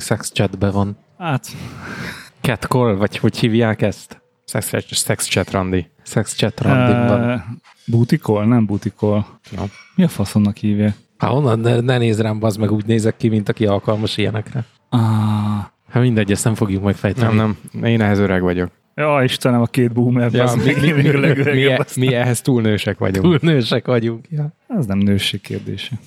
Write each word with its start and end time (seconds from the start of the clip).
még 0.00 0.08
sex 0.08 0.32
chatbe 0.32 0.70
van. 0.70 0.96
Hát, 1.18 1.46
Catcall, 2.40 2.94
vagy 2.94 3.16
hogy 3.16 3.36
hívják 3.38 3.82
ezt? 3.82 4.22
Sex, 4.46 4.72
sex 4.86 5.28
chat 5.28 5.50
randi. 5.50 5.90
Sex 6.02 6.34
chat 6.34 6.60
random 6.60 7.06
van. 7.06 7.34
uh, 7.34 7.40
butikol, 7.86 8.44
nem 8.44 8.66
butikol. 8.66 9.40
Ja. 9.52 9.62
Mi 9.94 10.02
a 10.04 10.08
faszomnak 10.08 10.56
hívja? 10.56 10.94
Hát 11.18 11.30
onnan 11.30 11.58
ne, 11.58 11.80
ne 11.80 11.98
nézz 11.98 12.20
rám, 12.20 12.38
az 12.42 12.56
meg 12.56 12.72
úgy 12.72 12.86
nézek 12.86 13.16
ki, 13.16 13.28
mint 13.28 13.48
aki 13.48 13.66
alkalmas 13.66 14.16
ilyenekre. 14.16 14.64
Ah, 14.88 15.00
Hát 15.90 16.02
mindegy, 16.02 16.30
ezt 16.30 16.44
nem 16.44 16.54
fogjuk 16.54 16.82
megfejteni. 16.82 17.36
Nem, 17.36 17.56
nem, 17.72 17.84
én 17.84 18.00
ehhez 18.00 18.18
öreg 18.18 18.42
vagyok. 18.42 18.70
ja, 18.94 19.22
Istenem, 19.22 19.60
a 19.60 19.66
két 19.66 19.92
boomer, 19.92 20.32
Ja, 20.32 20.52
mi, 20.56 20.62
még, 20.64 20.94
mi, 20.94 21.02
még 21.02 21.36
mi, 21.44 21.76
mi, 21.96 22.14
ehhez 22.14 22.40
túl 22.40 22.62
nősek 22.62 22.98
vagyunk. 22.98 23.24
Túl 23.24 23.38
nősek 23.52 23.86
vagyunk. 23.86 24.26
Ja. 24.30 24.52
Ez 24.68 24.86
nem 24.86 24.98
nőség 24.98 25.40
kérdése. 25.40 25.98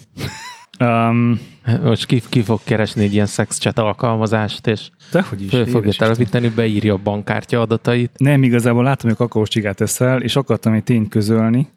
Um, 0.80 1.40
Most 1.84 2.06
ki, 2.06 2.22
ki 2.30 2.42
fog 2.42 2.60
keresni 2.64 3.04
egy 3.04 3.14
ilyen 3.14 3.26
sex 3.26 3.58
chat 3.60 3.80
alkalmazást, 3.80 4.68
és 4.68 4.90
dehogy 5.12 5.42
is. 5.42 5.50
föl 5.50 5.66
fogja 5.66 5.92
telepíteni, 5.98 6.50
beírja 6.50 6.94
a 6.94 7.00
bankkártya 7.04 7.62
adatait. 7.62 8.12
Nem, 8.18 8.44
igazából 8.44 8.84
látom, 8.84 9.10
hogy 9.10 9.18
kakaós 9.18 9.50
csigát 9.50 9.82
eszel, 9.82 10.22
és 10.22 10.36
akartam 10.36 10.74
egy 10.74 10.84
tényt 10.84 11.10
közölni, 11.10 11.68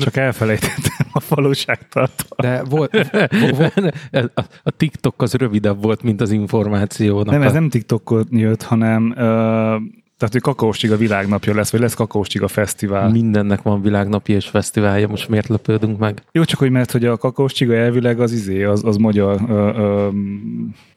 csak 0.00 0.16
elfelejtettem 0.16 1.06
a 1.12 1.22
valóságtartalmat. 1.28 2.26
De 2.36 2.62
volt, 2.62 2.94
a, 4.34 4.44
a 4.62 4.70
TikTok 4.70 5.22
az 5.22 5.34
rövidebb 5.34 5.82
volt, 5.82 6.02
mint 6.02 6.20
az 6.20 6.30
információnak. 6.30 7.30
Nem, 7.30 7.42
ez 7.42 7.52
nem 7.52 7.68
TikTokon 7.68 8.26
jött, 8.30 8.62
hanem 8.62 9.14
uh, 9.16 10.01
tehát, 10.22 10.36
hogy 10.36 10.54
kakaós 10.54 10.78
csiga 10.78 10.96
világnapja 10.96 11.54
lesz, 11.54 11.70
vagy 11.70 11.80
lesz 11.80 11.94
kakaós 11.94 12.28
csiga 12.28 12.48
fesztivál. 12.48 13.06
Mi? 13.06 13.20
Mindennek 13.20 13.62
van 13.62 13.82
világnapja 13.82 14.34
és 14.34 14.46
fesztiválja, 14.46 15.08
most 15.08 15.28
miért 15.28 15.48
lepődünk 15.48 15.98
meg? 15.98 16.22
Jó, 16.32 16.44
csak 16.44 16.58
hogy 16.58 16.70
mert 16.70 16.90
hogy 16.90 17.04
a 17.04 17.16
kakaós 17.16 17.52
csiga 17.52 17.74
elvileg 17.74 18.20
az 18.20 18.32
izé, 18.32 18.64
az, 18.64 18.84
az 18.84 18.96
magyar 18.96 19.40
uh, 19.40 19.50
uh, 19.50 20.14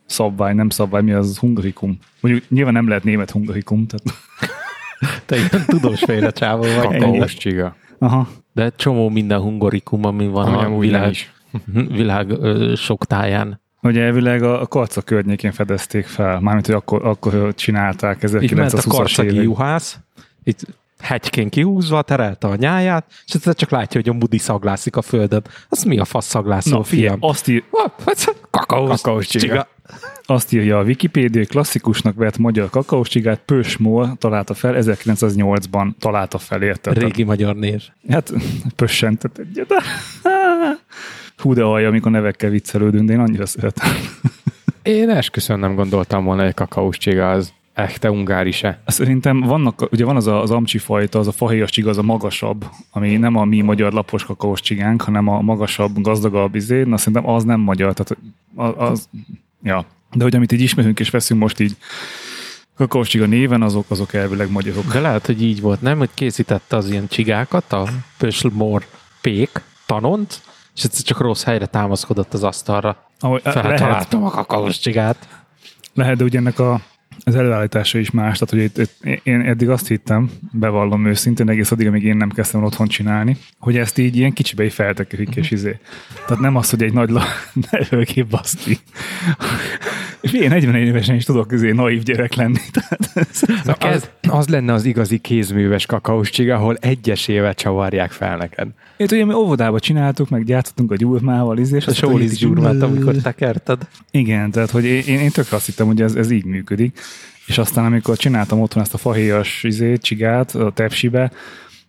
szabvány, 0.06 0.56
nem 0.56 0.70
szabvány, 0.70 1.03
mi 1.03 1.12
az 1.12 1.38
hungarikum. 1.38 1.98
Mondjuk 2.20 2.50
nyilván 2.50 2.73
nem 2.73 2.88
lehet 2.88 3.03
német 3.03 3.31
hungarikum, 3.31 3.86
tehát 3.88 4.20
Te 5.26 5.36
ilyen 5.36 5.66
tudósféle 5.68 6.31
csávó 6.31 6.62
vagy. 6.62 7.00
kakaós 7.00 7.34
csiga. 7.34 7.76
aha. 8.00 8.28
De 8.53 8.70
csomó 8.76 9.09
minden 9.09 9.40
hungarikum, 9.40 10.06
ami 10.06 10.28
van 10.28 10.53
Ami 10.53 10.76
a 10.76 10.80
világ, 10.80 11.16
világ 12.00 12.30
ö, 12.30 12.73
sok 12.76 13.06
táján. 13.06 13.62
Hogy 13.86 13.97
elvileg 13.97 14.44
a, 14.44 14.61
a 14.61 14.67
karca 14.67 15.02
környékén 15.02 15.52
fedezték 15.52 16.05
fel, 16.05 16.39
mármint, 16.39 16.66
hogy 16.66 16.75
akkor, 16.75 17.05
akkor 17.05 17.53
csinálták 17.55 18.23
Így 18.41 18.53
ment 18.53 18.73
a 18.73 18.78
1920-as 18.78 18.86
karcagi 18.88 19.41
juhász, 19.41 20.00
itt 20.44 20.59
hegykén 21.00 21.50
kihúzva, 21.50 22.02
terelte 22.02 22.47
a 22.47 22.56
nyáját, 22.56 23.06
és 23.25 23.33
egyszer 23.33 23.56
csak 23.56 23.69
látja, 23.69 24.02
hogy 24.02 24.16
a 24.16 24.17
budi 24.17 24.38
szaglászik 24.38 24.95
a 24.95 25.02
földön. 25.02 25.44
Az 25.69 25.83
mi 25.83 26.00
a 26.00 26.06
fasz 26.06 26.25
szaglászó, 26.25 26.78
Na, 26.78 26.83
fiam? 26.83 27.17
azt, 27.19 27.47
ír, 27.47 27.63
Kakaós, 28.50 29.02
Kakaós 29.02 29.28
csiga. 29.28 29.67
azt 30.25 30.53
írja 30.53 30.78
a 30.78 30.83
Wikipédia, 30.83 31.39
hogy 31.39 31.50
klasszikusnak 31.50 32.16
vett 32.16 32.38
magyar 32.38 32.69
kakaós 32.69 33.08
csigát 33.09 33.41
Pösmol 33.45 34.16
találta 34.19 34.53
fel, 34.53 34.75
1908-ban 34.78 35.91
találta 36.00 36.38
fel, 36.38 36.62
érted? 36.62 36.97
Régi 36.97 37.24
magyar 37.24 37.56
név. 37.56 37.84
Hát 38.09 38.34
pössentett 38.75 39.38
egyet. 39.38 39.74
Hú, 41.45 41.53
de 41.53 41.63
alja, 41.63 41.88
amikor 41.88 42.11
nevekkel 42.11 42.50
viccelődünk, 42.50 43.07
de 43.07 43.13
én 43.13 43.19
annyira 43.19 43.45
szeretem. 43.45 43.89
Én 44.81 45.09
esküszöm 45.09 45.59
nem 45.59 45.75
gondoltam 45.75 46.23
volna, 46.23 46.44
hogy 46.44 46.53
kakaós 46.53 46.97
csiga 46.97 47.31
az 47.31 47.53
echte 47.73 48.11
ungári 48.11 48.51
se. 48.51 48.81
Szerintem 48.88 49.39
vannak, 49.39 49.91
ugye 49.91 50.06
van 50.06 50.16
az 50.16 50.28
a, 50.28 50.41
az 50.41 50.51
amcsi 50.51 50.78
fajta, 50.78 51.19
az 51.19 51.28
a 51.28 51.31
fahéjas 51.31 51.72
csiga, 51.72 51.89
az 51.89 51.97
a 51.97 52.01
magasabb, 52.01 52.66
ami 52.91 53.17
nem 53.17 53.35
a 53.35 53.44
mi 53.44 53.61
magyar 53.61 53.94
lapos 53.94 54.23
kakaós 54.23 54.61
csigánk, 54.61 55.01
hanem 55.01 55.28
a 55.28 55.41
magasabb, 55.41 56.01
gazdagabb 56.01 56.56
izé, 56.56 56.83
na 56.83 56.97
szerintem 56.97 57.29
az 57.29 57.44
nem 57.44 57.59
magyar, 57.59 57.94
tehát 57.94 58.23
az, 58.56 58.89
az 58.89 59.09
ja. 59.63 59.85
De 60.13 60.23
hogy 60.23 60.35
amit 60.35 60.51
így 60.51 60.62
ismerünk 60.62 61.00
és 61.00 61.09
veszünk 61.09 61.39
most 61.39 61.59
így 61.59 61.77
kakaós 62.75 63.07
csiga 63.07 63.25
néven, 63.25 63.62
azok, 63.62 63.85
azok 63.88 64.13
elvileg 64.13 64.51
magyarok. 64.51 64.94
De 64.94 65.00
lehet, 65.00 65.25
hogy 65.25 65.41
így 65.41 65.62
volt, 65.62 65.81
nem? 65.81 65.97
Hogy 65.97 66.09
készítette 66.13 66.75
az 66.75 66.89
ilyen 66.89 67.07
csigákat, 67.07 67.73
a 67.73 67.88
Pöslmor 68.17 68.85
pék, 69.22 69.62
tanont, 69.85 70.41
és 70.75 70.84
egyszer 70.84 71.03
csak 71.03 71.19
rossz 71.19 71.44
helyre 71.44 71.66
támaszkodott 71.66 72.34
az 72.34 72.44
asztalra. 72.44 72.97
Ahogy, 73.19 73.41
lehet, 73.44 73.62
Feltaláltam 73.62 74.24
a 74.25 74.30
kakaós 74.30 74.80
csigát. 74.80 75.28
lehet, 75.94 76.22
ugye 76.22 76.38
ennek 76.38 76.59
a, 76.59 76.81
az 77.24 77.36
előállítása 77.36 77.98
is 77.98 78.12
más. 78.12 78.40
Tehát, 78.40 78.53
hogy 78.53 78.64
itt, 78.64 78.78
itt, 79.03 79.24
én 79.24 79.42
eddig 79.42 79.70
azt 79.70 79.88
hittem, 79.88 80.30
bevallom 80.52 81.06
őszintén, 81.06 81.50
egész 81.50 81.72
addig, 81.72 81.88
amíg 81.88 82.03
én 82.03 82.18
nem 82.18 82.30
kezdtem 82.30 82.64
otthon 82.64 82.88
csinálni, 82.88 83.38
hogy 83.59 83.78
ezt 83.78 83.98
így 83.98 84.16
ilyen 84.16 84.34
kicsibe 84.34 84.64
így 84.64 84.74
feltekerik, 84.74 85.36
és 85.36 85.52
izé. 85.52 85.80
Tehát 86.25 86.44
nem 86.44 86.56
az, 86.56 86.70
hogy 86.70 86.84
egy 86.84 86.94
nagy 86.94 87.12
baszki. 88.30 88.78
És 90.22 90.31
én 90.31 90.50
41 90.50 90.88
évesen 90.88 91.16
is 91.16 91.24
tudok 91.24 91.52
izé 91.52 91.72
naív 91.72 92.04
gyerek 92.04 92.34
lenni. 92.34 92.59
Tehát 92.72 93.28
ez, 93.30 93.42
Na, 93.64 93.74
az, 93.74 94.09
az 94.30 94.48
lenne 94.48 94.74
az 94.74 94.86
igazi 94.86 95.18
kézműves 95.18 95.86
kakaós 95.86 96.30
csiga, 96.30 96.56
ahol 96.56 96.78
egyesével 96.80 97.54
csavarják 97.54 98.12
fel 98.12 98.38
neked. 98.38 98.68
Én 98.98 99.08
ugye 99.12 99.25
mi 99.25 99.34
óvodába 99.34 99.80
csináltuk, 99.80 100.30
meg 100.30 100.44
gyártottunk 100.44 100.92
a 100.92 100.96
gyurmával, 100.96 101.58
izé, 101.58 101.75
és 101.75 101.88
A 101.88 101.94
sóliz 101.94 102.38
gyurmát, 102.38 102.81
amikor 102.81 103.16
tekerted. 103.16 103.88
Igen, 104.12 104.52
tehát 104.52 104.70
hogy 104.70 104.86
én, 104.86 105.04
én, 105.08 105.20
én 105.20 105.31
tökre 105.31 105.56
azt 105.56 105.66
hittem, 105.66 105.86
hogy 105.86 106.02
ez, 106.02 106.16
ez 106.16 106.31
így 106.31 106.46
működik. 106.46 107.00
És 107.45 107.57
aztán, 107.57 107.85
amikor 107.85 108.17
csináltam 108.17 108.61
otthon 108.61 108.83
ezt 108.83 108.94
a 108.94 108.97
fahéjas 108.97 109.63
izé, 109.63 109.97
csigát 109.97 110.56
a 110.56 110.72
tepsibe, 110.72 111.31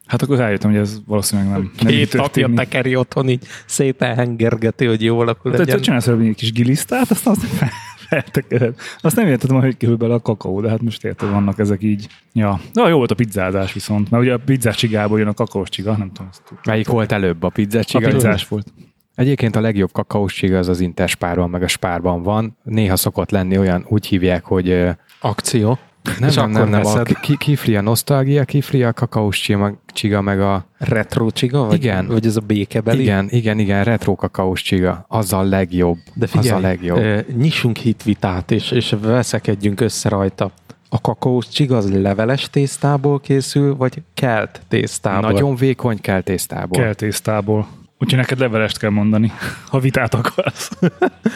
hát 0.07 0.23
akkor 0.23 0.39
rájöttem, 0.39 0.71
hogy 0.71 0.81
ez 0.81 1.01
valószínűleg 1.07 1.51
nem, 1.51 1.71
nem 1.83 1.93
Két 1.93 2.15
apja 2.15 2.51
tekeri 2.55 2.97
otthon, 2.97 3.29
így 3.29 3.47
szépen 3.67 4.15
hengergeti, 4.17 4.85
hogy 4.87 5.03
jó 5.03 5.19
alakul 5.21 5.51
Tehát 5.51 5.67
legyen. 5.67 5.83
csinálsz 5.83 6.07
egy 6.07 6.35
kis 6.37 6.53
gilisztát, 6.53 7.11
aztán 7.11 7.33
azt 7.33 7.47
fel- 7.47 7.71
feltekered. 8.09 8.75
Azt 9.01 9.17
nem 9.17 9.27
értettem, 9.27 9.61
hogy 9.61 9.77
kerül 9.77 9.97
bele 9.97 10.15
a 10.15 10.21
kakaó, 10.21 10.61
de 10.61 10.69
hát 10.69 10.83
most 10.83 11.05
érted, 11.05 11.31
vannak 11.31 11.59
ezek 11.59 11.83
így. 11.83 12.07
Ja, 12.33 12.61
de 12.73 12.89
jó 12.89 12.97
volt 12.97 13.11
a 13.11 13.15
pizzázás 13.15 13.73
viszont, 13.73 14.11
mert 14.11 14.23
ugye 14.23 14.33
a 14.33 14.39
pizzás 14.39 14.77
csigából 14.77 15.19
jön 15.19 15.29
a 15.29 15.35
kakaós 15.35 15.69
csiga, 15.69 15.97
nem 15.97 16.13
tudom. 16.13 16.31
Melyik 16.65 16.89
volt 16.89 17.13
előbb, 17.13 17.43
a 17.43 17.49
pizzás 17.49 17.85
A 17.85 17.89
csiga? 17.99 18.11
pizzás 18.11 18.49
volt. 18.49 18.73
Egyébként 19.15 19.57
a 19.57 19.61
legjobb 19.61 19.93
kakaós 19.93 20.35
csiga 20.35 20.59
az 20.59 20.69
az 20.69 20.81
interspárban, 20.81 21.51
meg 21.51 21.63
a 21.63 21.69
spárban 21.69 22.23
van. 22.23 22.57
Néha 22.63 22.97
szokott 22.97 23.31
lenni 23.31 23.59
olyan, 23.59 23.87
úgy 23.89 24.07
hívják, 24.07 24.45
hogy 24.45 24.89
Akció. 25.21 25.79
nem, 26.19 26.29
És 26.29 26.35
nem, 26.35 26.45
akkor 26.45 26.61
nem, 26.61 26.69
nem, 26.71 26.81
a 26.81 26.95
veszed. 26.95 27.21
ki- 27.21 27.37
kifli 27.37 27.77
a 27.77 27.81
nosztalgia, 27.81 28.45
kifli 28.45 28.83
a 28.83 28.93
kakaós 28.93 29.41
csiga, 29.41 29.75
csiga 29.87 30.21
meg 30.21 30.41
a 30.41 30.67
Retro 30.79 31.31
csiga? 31.31 31.65
Vagy, 31.65 31.75
Igen. 31.75 32.07
Vagy 32.07 32.27
ez 32.27 32.37
a 32.37 32.41
békebeli? 32.41 33.03
igen, 33.03 33.27
igen, 33.31 33.59
igen, 33.59 33.85
retro 33.85 34.15
kakaós 34.15 34.63
csiga. 34.63 35.05
Az 35.09 35.33
a 35.33 35.43
legjobb. 35.43 35.99
De 36.15 36.27
figyelj, 36.27 36.49
az 36.51 36.57
a 36.57 36.61
legjobb. 36.61 36.99
ö, 36.99 37.19
nyissunk 37.37 37.77
hitvitát, 37.77 38.51
és, 38.51 38.71
és 38.71 38.95
veszekedjünk 39.01 39.81
össze 39.81 40.09
rajta. 40.09 40.51
A 40.89 41.01
kakaós 41.01 41.49
csiga 41.49 41.77
az 41.77 41.91
leveles 42.01 42.51
tésztából 42.51 43.21
készül, 43.21 43.77
vagy 43.77 44.03
kelt 44.15 44.61
tésztából? 44.69 45.31
Nagyon 45.33 45.57
vékony 45.57 46.01
kell 46.01 46.21
tésztából. 46.21 46.83
Kell 46.83 46.95
tésztából. 46.95 47.67
Úgyhogy 47.99 48.19
neked 48.19 48.39
levelest 48.39 48.79
kell 48.79 48.91
mondani, 48.91 49.33
ha 49.69 49.79
vitát 49.79 50.15
akarsz. 50.15 50.71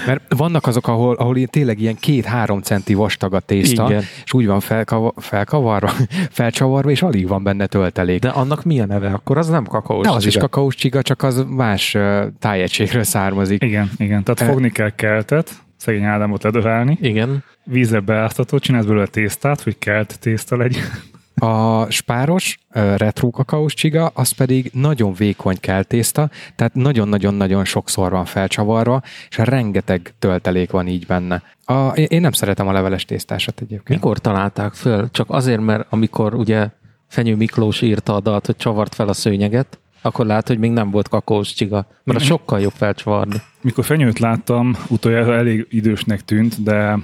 Mert 0.06 0.22
vannak 0.36 0.66
azok, 0.66 0.88
ahol, 0.88 1.14
ahol 1.14 1.46
tényleg 1.46 1.80
ilyen 1.80 1.94
két-három 1.94 2.60
centi 2.60 2.94
vastag 2.94 3.34
a 3.34 3.40
tészta, 3.40 3.86
Igen. 3.88 4.02
és 4.24 4.32
úgy 4.32 4.46
van 4.46 4.60
felkava, 4.60 5.12
felkavarva, 5.16 5.90
felcsavarva, 6.30 6.90
és 6.90 7.02
alig 7.02 7.28
van 7.28 7.42
benne 7.42 7.66
töltelék. 7.66 8.20
De 8.20 8.28
annak 8.28 8.64
milyen 8.64 8.86
neve? 8.86 9.08
Akkor 9.08 9.38
az 9.38 9.48
nem 9.48 9.64
kakaós 9.64 10.06
De 10.06 10.12
az 10.12 10.26
is 10.26 10.32
csiga. 10.32 10.48
kakaós 10.48 10.74
csiga, 10.74 11.02
csak 11.02 11.22
az 11.22 11.44
más 11.48 11.96
tájegységről 12.38 13.02
származik. 13.02 13.62
Igen, 13.62 13.90
igen. 13.96 14.24
Tehát 14.24 14.40
E- 14.40 14.46
fogni 14.52 14.70
kell 14.70 14.90
keltet, 14.90 15.50
szegény 15.76 16.04
Ádámot 16.04 16.42
ledövelni, 16.42 16.98
Igen. 17.00 17.44
vízbe 17.64 18.00
beáztatod, 18.00 18.60
csinálsz 18.60 18.84
belőle 18.84 19.06
tésztát, 19.06 19.60
hogy 19.62 19.78
kelt 19.78 20.18
tészta 20.20 20.56
legyen. 20.56 20.84
A 21.40 21.90
spáros 21.90 22.58
retro 22.72 23.30
kakaós 23.30 23.74
csiga, 23.74 24.06
az 24.06 24.30
pedig 24.30 24.70
nagyon 24.74 25.14
vékony 25.14 25.56
kell 25.60 25.82
tészta, 25.82 26.30
tehát 26.56 26.74
nagyon-nagyon-nagyon 26.74 27.64
sokszor 27.64 28.10
van 28.10 28.24
felcsavarva, 28.24 29.02
és 29.28 29.36
rengeteg 29.36 30.14
töltelék 30.18 30.70
van 30.70 30.86
így 30.86 31.06
benne. 31.06 31.42
A, 31.64 31.88
én 31.88 32.06
én 32.08 32.20
nem 32.20 32.32
szeretem 32.32 32.68
a 32.68 32.72
leveles 32.72 33.04
tésztásat 33.04 33.60
egyébként. 33.60 33.88
Mikor 33.88 34.18
találták 34.18 34.74
föl? 34.74 35.10
Csak 35.10 35.30
azért, 35.30 35.60
mert 35.60 35.86
amikor 35.90 36.34
ugye 36.34 36.68
Fenyő 37.08 37.36
Miklós 37.36 37.80
írta 37.80 38.14
a 38.14 38.20
dalt, 38.20 38.46
hogy 38.46 38.56
csavart 38.56 38.94
fel 38.94 39.08
a 39.08 39.12
szőnyeget, 39.12 39.78
akkor 40.02 40.26
lát, 40.26 40.48
hogy 40.48 40.58
még 40.58 40.70
nem 40.70 40.90
volt 40.90 41.08
kakaós 41.08 41.52
csiga. 41.52 41.86
Mert 42.04 42.18
a 42.18 42.22
sokkal 42.22 42.60
jobb 42.60 42.72
felcsavarni. 42.72 43.42
Mikor 43.60 43.84
fenyőt 43.84 44.18
láttam, 44.18 44.76
utoljára 44.88 45.34
elég 45.34 45.66
idősnek 45.70 46.24
tűnt, 46.24 46.62
de 46.62 46.98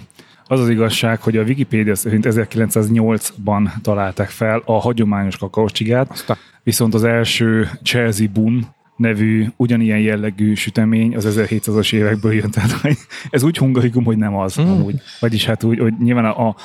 az 0.49 0.61
az 0.61 0.69
igazság, 0.69 1.23
hogy 1.23 1.37
a 1.37 1.43
Wikipédia 1.43 1.95
szerint 1.95 2.27
1908-ban 2.29 3.71
találták 3.83 4.29
fel 4.29 4.63
a 4.65 4.81
hagyományos 4.81 5.37
kakaócsigát, 5.37 6.25
a- 6.29 6.37
viszont 6.63 6.95
az 6.95 7.05
első 7.05 7.71
Chelsea 7.83 8.29
Bun 8.33 8.67
nevű 8.97 9.47
ugyanilyen 9.57 9.99
jellegű 9.99 10.55
sütemény 10.55 11.17
az 11.17 11.37
1700-as 11.39 11.93
évekből 11.93 12.33
jön. 12.33 12.51
Tehát 12.51 12.71
hogy 12.71 12.97
ez 13.31 13.43
úgy 13.43 13.57
hungarikum, 13.59 14.05
hogy 14.05 14.17
nem 14.17 14.37
az 14.37 14.61
mm. 14.61 14.65
amúgy. 14.65 15.01
Vagyis 15.21 15.45
hát 15.45 15.63
úgy, 15.63 15.79
hogy 15.79 15.93
nyilván 15.99 16.25
a, 16.25 16.57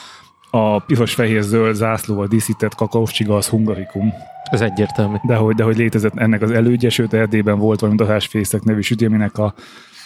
a 0.51 0.79
piros-fehér-zöld 0.79 1.75
zászlóval 1.75 2.27
díszített 2.27 2.75
kakaós 2.75 3.11
csiga 3.11 3.35
az 3.35 3.47
hungarikum. 3.47 4.13
Ez 4.43 4.61
egyértelmű. 4.61 5.15
De 5.23 5.35
hogy, 5.35 5.55
de 5.55 5.63
hogy 5.63 5.77
létezett 5.77 6.17
ennek 6.17 6.41
az 6.41 6.51
elődje, 6.51 6.89
sőt 6.89 7.13
Erdélyben 7.13 7.59
volt 7.59 7.79
valami 7.79 7.97
dahásfészek 7.97 8.63
nevű 8.63 8.81
süti, 8.81 9.05
aminek 9.05 9.37
a 9.37 9.53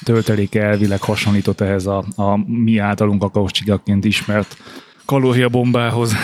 tölteléke 0.03 0.61
elvileg 0.61 1.01
hasonlított 1.01 1.61
ehhez 1.61 1.85
a, 1.85 2.03
a 2.15 2.37
mi 2.47 2.77
általunk 2.77 3.19
kakaós 3.19 3.51
csigaként 3.51 4.05
ismert 4.05 4.57
kalóriabombához. 5.05 6.15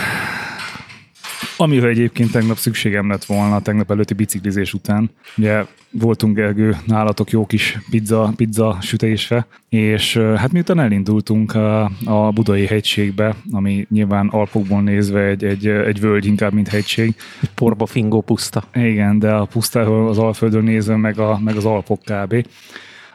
Amiről 1.56 1.90
egyébként 1.90 2.30
tegnap 2.30 2.56
szükségem 2.56 3.08
lett 3.08 3.24
volna, 3.24 3.60
tegnap 3.60 3.90
előtti 3.90 4.14
biciklizés 4.14 4.74
után. 4.74 5.10
Ugye 5.36 5.64
voltunk 5.90 6.36
Gergő 6.36 6.76
nálatok 6.86 7.30
jó 7.30 7.46
kis 7.46 7.78
pizza, 7.90 8.32
pizza 8.36 8.78
sütésre, 8.80 9.46
és 9.68 10.16
hát 10.16 10.52
miután 10.52 10.80
elindultunk 10.80 11.54
a, 11.54 11.90
a 12.04 12.30
Budai 12.34 12.66
hegységbe, 12.66 13.36
ami 13.50 13.86
nyilván 13.90 14.28
Alpokból 14.28 14.82
nézve 14.82 15.20
egy, 15.20 15.44
egy, 15.44 15.66
egy 15.66 16.00
völgy 16.00 16.26
inkább, 16.26 16.52
mint 16.52 16.68
hegység. 16.68 17.14
Egy 17.40 17.50
porba 17.54 17.86
fingó 17.86 18.20
puszta. 18.20 18.62
Igen, 18.74 19.18
de 19.18 19.32
a 19.32 19.44
pusztáról 19.44 20.08
az 20.08 20.18
Alföldön 20.18 20.64
nézve 20.64 20.96
meg, 20.96 21.18
a, 21.18 21.38
meg 21.44 21.56
az 21.56 21.64
Alpok 21.64 22.00
kb. 22.04 22.46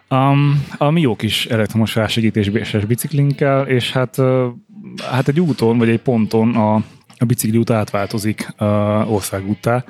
Um, 0.09 0.65
ami 0.77 1.01
jó 1.01 1.15
kis 1.15 1.45
elektromos 1.45 1.95
rásegítéses 1.95 2.85
biciklinkkel, 2.85 3.67
és 3.67 3.91
hát, 3.91 4.17
hát 5.11 5.27
egy 5.27 5.39
úton, 5.39 5.77
vagy 5.77 5.89
egy 5.89 6.01
ponton 6.01 6.55
a 6.55 6.83
a 7.19 7.25
bicikli 7.25 7.57
út 7.57 7.69
átváltozik 7.69 8.47
uh, 8.59 9.11
országúttá, 9.11 9.83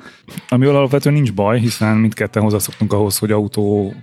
ami 0.48 0.66
alapvetően 0.66 1.14
nincs 1.14 1.32
baj, 1.32 1.58
hiszen 1.58 1.96
mindketten 1.96 2.42
hozzászoktunk 2.42 2.92
ahhoz, 2.92 3.18
hogy 3.18 3.30
autó 3.30 3.94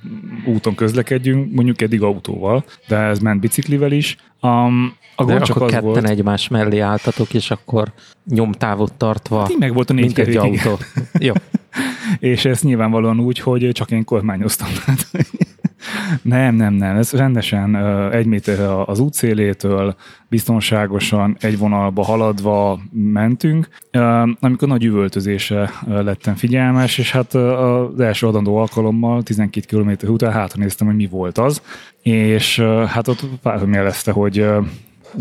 úton 0.46 0.76
közlekedjünk, 0.76 1.54
mondjuk 1.54 1.82
eddig 1.82 2.02
autóval, 2.02 2.64
de 2.88 2.98
ez 2.98 3.20
ment 3.20 3.40
biciklivel 3.40 3.92
is. 3.92 4.16
Um, 4.42 4.96
a 5.16 5.24
de 5.24 5.40
csak 5.40 5.56
akkor 5.56 5.68
az 5.68 5.72
ketten 5.72 5.90
volt, 5.90 6.10
egymás 6.10 6.48
mellé 6.48 6.80
álltatok, 6.80 7.34
és 7.34 7.52
akkor 7.52 7.92
nyomtávot 8.30 8.94
tartva. 8.94 9.40
Hát 9.40 9.58
meg 9.58 9.74
volt 9.74 9.90
a 9.90 9.94
négy 9.94 10.20
egy 10.20 10.36
autó. 10.36 10.80
Jó. 11.20 11.34
és 12.20 12.46
ez 12.46 12.62
nyilvánvalóan 12.62 13.20
úgy, 13.20 13.40
hogy 13.40 13.70
csak 13.72 13.92
én 13.92 14.04
kormányoztam. 14.04 14.68
Nem, 16.22 16.56
nem, 16.56 16.74
nem. 16.74 16.96
Ez 16.96 17.12
rendesen 17.12 17.76
egy 18.12 18.26
méter 18.26 18.60
az 18.86 19.00
útszélétől, 19.00 19.96
biztonságosan 20.30 21.38
egy 21.40 21.58
vonalba 21.58 22.04
haladva 22.04 22.80
mentünk. 22.92 23.68
Amikor 24.40 24.68
nagy 24.68 24.84
üvöltözése 24.84 25.72
lettem 25.88 26.36
figyelmes, 26.36 26.98
és 26.98 27.12
hát 27.12 27.34
az 27.34 28.00
első 28.00 28.28
adandó 28.28 28.58
alkalommal 28.58 29.24
12 29.24 29.78
km 29.78 30.12
után 30.12 30.32
hátra 30.32 30.62
néztem, 30.62 30.88
hogy 30.88 30.96
mi 30.96 31.08
volt 31.08 31.38
az, 31.38 31.62
és 32.02 32.60
hát 32.88 33.08
ott 33.08 33.26
pár 33.42 33.68
jelezte, 33.68 34.12
hogy 34.12 34.46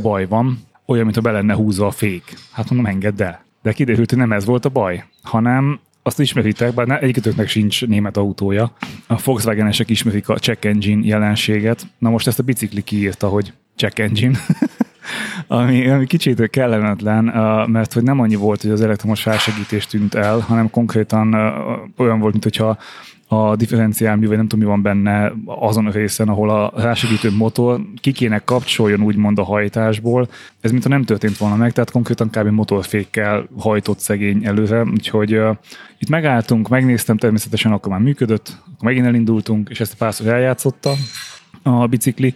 baj 0.03 0.27
van, 0.27 0.59
olyan, 0.87 1.05
mintha 1.05 1.23
be 1.23 1.31
lenne 1.31 1.55
húzva 1.55 1.87
a 1.87 1.91
fék. 1.91 2.35
Hát 2.53 2.71
mondom, 2.71 2.93
engedd 2.93 3.23
el. 3.23 3.45
De 3.63 3.73
kiderült, 3.73 4.11
hogy 4.11 4.19
nem 4.19 4.33
ez 4.33 4.45
volt 4.45 4.65
a 4.65 4.69
baj, 4.69 5.05
hanem 5.23 5.81
azt 6.07 6.21
ismeritek, 6.21 6.75
bár 6.75 7.03
egyikötöknek 7.03 7.49
sincs 7.49 7.87
német 7.87 8.17
autója. 8.17 8.73
A 9.07 9.21
Volkswagenesek 9.25 9.91
ismerik 9.91 10.29
a 10.29 10.39
check 10.39 10.65
engine 10.65 11.07
jelenséget. 11.07 11.87
Na 11.99 12.11
most 12.11 12.27
ezt 12.27 12.39
a 12.39 12.43
bicikli 12.43 12.83
kiírta, 12.83 13.29
hogy 13.29 13.53
check 13.77 13.99
engine. 13.99 14.39
ami, 15.47 15.89
ami 15.89 16.07
kicsit 16.07 16.51
kellemetlen, 16.51 17.25
mert 17.69 17.93
hogy 17.93 18.03
nem 18.03 18.21
annyi 18.21 18.35
volt, 18.35 18.63
hogy 18.63 18.71
az 18.71 18.81
elektromos 18.81 19.23
felsegítés 19.23 19.87
tűnt 19.87 20.15
el, 20.15 20.39
hanem 20.39 20.71
konkrétan 20.71 21.35
olyan 21.97 22.19
volt, 22.19 22.33
mintha 22.33 22.79
a 23.27 23.57
differenciál 23.57 24.17
mű, 24.17 24.27
vagy 24.27 24.37
nem 24.37 24.49
tudom, 24.49 24.65
mi 24.65 24.71
van 24.71 24.83
benne 24.83 25.33
azon 25.45 25.87
a 25.87 25.91
részen, 25.91 26.29
ahol 26.29 26.51
a 26.51 26.73
rásegítő 26.77 27.31
motor 27.37 27.81
ki 28.01 28.13
kéne 28.13 28.39
kapcsoljon 28.39 29.03
úgymond 29.03 29.39
a 29.39 29.45
hajtásból. 29.45 30.29
Ez 30.61 30.71
mintha 30.71 30.89
nem 30.89 31.05
történt 31.05 31.37
volna 31.37 31.57
meg, 31.57 31.73
tehát 31.73 31.91
konkrétan 31.91 32.31
kb. 32.31 32.47
motorfékkel 32.47 33.49
hajtott 33.59 33.99
szegény 33.99 34.45
előre, 34.45 34.83
úgyhogy 34.83 35.37
uh, 35.37 35.57
itt 35.99 36.09
megálltunk, 36.09 36.69
megnéztem, 36.69 37.17
természetesen 37.17 37.73
akkor 37.73 37.93
már 37.93 38.01
működött, 38.01 38.59
akkor 38.63 38.89
megint 38.89 39.07
elindultunk, 39.07 39.69
és 39.69 39.81
ezt 39.81 39.95
párszor 39.95 40.27
eljátszotta 40.27 40.93
a 41.63 41.87
bicikli, 41.87 42.35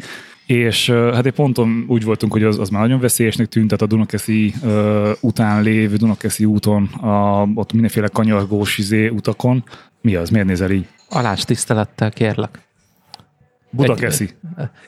és 0.49 0.91
hát 0.91 1.27
egy 1.27 1.33
ponton 1.33 1.85
úgy 1.89 2.05
voltunk, 2.05 2.33
hogy 2.33 2.43
az, 2.43 2.59
az 2.59 2.69
már 2.69 2.83
nagyon 2.83 3.01
veszélyesnek 3.01 3.47
tűnt, 3.47 3.67
tehát 3.67 3.83
a 3.83 3.87
Dunakeszi 3.87 4.55
uh, 4.63 5.11
után 5.21 5.63
lévő 5.63 5.97
Dunakeszi 5.97 6.45
úton, 6.45 6.85
a, 6.85 7.47
ott 7.55 7.73
mindenféle 7.73 8.09
kanyargós 8.09 8.79
izé 8.79 9.09
utakon. 9.09 9.65
Mi 10.01 10.15
az? 10.15 10.31
Miért 10.31 10.47
nézel 10.47 10.71
így? 10.71 10.87
Alás 11.09 11.45
tisztelettel 11.45 12.11
kérlek. 12.11 12.61
Budakeszi. 13.71 14.31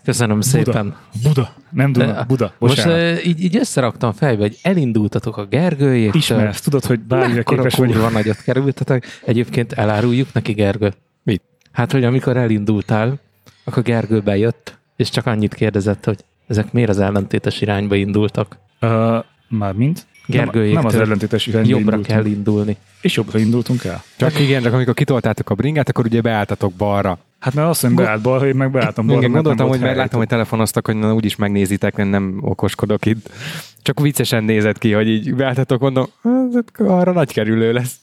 Köszönöm 0.05 0.39
Buda. 0.39 0.49
szépen. 0.49 0.97
Buda. 1.23 1.55
Nem 1.71 1.93
Duna, 1.93 2.25
Buda. 2.29 2.53
Bocsánat. 2.59 3.13
Most 3.13 3.27
így, 3.27 3.43
így 3.43 3.57
összeraktam 3.57 4.13
fejbe, 4.13 4.43
hogy 4.43 4.59
elindultatok 4.63 5.37
a 5.37 5.45
Gergőjét. 5.45 6.15
Ismersz, 6.15 6.61
tudod, 6.61 6.85
hogy 6.85 7.01
bármire 7.01 7.43
képes 7.43 7.75
vagy. 7.75 7.89
Mekkora 7.89 8.09
nagyot 8.09 8.43
kerültetek. 8.43 9.07
Egyébként 9.25 9.73
eláruljuk 9.73 10.33
neki, 10.33 10.53
Gergő. 10.53 10.93
Mit? 11.23 11.43
Hát, 11.73 11.93
hogy 11.93 12.05
amikor 12.05 12.37
elindultál, 12.37 13.21
akkor 13.65 13.83
Gergő 13.83 14.21
bejött, 14.21 14.79
és 15.01 15.11
csak 15.11 15.27
annyit 15.27 15.55
kérdezett, 15.55 16.05
hogy 16.05 16.19
ezek 16.47 16.73
miért 16.73 16.89
az 16.89 16.99
ellentétes 16.99 17.61
irányba 17.61 17.95
indultak? 17.95 18.59
Uh, 18.81 19.25
már 19.49 19.73
mint? 19.73 20.07
Gergőjéktől 20.27 20.83
nem, 20.83 20.83
nem 20.83 21.01
az 21.01 21.07
ellentétes 21.07 21.47
irányba 21.47 21.69
Jobbra 21.69 21.97
indultunk. 21.97 22.07
kell 22.07 22.33
indulni. 22.33 22.77
És 23.01 23.17
jobbra 23.17 23.39
indultunk 23.39 23.85
el? 23.85 24.03
Csak 24.17 24.41
igen, 24.41 24.63
csak 24.63 24.73
amikor 24.73 24.95
kitoltátok 24.95 25.51
a 25.51 25.55
bringát, 25.55 25.89
akkor 25.89 26.05
ugye 26.05 26.21
beálltatok 26.21 26.73
balra. 26.73 27.19
Hát 27.39 27.55
mert 27.55 27.69
azt 27.69 27.83
mondom, 27.83 28.05
beállt 28.05 28.23
balra, 28.23 28.47
én 28.47 28.55
meg 28.55 28.71
beálltam 28.71 29.07
balra. 29.07 29.21
Igen, 29.21 29.33
gondoltam, 29.33 29.69
hogy 29.69 29.81
mert 29.81 29.97
látom, 29.97 30.19
hogy 30.19 30.29
telefonoztak, 30.29 30.87
hogy 30.87 30.97
na, 30.97 31.15
úgyis 31.15 31.37
megnézitek, 31.37 31.97
nem, 31.97 32.09
nem 32.09 32.39
okoskodok 32.41 33.07
itt. 33.07 33.31
Csak 33.83 34.01
viccesen 34.01 34.45
nézett 34.45 34.79
ki, 34.79 34.93
hogy 34.93 35.09
így 35.09 35.35
beálltatok, 35.35 35.81
mondom, 35.81 36.07
arra 36.79 37.13
nagy 37.13 37.33
kerülő 37.33 37.73
lesz. 37.73 38.01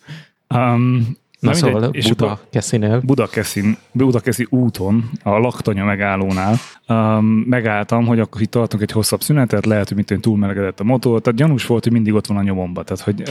Um, 0.50 1.18
Na, 1.48 1.54
Na 1.54 1.58
szóval 1.58 1.90
és 1.92 2.08
Buda 2.08 2.40
Keszinél. 2.50 3.02
Budakeszin, 3.06 3.78
Budakeszi 3.92 4.48
úton, 4.50 5.10
a 5.24 5.38
laktanya 5.38 5.86
megállónál 5.86 6.56
um, 6.88 7.26
megálltam, 7.26 8.06
hogy 8.06 8.20
akkor 8.20 8.42
itt 8.42 8.52
tartunk 8.52 8.84
egy 8.84 8.92
hosszabb 8.92 9.22
szünetet, 9.22 9.66
lehet, 9.66 9.88
hogy 9.88 9.98
mint 9.98 10.22
túlmelegedett 10.22 10.80
a 10.80 10.84
motor, 10.84 11.22
tehát 11.22 11.40
gyanús 11.40 11.66
volt, 11.66 11.84
hogy 11.84 11.94
mindig 11.94 12.14
ott 12.14 12.28
van 12.28 12.38
a 12.38 12.42
nyomomba. 12.42 12.84
Tehát, 12.84 13.04
hogy 13.04 13.24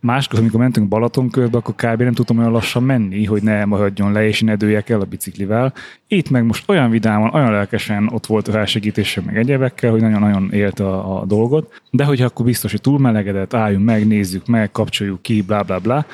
máskor, 0.00 0.38
amikor 0.38 0.60
mentünk 0.60 0.88
Balaton 0.88 1.30
körbe, 1.30 1.58
akkor 1.58 1.74
kb. 1.74 2.02
nem 2.02 2.12
tudtam 2.12 2.38
olyan 2.38 2.50
lassan 2.50 2.82
menni, 2.82 3.24
hogy 3.24 3.42
ne 3.42 3.64
maradjon 3.64 4.12
le, 4.12 4.26
és 4.26 4.40
ne 4.40 4.56
dőjek 4.56 4.88
el 4.88 5.00
a 5.00 5.04
biciklivel. 5.04 5.72
Itt 6.06 6.30
meg 6.30 6.44
most 6.44 6.68
olyan 6.68 6.90
vidáman, 6.90 7.34
olyan 7.34 7.50
lelkesen 7.50 8.08
ott 8.12 8.26
volt 8.26 8.48
a 8.48 8.52
felsegítése, 8.52 9.20
meg 9.26 9.36
egyebekkel, 9.36 9.90
hogy 9.90 10.00
nagyon-nagyon 10.00 10.50
élt 10.52 10.80
a, 10.80 11.20
a 11.20 11.24
dolgot. 11.24 11.80
De 11.90 12.04
hogy 12.04 12.20
akkor 12.20 12.44
biztos, 12.44 12.70
hogy 12.70 12.80
túlmelegedett, 12.80 13.54
álljunk 13.54 13.84
meg, 13.84 14.06
nézzük 14.06 14.46
meg, 14.46 14.70
kapcsoljuk 14.70 15.22
ki, 15.22 15.42
bla 15.42 15.62
bla 15.62 15.78
bla 15.78 16.06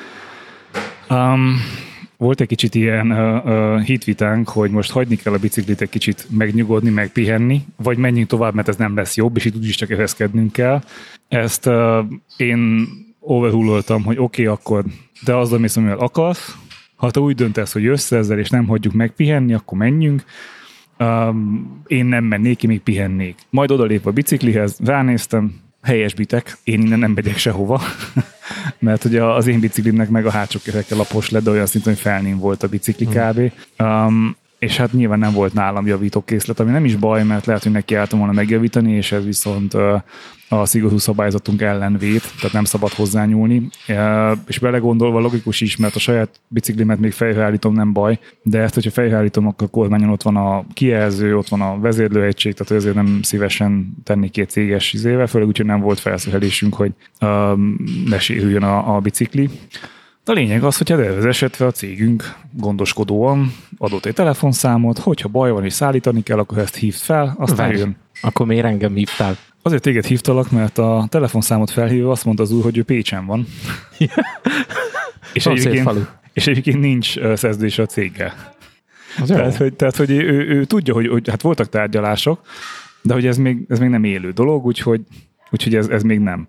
Um, 1.09 1.55
volt 2.17 2.41
egy 2.41 2.47
kicsit 2.47 2.75
ilyen 2.75 3.11
uh, 3.11 3.45
uh, 3.45 3.81
hitvitánk, 3.81 4.49
hogy 4.49 4.71
most 4.71 4.91
hagyni 4.91 5.15
kell 5.15 5.33
a 5.33 5.37
biciklit 5.37 5.81
egy 5.81 5.89
kicsit 5.89 6.27
megnyugodni, 6.29 6.89
meg 6.89 7.11
pihenni, 7.11 7.61
vagy 7.75 7.97
menjünk 7.97 8.27
tovább, 8.27 8.53
mert 8.53 8.67
ez 8.67 8.75
nem 8.75 8.95
lesz 8.95 9.15
jobb, 9.15 9.35
és 9.35 9.45
itt 9.45 9.55
úgyis 9.55 9.75
csak 9.75 9.89
ereszkednünk 9.89 10.51
kell. 10.51 10.83
Ezt 11.27 11.65
uh, 11.65 12.05
én 12.37 12.87
overruloltam, 13.19 14.03
hogy 14.03 14.17
oké, 14.17 14.41
okay, 14.41 14.55
akkor 14.55 14.83
de 15.25 15.35
az, 15.35 15.53
amit 15.53 15.75
amivel 15.75 15.97
akarsz, 15.97 16.55
ha 16.95 17.11
te 17.11 17.19
úgy 17.19 17.35
döntesz, 17.35 17.73
hogy 17.73 17.83
jössz 17.83 18.11
ezzel, 18.11 18.39
és 18.39 18.49
nem 18.49 18.67
hagyjuk 18.67 18.93
megpihenni, 18.93 19.53
akkor 19.53 19.77
menjünk. 19.77 20.23
Um, 20.99 21.81
én 21.87 22.05
nem 22.05 22.23
mennék, 22.23 22.57
ki 22.57 22.67
még 22.67 22.81
pihennék. 22.81 23.35
Majd 23.49 23.71
odalép 23.71 24.05
a 24.05 24.11
biciklihez, 24.11 24.79
ránéztem, 24.83 25.59
helyesbitek, 25.81 26.57
én 26.63 26.81
innen 26.81 26.99
nem 26.99 27.11
megyek 27.11 27.37
sehova, 27.37 27.81
mert 28.79 29.05
ugye 29.05 29.23
az 29.23 29.47
én 29.47 29.59
biciklimnek 29.59 30.09
meg 30.09 30.25
a 30.25 30.31
hátsó 30.31 30.59
kerekkel 30.63 30.97
lapos 30.97 31.29
lett, 31.29 31.43
de 31.43 31.49
olyan 31.49 31.65
szinten, 31.65 31.93
hogy 31.93 32.01
felném 32.01 32.39
volt 32.39 32.63
a 32.63 32.67
bicikli 32.67 33.05
hmm. 33.05 33.13
kb. 33.13 33.51
Um, 33.79 34.35
és 34.59 34.77
hát 34.77 34.93
nyilván 34.93 35.19
nem 35.19 35.33
volt 35.33 35.53
nálam 35.53 35.87
javítókészlet, 35.87 36.59
ami 36.59 36.71
nem 36.71 36.85
is 36.85 36.95
baj, 36.95 37.23
mert 37.23 37.45
lehet, 37.45 37.63
hogy 37.63 37.71
neki 37.71 37.95
álltam 37.95 38.19
volna 38.19 38.33
megjavítani, 38.33 38.91
és 38.91 39.11
ez 39.11 39.25
viszont 39.25 39.73
a 40.49 40.65
szigorú 40.65 40.97
szabályzatunk 40.97 41.61
ellen 41.61 41.97
véd, 41.97 42.21
tehát 42.39 42.53
nem 42.53 42.63
szabad 42.63 42.91
hozzányúlni. 42.91 43.69
És 44.47 44.59
belegondolva 44.59 45.19
logikus 45.19 45.61
is, 45.61 45.77
mert 45.77 45.95
a 45.95 45.99
saját 45.99 46.39
biciklimet 46.47 46.99
még 46.99 47.11
fejreállítom, 47.11 47.73
nem 47.73 47.93
baj, 47.93 48.19
de 48.43 48.59
ezt, 48.59 48.73
hogyha 48.73 48.91
fejreállítom, 48.91 49.47
akkor 49.47 49.67
a 49.67 49.69
kormányon 49.69 50.09
ott 50.09 50.23
van 50.23 50.35
a 50.35 50.65
kijelző, 50.73 51.37
ott 51.37 51.47
van 51.47 51.61
a 51.61 51.79
vezérlőegység, 51.79 52.53
tehát 52.53 52.73
ezért 52.73 52.95
nem 52.95 53.19
szívesen 53.21 53.93
tenni 54.03 54.29
két 54.29 54.49
céges 54.49 54.93
izével, 54.93 55.27
főleg 55.27 55.47
úgyhogy 55.47 55.65
nem 55.65 55.79
volt 55.79 55.99
felszerelésünk, 55.99 56.73
hogy 56.73 56.91
ne 58.05 58.19
sérüljön 58.19 58.63
a, 58.63 58.95
a 58.95 58.99
bicikli. 58.99 59.49
A 60.29 60.33
lényeg 60.33 60.63
az, 60.63 60.77
hogy 60.77 60.91
ez 60.91 61.25
esetre 61.25 61.65
a 61.65 61.71
cégünk 61.71 62.35
gondoskodóan 62.51 63.53
adott 63.77 64.05
egy 64.05 64.13
telefonszámot, 64.13 64.97
hogyha 64.97 65.29
baj 65.29 65.51
van 65.51 65.65
és 65.65 65.73
szállítani 65.73 66.23
kell, 66.23 66.37
akkor 66.37 66.57
ezt 66.57 66.75
hívd 66.75 66.97
fel, 66.97 67.35
aztán 67.37 67.77
jön. 67.77 67.95
Akkor 68.21 68.45
miért 68.45 68.65
engem 68.65 68.93
hívtál? 68.93 69.37
Azért 69.61 69.81
téged 69.81 70.05
hívtalak, 70.05 70.51
mert 70.51 70.77
a 70.77 71.07
telefonszámot 71.09 71.71
felhívva 71.71 72.11
azt 72.11 72.25
mondta 72.25 72.43
az 72.43 72.51
úr, 72.51 72.63
hogy 72.63 72.77
ő 72.77 72.83
Pécsen 72.83 73.25
van. 73.25 73.47
és, 75.33 75.45
egyébként, 75.45 75.89
és 76.33 76.47
egyébként 76.47 76.79
nincs 76.79 77.19
szerződés 77.33 77.79
a 77.79 77.85
céggel. 77.85 78.33
Az 79.21 79.27
tehát, 79.27 79.55
hogy, 79.55 79.73
tehát, 79.73 79.95
hogy 79.95 80.11
ő, 80.11 80.47
ő, 80.47 80.65
tudja, 80.65 80.93
hogy, 80.93 81.07
hogy 81.07 81.29
hát 81.29 81.41
voltak 81.41 81.69
tárgyalások, 81.69 82.41
de 83.01 83.13
hogy 83.13 83.25
ez 83.25 83.37
még, 83.37 83.65
ez 83.69 83.79
még 83.79 83.89
nem 83.89 84.03
élő 84.03 84.31
dolog, 84.31 84.65
úgyhogy 84.65 85.01
Úgyhogy 85.51 85.75
ez, 85.75 85.87
ez 85.87 86.03
még 86.03 86.19
nem. 86.19 86.47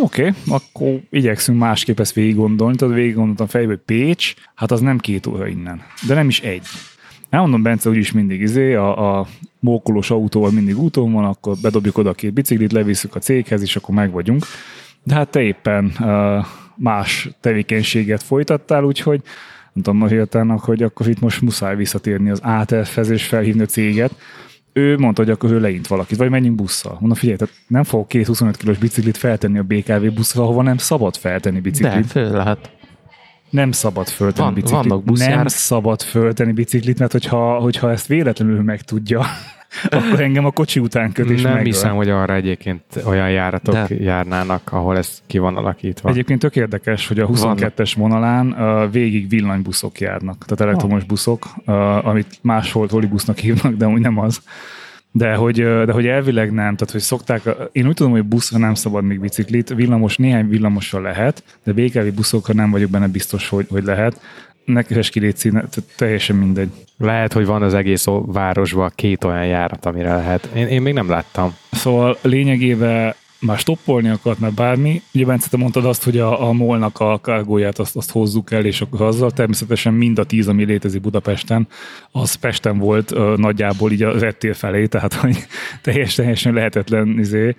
Oké, 0.00 0.28
okay, 0.28 0.34
akkor 0.48 1.00
igyekszünk 1.10 1.58
másképp 1.58 2.00
ezt 2.00 2.12
végig 2.12 2.34
gondolni. 2.34 2.76
Tehát 2.76 2.94
végig 2.94 3.14
gondoltam 3.14 3.46
fejbe, 3.46 3.68
hogy 3.68 3.82
Pécs, 3.84 4.34
hát 4.54 4.70
az 4.70 4.80
nem 4.80 4.98
két 4.98 5.26
óra 5.26 5.46
innen. 5.46 5.82
De 6.06 6.14
nem 6.14 6.28
is 6.28 6.40
egy. 6.40 6.66
Elmondom, 7.30 7.62
Bence 7.62 7.88
úgyis 7.88 8.12
mindig 8.12 8.40
izé, 8.40 8.74
a, 8.74 9.18
a 9.18 9.26
mókolós 9.60 10.10
autóval 10.10 10.50
mindig 10.50 10.78
úton 10.78 11.12
van, 11.12 11.24
akkor 11.24 11.56
bedobjuk 11.62 11.98
oda 11.98 12.10
a 12.10 12.14
két 12.14 12.32
biciklit, 12.32 12.72
levisszük 12.72 13.14
a 13.14 13.18
céghez, 13.18 13.62
és 13.62 13.76
akkor 13.76 13.94
meg 13.94 14.10
vagyunk. 14.10 14.44
De 15.02 15.14
hát 15.14 15.28
te 15.28 15.40
éppen 15.40 15.92
uh, 16.00 16.46
más 16.74 17.28
tevékenységet 17.40 18.22
folytattál, 18.22 18.84
úgyhogy 18.84 19.20
nem 19.72 19.84
tudom, 19.84 19.98
Mariatának, 19.98 20.60
hogy 20.60 20.82
akkor 20.82 21.08
itt 21.08 21.20
most 21.20 21.40
muszáj 21.40 21.76
visszatérni 21.76 22.30
az 22.30 22.40
ATF-hez 22.42 23.10
és 23.10 23.26
felhívni 23.26 23.62
a 23.62 23.66
céget. 23.66 24.12
Ő 24.76 24.98
mondta, 24.98 25.22
hogy 25.22 25.30
akkor 25.30 25.50
ő 25.50 25.60
leint 25.60 25.86
valakit, 25.86 26.18
vagy 26.18 26.30
menjünk 26.30 26.56
busszal. 26.56 26.92
Mondom, 26.92 27.18
figyelj, 27.18 27.36
tehát 27.38 27.54
nem 27.66 27.84
fogok 27.84 28.08
két 28.08 28.26
25 28.26 28.56
kilós 28.56 28.78
biciklit 28.78 29.16
feltenni 29.16 29.58
a 29.58 29.62
BKV 29.62 30.14
buszra, 30.14 30.42
ahova 30.42 30.62
nem 30.62 30.76
szabad 30.76 31.16
feltenni 31.16 31.60
biciklit. 31.60 32.02
De, 32.02 32.08
föl 32.08 32.30
lehet. 32.30 32.70
Nem 33.50 33.72
szabad 33.72 34.08
föltenni 34.08 34.44
Van- 34.44 34.54
biciklit. 34.54 34.88
vannak. 34.90 35.16
Nem 35.16 35.46
szabad 35.46 36.02
föltenni 36.02 36.52
biciklit, 36.52 36.98
mert 36.98 37.12
hogyha, 37.12 37.58
hogyha 37.58 37.90
ezt 37.90 38.06
véletlenül 38.06 38.62
megtudja, 38.62 39.22
akkor 39.84 40.20
engem 40.20 40.44
a 40.44 40.50
kocsi 40.50 40.80
után 40.80 41.12
köt 41.12 41.30
és 41.30 41.42
Nem 41.42 41.52
megöl. 41.52 41.66
hiszem, 41.66 41.94
hogy 41.94 42.08
arra 42.08 42.34
egyébként 42.34 42.82
olyan 43.04 43.30
járatok 43.30 43.74
De. 43.74 43.86
járnának, 43.98 44.72
ahol 44.72 44.96
ez 44.96 45.22
ki 45.26 45.38
van 45.38 45.56
alakítva. 45.56 46.08
Egyébként 46.08 46.40
tök 46.40 46.56
érdekes, 46.56 47.08
hogy 47.08 47.18
a 47.18 47.26
22-es 47.26 47.92
vonalán 47.96 48.46
uh, 48.46 48.92
végig 48.92 49.28
villanybuszok 49.28 50.00
járnak, 50.00 50.44
tehát 50.44 50.60
elektromos 50.60 51.04
buszok, 51.04 51.46
uh, 51.66 52.06
amit 52.06 52.38
máshol 52.42 52.86
busznak 52.86 53.38
hívnak, 53.38 53.74
de 53.74 53.86
úgy 53.86 54.00
nem 54.00 54.18
az. 54.18 54.40
De 55.12 55.34
hogy, 55.34 55.54
de 55.62 55.92
hogy 55.92 56.06
elvileg 56.06 56.52
nem, 56.52 56.76
tehát 56.76 56.90
hogy 56.90 57.00
szokták, 57.00 57.42
én 57.72 57.86
úgy 57.86 57.94
tudom, 57.94 58.12
hogy 58.12 58.22
buszra 58.22 58.58
nem 58.58 58.74
szabad 58.74 59.04
még 59.04 59.20
biciklit, 59.20 59.68
villamos, 59.74 60.16
néhány 60.16 60.48
villamosra 60.48 61.00
lehet, 61.00 61.58
de 61.64 61.72
BKV 61.72 62.14
buszokra 62.14 62.54
nem 62.54 62.70
vagyok 62.70 62.90
benne 62.90 63.06
biztos, 63.06 63.48
hogy, 63.48 63.66
hogy 63.70 63.84
lehet. 63.84 64.20
Nekem 64.66 65.00
ki 65.00 65.20
légy 65.20 65.36
színe, 65.36 65.64
teljesen 65.96 66.36
mindegy. 66.36 66.70
Lehet, 66.98 67.32
hogy 67.32 67.46
van 67.46 67.62
az 67.62 67.74
egész 67.74 68.06
városban 68.26 68.92
két 68.94 69.24
olyan 69.24 69.46
járat, 69.46 69.86
amire 69.86 70.14
lehet. 70.14 70.48
Én, 70.54 70.66
én 70.66 70.82
még 70.82 70.94
nem 70.94 71.08
láttam. 71.08 71.56
Szóval 71.70 72.18
lényegében 72.22 73.14
már 73.40 73.58
stoppolni 73.58 74.08
akart, 74.08 74.38
mert 74.38 74.54
bármi. 74.54 75.02
Ugye 75.14 75.24
Bence, 75.24 75.48
te 75.48 75.56
mondtad 75.56 75.84
azt, 75.84 76.04
hogy 76.04 76.18
a, 76.18 76.48
a 76.48 76.52
molnak 76.52 77.00
a 77.00 77.18
kargóját 77.22 77.78
azt, 77.78 77.96
azt 77.96 78.10
hozzuk 78.10 78.52
el, 78.52 78.64
és 78.64 78.80
akkor 78.80 79.02
azzal 79.02 79.30
természetesen 79.30 79.94
mind 79.94 80.18
a 80.18 80.24
tíz, 80.24 80.48
ami 80.48 80.64
létezik 80.64 81.00
Budapesten, 81.00 81.68
az 82.10 82.34
Pesten 82.34 82.78
volt 82.78 83.12
ö, 83.12 83.34
nagyjából 83.36 83.92
így 83.92 84.02
a 84.02 84.18
rettél 84.18 84.54
felé, 84.54 84.86
tehát 84.86 85.14
hogy 85.14 85.36
teljes, 85.82 86.14
teljesen 86.14 86.54
lehetetlen 86.54 87.18
izé. 87.18 87.56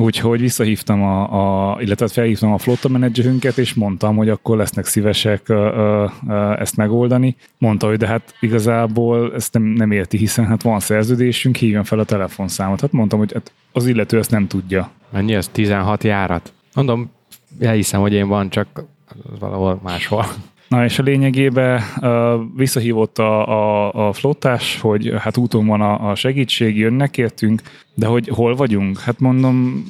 Úgyhogy 0.00 0.40
visszahívtam, 0.40 1.02
a, 1.02 1.72
a, 1.72 1.80
illetve 1.80 2.08
felhívtam 2.08 2.52
a 2.52 2.58
flotta 2.58 2.88
menedzserünket, 2.88 3.58
és 3.58 3.74
mondtam, 3.74 4.16
hogy 4.16 4.28
akkor 4.28 4.56
lesznek 4.56 4.86
szívesek 4.86 5.48
ö, 5.48 6.06
ö, 6.28 6.52
ezt 6.58 6.76
megoldani. 6.76 7.36
Mondta, 7.58 7.86
hogy 7.86 7.96
de 7.96 8.06
hát 8.06 8.34
igazából 8.40 9.34
ezt 9.34 9.52
nem, 9.52 9.62
nem 9.62 9.90
érti, 9.90 10.16
hiszen 10.16 10.46
hát 10.46 10.62
van 10.62 10.80
szerződésünk, 10.80 11.56
hívjon 11.56 11.84
fel 11.84 11.98
a 11.98 12.04
telefonszámot. 12.04 12.80
Hát 12.80 12.92
mondtam, 12.92 13.18
hogy 13.18 13.32
hát 13.32 13.52
az 13.72 13.86
illető 13.86 14.18
ezt 14.18 14.30
nem 14.30 14.46
tudja. 14.46 14.90
Mennyi 15.10 15.34
ez? 15.34 15.48
16 15.48 16.04
járat? 16.04 16.52
Mondom, 16.74 17.10
elhiszem, 17.60 18.00
hogy 18.00 18.12
én 18.12 18.28
van, 18.28 18.50
csak 18.50 18.84
valahol 19.38 19.80
máshol. 19.82 20.26
Na 20.70 20.84
és 20.84 20.98
a 20.98 21.02
lényegében 21.02 21.82
visszahívott 22.56 23.18
a, 23.18 23.48
a, 23.48 24.08
a 24.08 24.12
flottás, 24.12 24.80
hogy 24.80 25.12
hát 25.18 25.36
úton 25.36 25.66
van 25.66 25.80
a, 25.80 26.10
a 26.10 26.14
segítség, 26.14 26.76
jönnek 26.76 27.18
értünk, 27.18 27.62
de 27.94 28.06
hogy 28.06 28.28
hol 28.28 28.54
vagyunk? 28.54 28.98
Hát 28.98 29.20
mondom, 29.20 29.84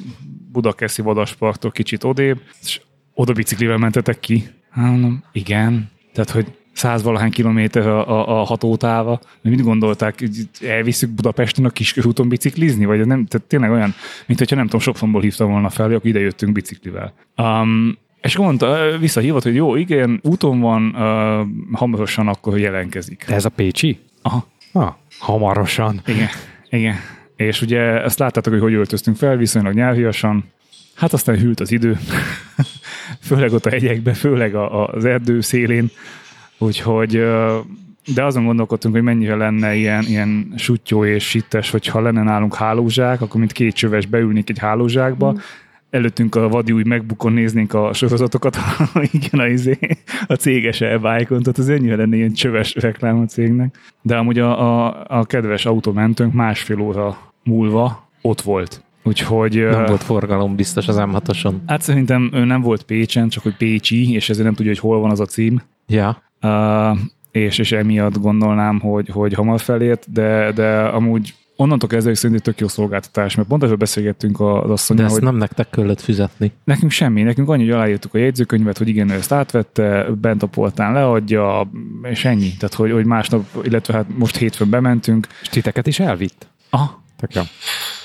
Budakeszi 0.51 1.01
vadasparktól 1.01 1.71
kicsit 1.71 2.03
odébb, 2.03 2.39
és 2.61 2.81
oda 3.13 3.33
biciklivel 3.33 3.77
mentetek 3.77 4.19
ki? 4.19 4.43
Hát 4.69 4.91
mondom, 4.91 5.23
igen. 5.31 5.89
Tehát, 6.13 6.29
hogy 6.29 6.45
százvalahány 6.73 7.31
kilométer 7.31 7.87
a, 7.87 8.09
a, 8.09 8.39
a 8.39 8.43
hatótáva. 8.43 9.19
De 9.41 9.49
mit 9.49 9.61
gondolták, 9.61 10.19
hogy 10.19 10.49
elviszük 10.67 11.09
Budapesten 11.09 11.65
a 11.65 11.69
kiskörúton 11.69 12.29
biciklizni? 12.29 12.85
Vagy 12.85 13.05
nem, 13.05 13.25
tehát 13.25 13.47
tényleg 13.47 13.71
olyan, 13.71 13.93
mint 14.25 14.39
hogyha 14.39 14.55
nem 14.55 14.65
tudom, 14.65 14.81
Sopronból 14.81 15.21
hívtam 15.21 15.51
volna 15.51 15.69
fel, 15.69 15.85
akkor 15.85 16.05
ide 16.05 16.19
jöttünk 16.19 16.51
biciklivel. 16.51 17.13
Um, 17.37 17.97
és 18.21 18.33
akkor 18.33 18.45
mondta, 18.45 18.97
visszahívott, 18.99 19.43
hogy 19.43 19.55
jó, 19.55 19.75
igen, 19.75 20.19
úton 20.23 20.59
van, 20.59 20.85
uh, 20.85 21.47
hamarosan 21.77 22.27
akkor 22.27 22.59
jelentkezik. 22.59 23.25
De 23.27 23.33
ez 23.35 23.45
a 23.45 23.49
Pécsi? 23.49 23.99
Aha, 24.21 24.47
Ah, 24.73 24.93
hamarosan. 25.19 26.01
igen, 26.05 26.27
igen. 26.69 26.95
És 27.35 27.61
ugye 27.61 27.79
ezt 28.03 28.19
láttátok, 28.19 28.53
hogy 28.53 28.61
hogy 28.61 28.73
öltöztünk 28.73 29.17
fel, 29.17 29.35
viszonylag 29.37 29.73
nyelviasan. 29.73 30.43
Hát 30.95 31.13
aztán 31.13 31.37
hűlt 31.37 31.59
az 31.59 31.71
idő, 31.71 31.97
főleg 33.27 33.53
ott 33.53 33.65
a 33.65 33.69
hegyekbe, 33.69 34.13
főleg 34.13 34.55
a, 34.55 34.81
a- 34.83 34.87
az 34.87 35.05
erdő 35.05 35.41
szélén. 35.41 35.89
Úgyhogy, 36.57 37.11
de 38.13 38.23
azon 38.23 38.45
gondolkodtunk, 38.45 38.93
hogy 38.93 39.03
mennyire 39.03 39.35
lenne 39.35 39.75
ilyen, 39.75 40.03
ilyen 40.03 40.53
sutyó 40.57 41.05
és 41.05 41.23
sittes, 41.29 41.69
hogyha 41.69 41.99
lenne 42.01 42.23
nálunk 42.23 42.55
hálózsák, 42.55 43.21
akkor 43.21 43.39
mint 43.39 43.51
két 43.51 43.73
csöves 43.75 44.05
beülnék 44.05 44.49
egy 44.49 44.59
hálózsákba, 44.59 45.35
előttünk 45.91 46.35
a 46.35 46.49
vadi 46.49 46.71
új 46.71 46.83
megbukon 46.83 47.33
néznénk 47.33 47.73
a 47.73 47.93
sorozatokat, 47.93 48.57
igen, 49.11 49.39
a, 49.39 49.47
izé, 49.47 49.77
a 50.27 50.33
céges 50.33 50.81
elbájkon, 50.81 51.41
tehát 51.41 51.57
az 51.57 51.69
ennyire 51.69 51.95
lenne 51.95 52.15
ilyen 52.15 52.33
csöves 52.33 52.75
reklám 52.75 53.19
a 53.19 53.25
cégnek. 53.25 53.77
De 54.01 54.17
amúgy 54.17 54.39
a, 54.39 54.85
a, 54.85 55.05
a 55.07 55.25
kedves 55.25 55.65
autómentőnk 55.65 56.33
másfél 56.33 56.79
óra 56.79 57.17
múlva 57.43 58.09
ott 58.21 58.41
volt. 58.41 58.83
Úgyhogy... 59.03 59.55
Nem 59.55 59.85
volt 59.85 60.03
forgalom 60.03 60.55
biztos 60.55 60.87
az 60.87 60.97
M6-oson. 60.99 61.53
Hát 61.65 61.81
szerintem 61.81 62.29
ő 62.33 62.43
nem 62.43 62.61
volt 62.61 62.83
Pécsen, 62.83 63.29
csak 63.29 63.43
hogy 63.43 63.57
Pécsi, 63.57 64.13
és 64.13 64.29
ezért 64.29 64.45
nem 64.45 64.55
tudja, 64.55 64.71
hogy 64.71 64.81
hol 64.81 64.99
van 64.99 65.11
az 65.11 65.19
a 65.19 65.25
cím. 65.25 65.61
Ja, 65.87 66.29
Uh, 66.43 66.97
és, 67.31 67.57
és 67.57 67.71
emiatt 67.71 68.19
gondolnám, 68.19 68.79
hogy, 68.79 69.09
hogy 69.09 69.33
hamar 69.33 69.59
felért, 69.59 70.11
de, 70.11 70.51
de 70.51 70.79
amúgy 70.79 71.33
onnantól 71.55 71.89
kezdve 71.89 72.09
hogy 72.09 72.19
szerintem 72.19 72.45
tök 72.53 72.61
jó 72.61 72.67
szolgáltatás, 72.67 73.35
mert 73.35 73.47
pont 73.47 73.63
erről 73.63 73.75
beszélgettünk 73.75 74.39
az 74.39 74.65
de 74.65 74.71
asszonyal, 74.71 75.05
ezt 75.05 75.13
hogy 75.13 75.23
nem 75.23 75.35
nektek 75.35 75.69
kellett 75.69 76.01
fizetni. 76.01 76.51
nekünk 76.63 76.91
semmi, 76.91 77.21
nekünk 77.21 77.49
annyi, 77.49 77.63
hogy 77.63 77.71
aláírtuk 77.71 78.13
a 78.13 78.17
jegyzőkönyvet, 78.17 78.77
hogy 78.77 78.87
igen, 78.87 79.09
ő 79.09 79.13
ezt 79.13 79.31
átvette, 79.31 80.07
bent 80.21 80.43
a 80.43 80.47
portán 80.47 80.93
leadja, 80.93 81.69
és 82.03 82.25
ennyi. 82.25 82.53
Tehát, 82.59 82.73
hogy, 82.73 82.91
hogy 82.91 83.05
másnap, 83.05 83.45
illetve 83.63 83.93
hát 83.93 84.05
most 84.17 84.37
hétfőn 84.37 84.69
bementünk, 84.69 85.27
És 85.41 85.49
titeket 85.49 85.87
is 85.87 85.99
elvitt? 85.99 86.47
aha, 86.69 86.99
Tök 87.17 87.33
jó. 87.35 87.41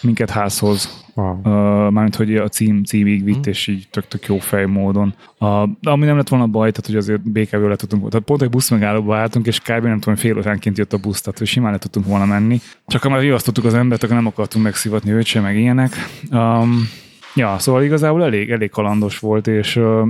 Minket 0.07 0.31
házhoz, 0.31 1.05
Wow. 1.17 1.37
Uh, 1.37 1.43
mármint, 1.91 2.15
hogy 2.15 2.37
a 2.37 2.49
cím 2.49 2.85
címig 2.85 3.25
vitt, 3.25 3.47
és 3.47 3.67
így 3.67 3.89
tök-tök 3.91 4.27
jó 4.27 4.39
fej 4.39 4.65
módon. 4.65 5.15
Uh, 5.39 5.69
de 5.81 5.91
ami 5.91 6.07
nem 6.07 6.17
lett 6.17 6.29
volna 6.29 6.47
baj, 6.47 6.71
tehát 6.71 6.87
hogy 6.87 6.97
azért 6.97 7.31
BKV-vel 7.31 7.69
le 7.69 7.77
tudtunk, 7.77 8.09
tehát 8.09 8.27
pont 8.27 8.43
egy 8.43 8.51
busz 8.51 8.71
megállóba 8.71 9.17
álltunk, 9.17 9.47
és 9.47 9.61
kb. 9.61 9.85
nem 9.85 10.01
tudom, 10.01 10.17
fél 10.17 10.37
óránként 10.37 10.79
jött 10.79 10.93
a 10.93 10.99
busz, 10.99 11.21
tehát 11.21 11.39
hogy 11.39 11.47
simán 11.47 11.73
le 11.73 11.79
tudtunk 11.79 12.07
volna 12.07 12.25
menni. 12.25 12.61
Csak 12.87 13.03
ha 13.03 13.09
már 13.09 13.21
riasztottuk 13.21 13.65
az 13.65 13.75
embert, 13.75 14.03
akkor 14.03 14.15
nem 14.15 14.27
akartunk 14.27 14.65
megszivatni 14.65 15.11
őt 15.11 15.27
sem, 15.27 15.43
meg 15.43 15.59
ilyenek. 15.59 15.93
Um, 16.31 16.89
ja, 17.35 17.59
szóval 17.59 17.83
igazából 17.83 18.25
elég, 18.25 18.51
elég 18.51 18.71
kalandos 18.71 19.19
volt, 19.19 19.47
és 19.47 19.77
uh, 19.77 20.09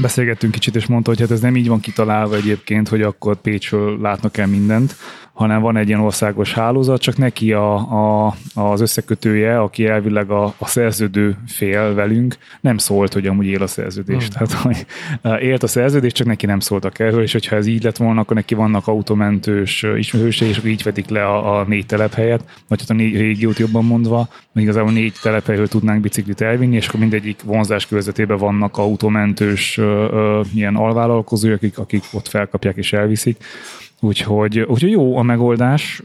beszélgettünk 0.00 0.52
kicsit, 0.52 0.76
és 0.76 0.86
mondta, 0.86 1.10
hogy 1.10 1.20
hát 1.20 1.30
ez 1.30 1.40
nem 1.40 1.56
így 1.56 1.68
van 1.68 1.80
kitalálva 1.80 2.36
egyébként, 2.36 2.88
hogy 2.88 3.02
akkor 3.02 3.36
Pécsről 3.36 4.00
látnak 4.00 4.36
el 4.36 4.46
mindent, 4.46 4.96
hanem 5.36 5.60
van 5.60 5.76
egy 5.76 5.88
ilyen 5.88 6.00
országos 6.00 6.52
hálózat, 6.54 7.00
csak 7.00 7.16
neki 7.16 7.52
a, 7.52 7.74
a, 7.74 8.34
az 8.54 8.80
összekötője, 8.80 9.60
aki 9.60 9.86
elvileg 9.86 10.30
a, 10.30 10.54
a 10.58 10.66
szerződő 10.66 11.36
fél 11.46 11.94
velünk, 11.94 12.36
nem 12.60 12.78
szólt, 12.78 13.12
hogy 13.12 13.26
amúgy 13.26 13.46
él 13.46 13.62
a 13.62 13.66
szerződés. 13.66 14.28
Hmm. 14.28 14.32
Tehát, 14.32 14.52
hogy 14.52 14.86
eh, 15.22 15.42
élt 15.42 15.62
a 15.62 15.66
szerződés, 15.66 16.12
csak 16.12 16.26
neki 16.26 16.46
nem 16.46 16.60
szóltak 16.60 16.98
erről, 16.98 17.22
és 17.22 17.32
hogyha 17.32 17.56
ez 17.56 17.66
így 17.66 17.82
lett 17.82 17.96
volna, 17.96 18.20
akkor 18.20 18.36
neki 18.36 18.54
vannak 18.54 18.86
automentős 18.86 19.82
eh, 19.82 19.98
ismerősei, 19.98 20.48
és 20.48 20.60
így 20.64 20.82
vetik 20.82 21.08
le 21.08 21.24
a, 21.24 21.58
a 21.58 21.64
négy 21.64 21.86
telephelyet, 21.86 22.44
vagy 22.68 22.80
hát 22.80 22.90
a 22.90 22.94
négy 22.94 23.16
régiót 23.16 23.58
jobban 23.58 23.84
mondva, 23.84 24.28
mert 24.52 24.66
igazából 24.66 24.92
négy 24.92 25.14
telephelyről 25.22 25.68
tudnánk 25.68 26.00
biciklit 26.00 26.40
elvinni, 26.40 26.76
és 26.76 26.88
akkor 26.88 27.00
mindegyik 27.00 27.42
vonzás 27.44 27.86
körzetében 27.86 28.36
vannak 28.36 28.76
automentős 28.76 29.78
ö, 29.78 29.82
ö, 29.82 30.40
ilyen 30.54 30.76
alvállalkozók, 30.76 31.52
akik, 31.52 31.78
akik 31.78 32.04
ott 32.12 32.28
felkapják 32.28 32.76
és 32.76 32.92
elviszik. 32.92 33.36
Úgyhogy, 34.06 34.58
úgyhogy 34.60 34.90
jó 34.90 35.16
a 35.16 35.22
megoldás, 35.22 36.02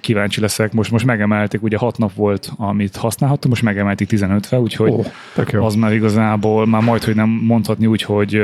kíváncsi 0.00 0.40
leszek. 0.40 0.72
Most, 0.72 0.90
most 0.90 1.04
megemelték, 1.04 1.62
ugye 1.62 1.76
6 1.76 1.98
nap 1.98 2.14
volt, 2.14 2.52
amit 2.56 2.96
használhattunk, 2.96 3.54
most 3.54 3.64
megemelték 3.66 4.08
15-re, 4.10 4.60
úgyhogy 4.60 4.92
jó. 5.52 5.64
az 5.64 5.74
már 5.74 5.92
igazából 5.92 6.66
már 6.66 6.82
majd, 6.82 7.04
hogy 7.04 7.14
nem 7.14 7.28
mondhatni 7.28 7.86
úgy, 7.86 8.02
hogy 8.02 8.42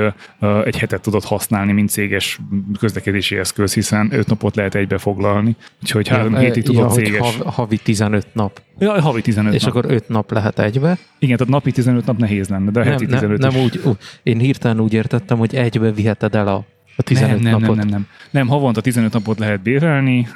egy 0.64 0.76
hetet 0.78 1.00
tudod 1.02 1.25
használni, 1.25 1.73
mint 1.73 1.88
céges 1.90 2.40
közlekedési 2.78 3.37
eszköz, 3.37 3.75
hiszen 3.75 4.08
5 4.12 4.26
napot 4.26 4.56
lehet 4.56 4.75
egybe 4.75 4.99
foglalni. 4.99 5.56
Úgyhogy 5.82 6.08
három 6.08 6.32
ja, 6.32 6.38
hétig 6.38 6.62
tudod 6.62 6.82
ja, 6.82 6.88
céges. 6.88 7.18
hav, 7.18 7.54
havi 7.54 7.76
15 7.76 8.26
nap. 8.32 8.62
Ja, 8.78 9.00
havi 9.00 9.20
15 9.20 9.54
És 9.54 9.62
nap. 9.62 9.76
akkor 9.76 9.90
5 9.92 10.08
nap 10.08 10.30
lehet 10.30 10.58
egybe. 10.58 10.99
Igen, 11.18 11.37
tehát 11.37 11.52
napi 11.52 11.73
15 11.73 12.06
nap 12.06 12.18
nehéz 12.18 12.49
lenne, 12.49 12.70
de 12.70 12.80
Nem, 12.80 12.92
heti 12.92 13.04
nem, 13.04 13.12
15 13.12 13.38
nem 13.38 13.50
is. 13.50 13.56
úgy, 13.56 13.80
ú, 13.84 13.90
én 14.23 14.38
hirtelen 14.38 14.80
úgy 14.80 14.92
értettem, 14.92 15.38
hogy 15.38 15.54
egybe 15.54 15.92
viheted 15.92 16.34
el 16.34 16.49
a, 16.49 16.64
a 16.96 17.02
15 17.02 17.30
nem, 17.30 17.42
nem, 17.42 17.60
napot. 17.60 17.76
nem, 17.76 17.76
nem, 17.76 17.88
nem. 17.88 18.06
Nem, 18.30 18.48
havonta 18.48 18.80
15 18.80 19.12
napot 19.12 19.38
lehet 19.38 19.62
bérelni, 19.62 20.28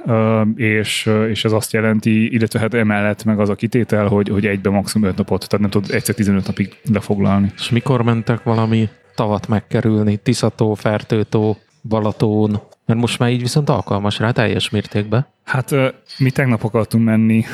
és, 0.55 1.11
és 1.29 1.45
ez 1.45 1.53
azt 1.53 1.73
jelenti, 1.73 2.33
illetve 2.33 2.59
hát 2.59 2.75
emellett 2.75 3.25
meg 3.25 3.41
az 3.41 3.49
a 3.49 3.55
kitétel, 3.55 4.07
hogy, 4.07 4.29
hogy 4.29 4.47
egybe 4.47 4.71
maximum 4.71 5.09
5 5.09 5.17
napot, 5.17 5.49
tehát 5.49 5.61
nem 5.61 5.71
tudod 5.71 5.97
egyszer 5.97 6.15
15 6.15 6.47
napig 6.47 6.77
lefoglalni. 6.93 7.53
És 7.57 7.71
mikor 7.71 8.03
mentek 8.03 8.43
valami 8.43 8.89
tavat 9.15 9.49
megkerülni? 9.49 10.17
Tiszató, 10.17 10.75
Fertőtó, 10.75 11.57
Balaton, 11.83 12.61
Mert 12.87 13.01
most 13.01 13.19
már 13.19 13.31
így 13.31 13.41
viszont 13.41 13.69
alkalmas 13.69 14.19
rá 14.19 14.31
teljes 14.31 14.71
mértékben. 14.71 15.27
Hát 15.45 15.75
mi 16.19 16.31
tegnap 16.31 16.65
akartunk 16.65 17.05
menni 17.05 17.45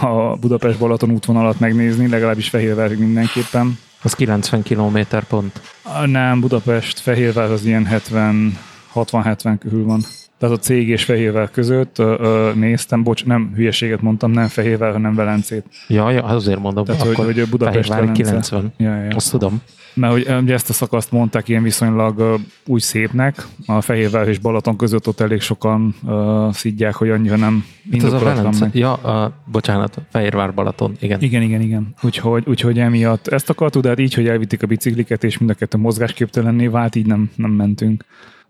a 0.00 0.36
Budapest-Balaton 0.36 1.10
útvonalat 1.10 1.60
megnézni, 1.60 2.08
legalábbis 2.08 2.48
Fehérvárig 2.48 2.98
mindenképpen. 2.98 3.78
Az 4.02 4.14
90 4.14 4.62
km 4.62 4.98
pont. 5.28 5.60
Nem, 6.04 6.40
Budapest, 6.40 6.98
Fehérvár 6.98 7.50
az 7.50 7.64
ilyen 7.64 7.86
70, 7.86 8.58
60-70 8.94 9.56
körül 9.58 9.84
van. 9.84 10.04
Tehát 10.42 10.56
a 10.56 10.60
cég 10.60 10.88
és 10.88 11.04
Fehérvár 11.04 11.50
között 11.50 11.98
ö, 11.98 12.14
ö, 12.20 12.52
néztem, 12.54 13.02
bocs, 13.02 13.24
nem 13.24 13.52
hülyeséget 13.54 14.00
mondtam, 14.00 14.30
nem 14.30 14.48
Fehérvár, 14.48 14.92
hanem 14.92 15.14
Velencét. 15.14 15.64
Ja, 15.88 16.10
ja, 16.10 16.22
azért 16.22 16.58
mondom. 16.58 16.84
Tehát, 16.84 17.02
hogy, 17.02 17.16
hogy 17.16 17.48
Budapest, 17.50 17.88
Velence. 17.88 18.12
90. 18.12 18.72
Ja, 18.76 18.96
ja. 18.96 19.16
Azt 19.16 19.30
tudom. 19.30 19.62
Mert 19.94 20.12
hogy 20.12 20.42
ugye 20.42 20.54
ezt 20.54 20.70
a 20.70 20.72
szakaszt 20.72 21.12
mondták 21.12 21.48
ilyen 21.48 21.62
viszonylag 21.62 22.18
ö, 22.18 22.34
úgy 22.66 22.80
szépnek, 22.80 23.46
a 23.66 23.80
Fehérvár 23.80 24.28
és 24.28 24.38
Balaton 24.38 24.76
között 24.76 25.08
ott 25.08 25.20
elég 25.20 25.40
sokan 25.40 25.94
uh, 26.02 26.52
szidják, 26.52 26.94
hogy 26.94 27.10
annyira 27.10 27.36
nem 27.36 27.64
Hát 27.92 28.02
az 28.02 28.12
a 28.12 28.18
Velence. 28.18 28.64
meg. 28.64 28.74
Ja, 28.74 28.92
a, 28.92 29.32
bocsánat, 29.44 29.96
Fehérvár 30.10 30.54
Balaton, 30.54 30.96
igen. 31.00 31.20
Igen, 31.20 31.42
igen, 31.42 31.60
igen. 31.60 31.94
Úgyhogy, 32.02 32.44
úgyhogy 32.46 32.78
emiatt 32.78 33.28
ezt 33.28 33.50
akartuk, 33.50 33.82
de 33.82 33.88
hát 33.88 33.98
így, 33.98 34.14
hogy 34.14 34.28
elvitték 34.28 34.62
a 34.62 34.66
bicikliket, 34.66 35.24
és 35.24 35.38
mind 35.38 35.50
a 35.50 35.54
kettő 35.54 35.78
mozgásképtelenné 35.78 36.66
vált, 36.66 36.94
így 36.94 37.06
nem, 37.06 37.30
nem 37.36 37.50
mentünk. 37.50 38.04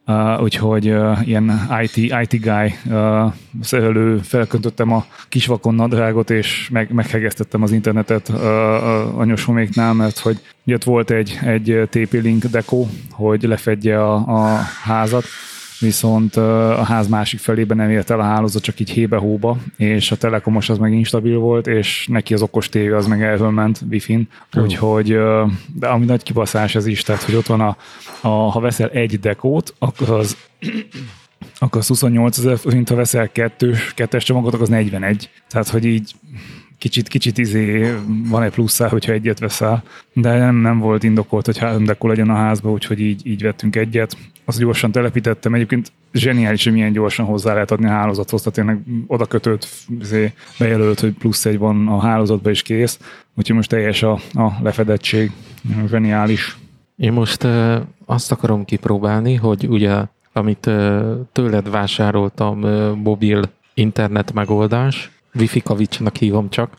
Uh, 0.06 0.42
úgyhogy 0.42 0.88
uh, 0.90 1.28
ilyen 1.28 1.68
IT, 1.82 1.96
IT 1.96 2.40
guy 2.40 2.74
uh, 2.84 3.32
szerelő 3.60 4.18
felköntöttem 4.18 4.92
a 4.92 5.06
kisvakon 5.28 5.74
nadrágot, 5.74 6.30
és 6.30 6.68
meg, 6.72 6.92
meghegeztettem 6.92 7.62
az 7.62 7.72
internetet 7.72 8.28
uh, 8.28 8.36
uh, 8.36 9.18
anyósoméknál, 9.18 9.92
mert 9.92 10.18
hogy 10.18 10.40
ott 10.66 10.84
volt 10.84 11.10
egy, 11.10 11.38
egy 11.44 11.88
TP-Link 11.90 12.44
deko, 12.44 12.86
hogy 13.10 13.42
lefedje 13.42 14.04
a, 14.04 14.14
a 14.14 14.60
házat, 14.84 15.24
viszont 15.82 16.36
a 16.36 16.82
ház 16.82 17.08
másik 17.08 17.40
felében 17.40 17.76
nem 17.76 17.90
ért 17.90 18.10
el 18.10 18.20
a 18.20 18.22
hálózat, 18.22 18.62
csak 18.62 18.80
így 18.80 18.90
hébe-hóba, 18.90 19.56
és 19.76 20.10
a 20.10 20.16
telekomos 20.16 20.68
az 20.68 20.78
meg 20.78 20.92
instabil 20.92 21.38
volt, 21.38 21.66
és 21.66 22.06
neki 22.10 22.34
az 22.34 22.42
okos 22.42 22.68
tévé 22.68 22.92
az 22.92 23.06
meg 23.06 23.22
elől 23.22 23.50
ment 23.50 23.80
wifi-n, 23.90 24.28
úgyhogy, 24.56 25.18
de 25.74 25.86
ami 25.86 26.04
nagy 26.04 26.22
kibaszás 26.22 26.74
ez 26.74 26.86
is, 26.86 27.02
tehát 27.02 27.22
hogy 27.22 27.34
ott 27.34 27.46
van 27.46 27.60
a, 27.60 27.76
a 28.20 28.28
ha 28.28 28.60
veszel 28.60 28.88
egy 28.88 29.20
dekót, 29.20 29.74
akkor 29.78 30.10
az 30.10 30.36
akkor 31.58 31.80
az 31.80 31.86
28 31.86 32.38
ezer 32.38 32.58
forint, 32.58 32.88
ha 32.88 32.94
veszel 32.94 33.32
kettős, 33.32 33.94
kettes 33.94 34.24
csomagot, 34.24 34.52
akkor 34.52 34.62
az 34.62 34.68
41. 34.68 35.30
Tehát, 35.48 35.68
hogy 35.68 35.84
így 35.84 36.14
kicsit, 36.82 37.08
kicsit 37.08 37.38
izé 37.38 37.94
van 38.28 38.42
egy 38.42 38.50
pluszá, 38.50 38.88
hogyha 38.88 39.12
egyet 39.12 39.38
veszel, 39.38 39.82
de 40.12 40.38
nem, 40.38 40.56
nem 40.56 40.78
volt 40.78 41.02
indokolt, 41.02 41.46
hogy 41.46 41.58
három 41.58 41.84
dekó 41.84 42.08
legyen 42.08 42.30
a 42.30 42.34
házba, 42.34 42.70
úgyhogy 42.70 43.00
így, 43.00 43.26
így 43.26 43.42
vettünk 43.42 43.76
egyet. 43.76 44.16
Azt 44.44 44.58
gyorsan 44.58 44.92
telepítettem. 44.92 45.54
Egyébként 45.54 45.92
zseniális, 46.12 46.64
hogy 46.64 46.72
milyen 46.72 46.92
gyorsan 46.92 47.26
hozzá 47.26 47.52
lehet 47.52 47.70
adni 47.70 47.86
a 47.86 47.90
hálózathoz, 47.90 48.42
tehát 48.42 48.58
tényleg 48.58 49.04
oda 49.06 49.26
kötött, 49.26 49.68
izé, 50.00 50.32
bejelölt, 50.58 51.00
hogy 51.00 51.12
plusz 51.12 51.44
egy 51.44 51.58
van 51.58 51.88
a 51.88 52.00
hálózatba 52.00 52.50
is 52.50 52.62
kész, 52.62 52.98
úgyhogy 53.34 53.56
most 53.56 53.68
teljes 53.68 54.02
a, 54.02 54.12
a 54.32 54.52
lefedettség. 54.62 55.30
Zseniális. 55.88 56.56
Én 56.96 57.12
most 57.12 57.46
azt 58.06 58.32
akarom 58.32 58.64
kipróbálni, 58.64 59.34
hogy 59.34 59.66
ugye, 59.68 60.02
amit 60.32 60.70
tőled 61.32 61.70
vásároltam, 61.70 62.62
ö, 62.62 62.92
mobil 62.92 63.42
internet 63.74 64.32
megoldás, 64.32 65.10
Wi-Fi 65.34 65.60
kavicsnak 65.60 66.16
hívom 66.16 66.50
csak, 66.50 66.76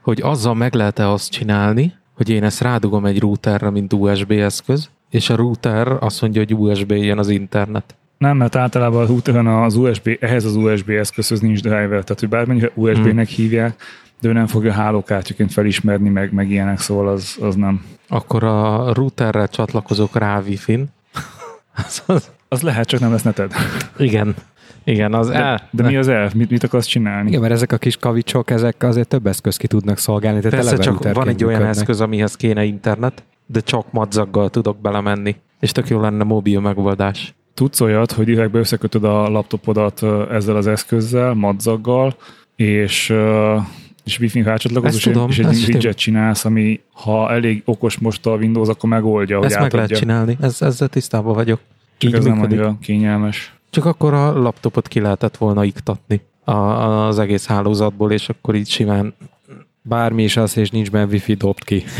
hogy 0.00 0.20
azzal 0.22 0.54
meg 0.54 0.74
lehet-e 0.74 1.08
azt 1.08 1.30
csinálni, 1.30 1.94
hogy 2.14 2.28
én 2.28 2.44
ezt 2.44 2.60
rádugom 2.60 3.06
egy 3.06 3.20
routerre, 3.20 3.70
mint 3.70 3.92
USB 3.92 4.30
eszköz, 4.30 4.90
és 5.10 5.30
a 5.30 5.36
router 5.36 5.88
azt 6.00 6.20
mondja, 6.20 6.40
hogy 6.40 6.54
USB 6.54 6.90
jön 6.90 7.18
az 7.18 7.28
internet. 7.28 7.94
Nem, 8.18 8.36
mert 8.36 8.56
általában 8.56 9.02
a 9.02 9.06
routeren 9.06 9.46
az 9.46 9.76
USB, 9.76 10.16
ehhez 10.20 10.44
az 10.44 10.56
USB 10.56 10.88
eszközhöz 10.90 11.40
nincs 11.40 11.60
driver, 11.62 11.88
tehát 11.88 12.20
hogy 12.20 12.28
bármennyire 12.28 12.70
USB-nek 12.74 13.28
hívják, 13.28 13.82
de 14.20 14.28
ő 14.28 14.32
nem 14.32 14.46
fogja 14.46 14.72
hálókártyaként 14.72 15.52
felismerni, 15.52 16.08
meg, 16.08 16.32
meg 16.32 16.50
ilyenek, 16.50 16.78
szóval 16.78 17.08
az, 17.08 17.36
az 17.40 17.54
nem. 17.54 17.84
Akkor 18.08 18.44
a 18.44 18.92
routerre 18.92 19.46
csatlakozok 19.46 20.16
rá 20.18 20.40
Wi-Fi-n. 20.40 20.84
az, 21.86 22.02
az, 22.06 22.30
Az 22.48 22.62
lehet, 22.62 22.86
csak 22.86 23.00
nem 23.00 23.10
lesz 23.10 23.22
neted. 23.22 23.52
igen, 23.98 24.34
igen, 24.84 25.14
az 25.14 25.28
De, 25.28 25.34
el, 25.34 25.68
de 25.70 25.82
mi 25.82 25.96
az 25.96 26.08
elf? 26.08 26.32
Mit, 26.32 26.50
mit 26.50 26.64
akarsz 26.64 26.86
csinálni? 26.86 27.28
Igen, 27.28 27.40
mert 27.40 27.52
ezek 27.52 27.72
a 27.72 27.76
kis 27.78 27.96
kavicsok, 27.96 28.50
ezek 28.50 28.82
azért 28.82 29.08
több 29.08 29.26
eszköz 29.26 29.56
ki 29.56 29.66
tudnak 29.66 29.98
szolgálni. 29.98 30.40
Tehát 30.40 30.56
Persze 30.66 30.76
csak 30.82 31.12
van 31.12 31.28
egy 31.28 31.44
olyan 31.44 31.58
működnek. 31.58 31.68
eszköz, 31.68 32.00
amihez 32.00 32.36
kéne 32.36 32.64
internet, 32.64 33.22
de 33.46 33.60
csak 33.60 33.92
madzaggal 33.92 34.50
tudok 34.50 34.80
belemenni. 34.80 35.36
És 35.60 35.72
tök 35.72 35.88
jó 35.88 36.00
lenne 36.00 36.24
mobil 36.24 36.60
megoldás. 36.60 37.34
Tudsz 37.54 37.80
olyat, 37.80 38.12
hogy 38.12 38.24
direktbe 38.24 38.58
összekötöd 38.58 39.04
a 39.04 39.28
laptopodat 39.28 40.02
ezzel 40.30 40.56
az 40.56 40.66
eszközzel, 40.66 41.34
madzaggal, 41.34 42.16
és, 42.56 43.14
és 44.04 44.18
wifi 44.18 44.44
és, 44.82 45.02
tudom, 45.02 45.28
és 45.28 45.38
egy 45.38 45.64
widget 45.68 45.96
csinálsz, 45.96 46.44
ami 46.44 46.80
ha 46.92 47.30
elég 47.32 47.62
okos 47.64 47.98
most 47.98 48.26
a 48.26 48.34
Windows, 48.34 48.68
akkor 48.68 48.88
megoldja, 48.90 49.36
hogy 49.36 49.46
Ezt 49.46 49.58
meg 49.60 49.72
lehet 49.72 49.90
átadja. 49.90 49.96
csinálni, 49.96 50.36
Ez, 50.40 50.62
ezzel 50.62 50.88
tisztában 50.88 51.34
vagyok. 51.34 51.60
Csak 51.98 52.10
Így 52.10 52.16
ez 52.16 52.24
nem 52.24 52.34
működik. 52.34 52.58
annyira 52.58 52.78
kényelmes. 52.80 53.54
Csak 53.70 53.84
akkor 53.84 54.14
a 54.14 54.38
laptopot 54.38 54.88
ki 54.88 55.00
lehetett 55.00 55.36
volna 55.36 55.64
iktatni 55.64 56.20
a, 56.44 56.52
az 57.06 57.18
egész 57.18 57.46
hálózatból, 57.46 58.12
és 58.12 58.28
akkor 58.28 58.54
így 58.54 58.68
simán 58.68 59.14
Bármi 59.88 60.22
is 60.22 60.36
az, 60.36 60.56
és 60.56 60.70
nincs 60.70 60.90
benne 60.90 61.10
wifi, 61.10 61.34
dobd 61.34 61.64
ki. 61.64 61.84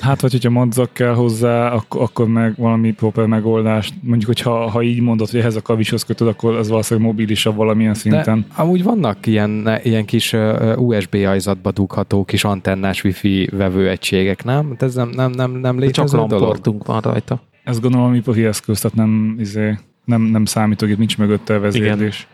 Hát, 0.00 0.20
vagy 0.20 0.32
hogyha 0.32 0.50
madzag 0.50 0.92
kell 0.92 1.14
hozzá, 1.14 1.70
akkor, 1.72 2.02
akkor 2.02 2.28
meg 2.28 2.54
valami 2.56 2.92
proper 2.92 3.26
megoldást. 3.26 3.94
Mondjuk, 4.00 4.26
hogyha 4.26 4.70
ha 4.70 4.82
így 4.82 5.00
mondod, 5.00 5.30
hogy 5.30 5.40
ehhez 5.40 5.56
a 5.56 5.62
kavicshoz 5.62 6.02
kötöd, 6.02 6.28
akkor 6.28 6.54
az 6.54 6.68
valószínűleg 6.68 7.08
mobilisabb 7.08 7.56
valamilyen 7.56 7.94
szinten. 7.94 8.40
De 8.40 8.62
amúgy 8.62 8.82
vannak 8.82 9.26
ilyen, 9.26 9.68
ilyen 9.82 10.04
kis 10.04 10.36
USB 10.76 11.14
ajzatba 11.14 11.70
dugható 11.70 12.24
kis 12.24 12.44
antennás 12.44 13.04
wifi 13.04 13.48
vevőegységek, 13.52 14.44
nem? 14.44 14.68
Hát 14.70 14.82
Ez 14.82 14.94
nem, 14.94 15.08
nem, 15.08 15.30
nem, 15.30 15.50
nem 15.50 15.60
de 15.60 15.68
csak 15.68 16.04
létező 16.04 16.16
dolog? 16.16 16.30
lamportunk 16.30 16.86
van 16.86 17.00
rajta. 17.00 17.42
Ezt 17.64 17.80
gondolom, 17.80 18.08
hogy 18.08 18.16
ipari 18.16 18.44
eszköz, 18.44 18.80
tehát 18.80 18.96
nem, 18.96 19.36
izé, 19.38 19.78
nem, 20.04 20.22
nem 20.22 20.44
számítógép, 20.44 20.98
nincs 20.98 21.18
mögötte 21.18 21.54
a 21.54 21.60
vezérlés. 21.60 22.26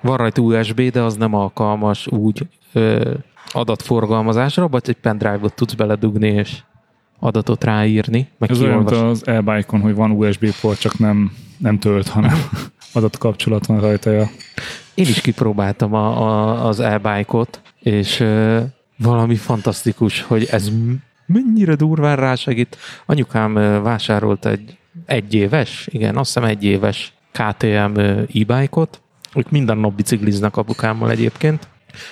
Van 0.00 0.16
rajta 0.16 0.42
USB, 0.42 0.80
de 0.80 1.02
az 1.02 1.16
nem 1.16 1.34
alkalmas 1.34 2.06
úgy 2.06 2.42
ö, 2.72 3.14
adatforgalmazásra, 3.52 4.68
vagy 4.68 4.82
egy 4.84 4.96
pendrive-ot 4.96 5.54
tudsz 5.54 5.74
beledugni, 5.74 6.28
és 6.28 6.62
adatot 7.18 7.64
ráírni, 7.64 8.28
meg 8.38 8.50
Ez 8.50 8.60
olyan, 8.60 8.86
az 8.86 9.26
e-bike-on, 9.26 9.80
hogy 9.80 9.94
van 9.94 10.10
USB 10.10 10.50
port, 10.60 10.80
csak 10.80 10.98
nem, 10.98 11.32
nem 11.58 11.78
tölt, 11.78 12.08
hanem 12.08 12.36
adatkapcsolat 12.92 13.66
van 13.66 13.80
rajta. 13.80 14.10
Ja. 14.10 14.30
Én 14.94 15.06
is 15.06 15.20
kipróbáltam 15.20 15.94
a, 15.94 16.22
a, 16.22 16.66
az 16.66 16.80
e-bike-ot, 16.80 17.60
és 17.80 18.20
ö, 18.20 18.60
valami 18.96 19.36
fantasztikus, 19.36 20.22
hogy 20.22 20.44
ez 20.50 20.70
mennyire 21.26 21.74
durván 21.74 22.16
rásegít. 22.16 22.76
Anyukám 23.06 23.56
ö, 23.56 23.80
vásárolt 23.80 24.46
egy 24.46 24.78
egyéves, 25.06 25.88
igen, 25.90 26.16
azt 26.16 26.34
hiszem 26.34 26.48
egyéves 26.48 27.12
KTM 27.32 27.98
e-bike-ot, 27.98 29.00
ők 29.34 29.50
minden 29.50 29.78
nap 29.78 29.94
bicikliznek 29.94 30.56
apukámmal 30.56 31.10
egyébként, 31.10 31.68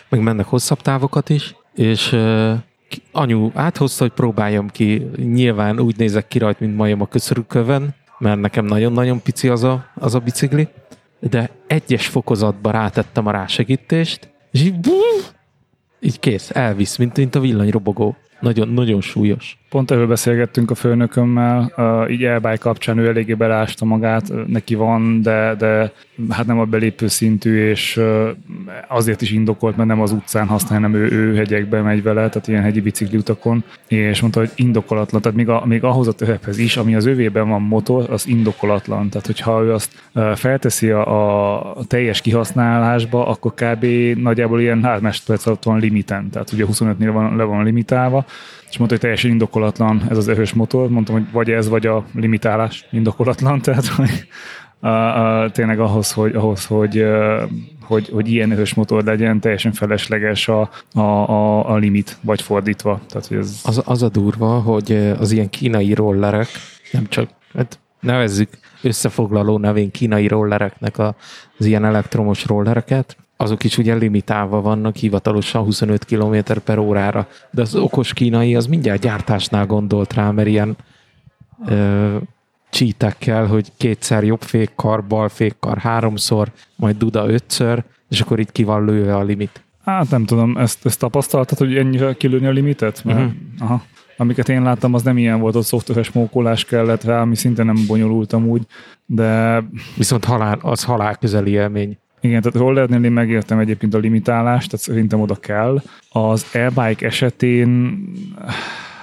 meg 0.09 0.21
mennek 0.21 0.47
hosszabb 0.47 0.81
távokat 0.81 1.29
is, 1.29 1.55
és 1.75 2.17
anyu 3.13 3.51
áthozta, 3.55 4.05
hogy 4.05 4.13
próbáljam 4.13 4.69
ki. 4.69 5.11
Nyilván 5.17 5.81
úgy 5.81 5.97
nézek 5.97 6.29
ki 6.29 6.39
rajta, 6.39 6.65
mint 6.65 6.77
majom 6.77 7.01
a 7.01 7.07
köszörűkövön, 7.07 7.95
mert 8.19 8.41
nekem 8.41 8.65
nagyon-nagyon 8.65 9.23
pici 9.23 9.49
az 9.49 9.65
a, 9.65 9.87
az 9.95 10.15
a 10.15 10.19
bicikli, 10.19 10.69
de 11.21 11.51
egyes 11.67 12.07
fokozatba 12.07 12.71
rátettem 12.71 13.27
a 13.27 13.31
rásegítést, 13.31 14.29
és 14.51 14.61
így, 14.63 14.89
így 16.01 16.21
kész, 16.21 16.51
elvisz, 16.51 16.97
mint, 16.97 17.17
mint 17.17 17.35
a 17.35 17.41
villanyrobogó. 17.41 18.17
Nagyon, 18.41 18.69
nagyon 18.69 19.01
súlyos. 19.01 19.59
Pont 19.69 19.91
erről 19.91 20.07
beszélgettünk 20.07 20.71
a 20.71 20.75
főnökömmel, 20.75 21.73
uh, 21.77 22.11
így 22.11 22.25
e 22.25 22.57
kapcsán 22.61 22.99
ő 22.99 23.09
eléggé 23.09 23.35
belásta 23.35 23.85
magát, 23.85 24.33
neki 24.47 24.75
van, 24.75 25.23
de, 25.23 25.55
de 25.59 25.93
hát 26.31 26.47
nem 26.47 26.59
a 26.59 26.65
belépő 26.65 27.07
szintű, 27.07 27.69
és 27.69 27.97
uh, 27.97 28.29
azért 28.89 29.23
is 29.23 29.31
indokolt, 29.31 29.77
mert 29.77 29.89
nem 29.89 30.01
az 30.01 30.13
utcán 30.13 30.47
használ, 30.47 30.81
hanem 30.81 30.95
ő, 30.95 31.11
ő 31.11 31.37
hegyekbe 31.37 31.81
megy 31.81 32.03
vele, 32.03 32.29
tehát 32.29 32.49
ilyen 32.49 32.63
hegyi 32.63 32.81
bicikli 32.81 33.17
utakon, 33.17 33.65
és 33.89 34.21
mondta, 34.21 34.41
hogy 34.41 34.51
indokolatlan, 34.55 35.21
tehát 35.21 35.37
még, 35.37 35.49
a, 35.49 35.63
még 35.67 35.85
ahhoz 35.85 36.09
a 36.09 36.13
terephez 36.13 36.59
is, 36.59 36.77
ami 36.77 36.95
az 36.95 37.07
övében 37.07 37.49
van 37.49 37.63
motor, 37.63 38.11
az 38.11 38.27
indokolatlan, 38.27 39.09
tehát 39.09 39.27
hogyha 39.27 39.63
ő 39.63 39.73
azt 39.73 39.93
uh, 40.15 40.35
felteszi 40.35 40.91
a, 40.91 41.77
a 41.77 41.85
teljes 41.85 42.21
kihasználásba, 42.21 43.27
akkor 43.27 43.55
kb. 43.55 43.85
nagyjából 44.19 44.61
ilyen 44.61 44.83
3 44.83 45.03
másodperc 45.03 45.47
alatt 45.47 45.63
van 45.63 45.79
limiten, 45.79 46.31
tehát 46.31 46.53
ugye 46.53 46.65
25-nél 46.73 47.11
van, 47.13 47.37
le 47.37 47.45
van 47.45 47.65
limitálva, 47.65 48.25
és 48.69 48.77
mondta, 48.77 48.97
hogy 48.97 49.01
teljesen 49.01 49.31
indokolatlan 49.31 50.07
ez 50.09 50.17
az 50.17 50.29
erős 50.29 50.53
motor. 50.53 50.89
Mondtam, 50.89 51.15
hogy 51.15 51.31
vagy 51.33 51.51
ez, 51.51 51.69
vagy 51.69 51.87
a 51.87 52.05
limitálás 52.15 52.87
indokolatlan, 52.91 53.61
tehát 53.63 53.87
hogy 53.87 54.27
a, 54.81 54.89
a, 54.89 55.51
tényleg 55.51 55.81
ahhoz, 55.81 56.13
hogy, 56.13 56.35
ahhoz 56.35 56.67
hogy, 56.67 57.05
hogy, 57.83 58.09
hogy 58.09 58.29
ilyen 58.33 58.53
erős 58.53 58.75
motor 58.75 59.05
legyen, 59.05 59.41
teljesen 59.41 59.73
felesleges 59.73 60.49
a, 60.49 60.71
a, 60.95 61.01
a, 61.01 61.71
a 61.71 61.77
limit, 61.77 62.19
vagy 62.21 62.43
fordítva. 62.43 63.01
Tehát, 63.09 63.27
hogy 63.27 63.37
ez, 63.37 63.61
Az, 63.65 63.83
az 63.85 64.03
a 64.03 64.09
durva, 64.09 64.61
hogy 64.61 64.93
az 65.19 65.33
ilyen 65.33 65.51
kínai 65.51 65.95
rollerek, 65.95 66.49
nem 66.93 67.07
csak, 67.09 67.29
hát 67.55 67.79
nevezzük 68.01 68.49
összefoglaló 68.83 69.59
nevén 69.59 69.91
kínai 69.91 70.29
rollereknek 70.29 70.99
a, 70.99 71.17
az 71.59 71.67
ilyen 71.67 71.85
elektromos 71.85 72.47
rollereket, 72.47 73.17
azok 73.37 73.65
is 73.65 73.79
ugye 73.79 73.95
limitálva 73.95 74.61
vannak 74.61 74.97
hivatalosan 74.97 75.63
25 75.63 76.05
km 76.05 76.37
per 76.65 76.79
órára, 76.79 77.29
de 77.51 77.63
az 77.63 77.75
okos 77.75 78.13
kínai 78.13 78.57
az 78.57 78.67
mindjárt 78.67 79.01
gyártásnál 79.01 79.67
gondolt 79.67 80.15
rá, 80.15 80.31
mert 80.31 80.49
ilyen 80.49 80.77
ö, 81.67 82.17
csítekkel, 82.71 83.47
hogy 83.47 83.73
kétszer 83.77 84.25
jobb 84.25 84.43
fékkar, 84.43 85.05
bal 85.05 85.29
fékkar 85.29 85.79
háromszor, 85.79 86.53
majd 86.77 86.97
duda 86.97 87.29
ötször, 87.29 87.85
és 88.09 88.21
akkor 88.21 88.41
itt 88.41 88.53
ki 88.53 88.65
van 88.65 88.85
lőve 88.85 89.17
a 89.17 89.23
limit. 89.23 89.65
Hát 89.85 90.11
nem 90.11 90.25
tudom, 90.25 90.57
ezt, 90.57 90.87
ezt 90.87 90.99
tapasztaltad, 90.99 91.59
hogy 91.59 91.77
ennyivel 91.77 92.15
kilőni 92.15 92.47
a 92.47 92.51
limitet? 92.51 93.05
Mert, 93.05 93.19
uh-huh. 93.19 93.33
aha. 93.59 93.83
Amiket 94.17 94.49
én 94.49 94.63
láttam, 94.63 94.95
az 94.95 95.03
nem 95.03 95.19
ilyen 95.19 95.41
volt, 95.41 95.57
ott 95.57 95.65
szoftveres 95.65 96.11
mókolás 96.11 96.65
kellett 96.65 97.05
rá, 97.05 97.21
ami 97.21 97.37
szinte 97.37 97.63
nem 97.63 97.77
bonyolultam 97.87 98.49
úgy, 98.49 98.63
de... 99.07 99.63
Viszont 99.97 100.25
halál, 100.25 100.59
az 100.63 100.85
halál 100.85 101.17
közeli 101.17 101.51
élmény. 101.51 101.99
Igen, 102.27 102.43
tehát 102.43 102.59
rollernél 102.59 103.05
én 103.05 103.13
megértem 103.13 103.59
egyébként 103.59 103.95
a 103.95 103.99
limitálást, 103.99 104.71
tehát 104.71 104.87
szerintem 104.87 105.21
oda 105.21 105.35
kell. 105.35 105.83
Az 106.09 106.47
e-bike 106.53 107.07
esetén, 107.07 107.99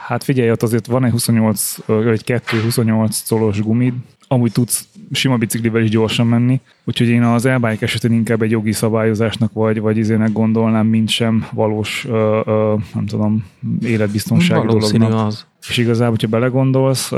hát 0.06 0.24
figyelj, 0.24 0.52
ott 0.52 0.64
azért 0.64 0.86
van 0.86 1.06
egy 1.06 1.12
28, 1.12 1.78
vagy 1.86 2.24
2-28 2.26 3.20
colos 3.28 3.62
gumid, 3.62 3.94
amúgy 4.28 4.52
tudsz 4.52 4.88
sima 5.12 5.38
biciklivel 5.38 5.82
is 5.82 5.90
gyorsan 5.90 6.28
menni, 6.28 6.62
úgyhogy 6.84 7.08
én 7.08 7.24
az 7.24 7.46
e-bike 7.46 7.86
esetén 7.86 8.12
inkább 8.12 8.42
egy 8.42 8.52
jogi 8.52 8.72
szabályozásnak 8.72 9.54
vagy, 9.54 9.80
vagy 9.80 9.98
izének 9.98 10.32
gondolnám, 10.32 10.88
mint 10.88 11.10
sem 11.10 11.48
valós, 11.52 12.06
ö, 12.10 12.42
ö, 12.46 12.76
nem 12.94 13.06
tudom, 13.06 13.46
életbiztonsági 13.82 14.66
Valószínű 14.66 14.98
dolognak. 15.04 15.28
az. 15.28 15.46
És 15.70 15.78
igazából, 15.78 16.10
hogyha 16.10 16.28
belegondolsz, 16.28 17.12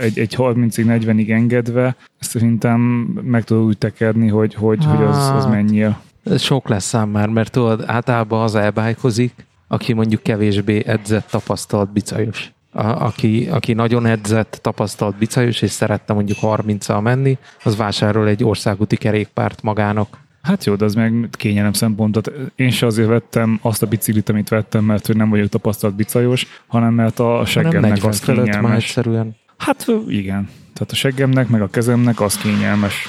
egy, 0.00 0.18
egy 0.18 0.34
30-40-ig 0.38 1.30
engedve, 1.30 1.96
ezt 2.18 2.30
szerintem 2.30 2.80
meg 3.22 3.44
tudod 3.44 3.64
úgy 3.64 3.78
tekerni, 3.78 4.28
hogy, 4.28 4.54
hogy, 4.54 4.84
hogy 4.84 5.02
az, 5.02 5.16
az 5.16 5.44
Hát. 5.44 5.50
mennyi. 5.50 5.86
Ez 6.24 6.42
sok 6.42 6.68
lesz 6.68 6.94
ám 6.94 7.08
már, 7.08 7.28
mert 7.28 7.52
tudod, 7.52 7.84
általában 7.86 8.42
az 8.42 8.54
elbájkozik, 8.54 9.32
aki 9.68 9.92
mondjuk 9.92 10.22
kevésbé 10.22 10.82
edzett, 10.86 11.28
tapasztalt 11.30 11.92
bicajos. 11.92 12.52
A, 12.72 12.86
aki, 12.86 13.48
aki 13.50 13.72
nagyon 13.72 14.06
edzett, 14.06 14.58
tapasztalt 14.62 15.16
bicajos, 15.16 15.62
és 15.62 15.70
szerette 15.70 16.12
mondjuk 16.12 16.38
30-al 16.42 17.02
menni, 17.02 17.38
az 17.62 17.76
vásárol 17.76 18.28
egy 18.28 18.44
országúti 18.44 18.96
kerékpárt 18.96 19.62
magának. 19.62 20.18
Hát 20.42 20.64
jó, 20.64 20.74
de 20.74 20.84
az 20.84 20.94
meg 20.94 21.28
kényelem 21.30 21.72
szempontot. 21.72 22.32
Én 22.54 22.70
se 22.70 22.86
azért 22.86 23.08
vettem 23.08 23.58
azt 23.62 23.82
a 23.82 23.86
biciklit, 23.86 24.28
amit 24.28 24.48
vettem, 24.48 24.84
mert 24.84 25.06
hogy 25.06 25.16
nem 25.16 25.30
vagyok 25.30 25.48
tapasztalt 25.48 25.94
bicajos, 25.94 26.46
hanem 26.66 26.94
mert 26.94 27.18
a 27.18 27.42
seggemnek 27.44 27.90
40 27.90 28.08
az 28.08 28.18
fölött 28.18 28.44
már 28.44 28.54
kényelmes. 28.54 28.84
egyszerűen. 28.84 29.36
Hát 29.56 29.86
igen. 30.08 30.48
Tehát 30.72 30.92
a 30.92 30.94
seggemnek, 30.94 31.48
meg 31.48 31.62
a 31.62 31.68
kezemnek 31.68 32.20
az 32.20 32.36
kényelmes. 32.36 33.06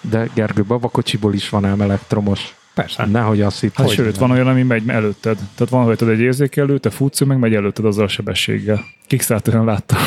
De 0.00 0.28
Gergő, 0.34 0.62
babakocsiból 0.62 1.34
is 1.34 1.48
van 1.48 1.64
ám 1.64 1.80
elektromos. 1.80 2.54
Persze. 2.74 3.06
Nehogy 3.06 3.40
azt 3.40 3.60
hitt, 3.60 3.74
Hát 3.74 3.86
hogy 3.86 3.94
sőt, 3.94 4.16
van 4.16 4.30
olyan, 4.30 4.46
ami 4.46 4.62
megy 4.62 4.88
előtted. 4.88 5.36
Tehát 5.36 5.72
van 5.72 5.86
rajtad 5.86 6.08
egy 6.08 6.20
érzékelő, 6.20 6.78
te 6.78 6.90
futsz, 6.90 7.20
meg 7.20 7.38
megy 7.38 7.54
előtted 7.54 7.84
azzal 7.84 8.04
a 8.04 8.08
sebességgel. 8.08 8.84
Kickstarteren 9.06 9.64
láttam. 9.64 9.98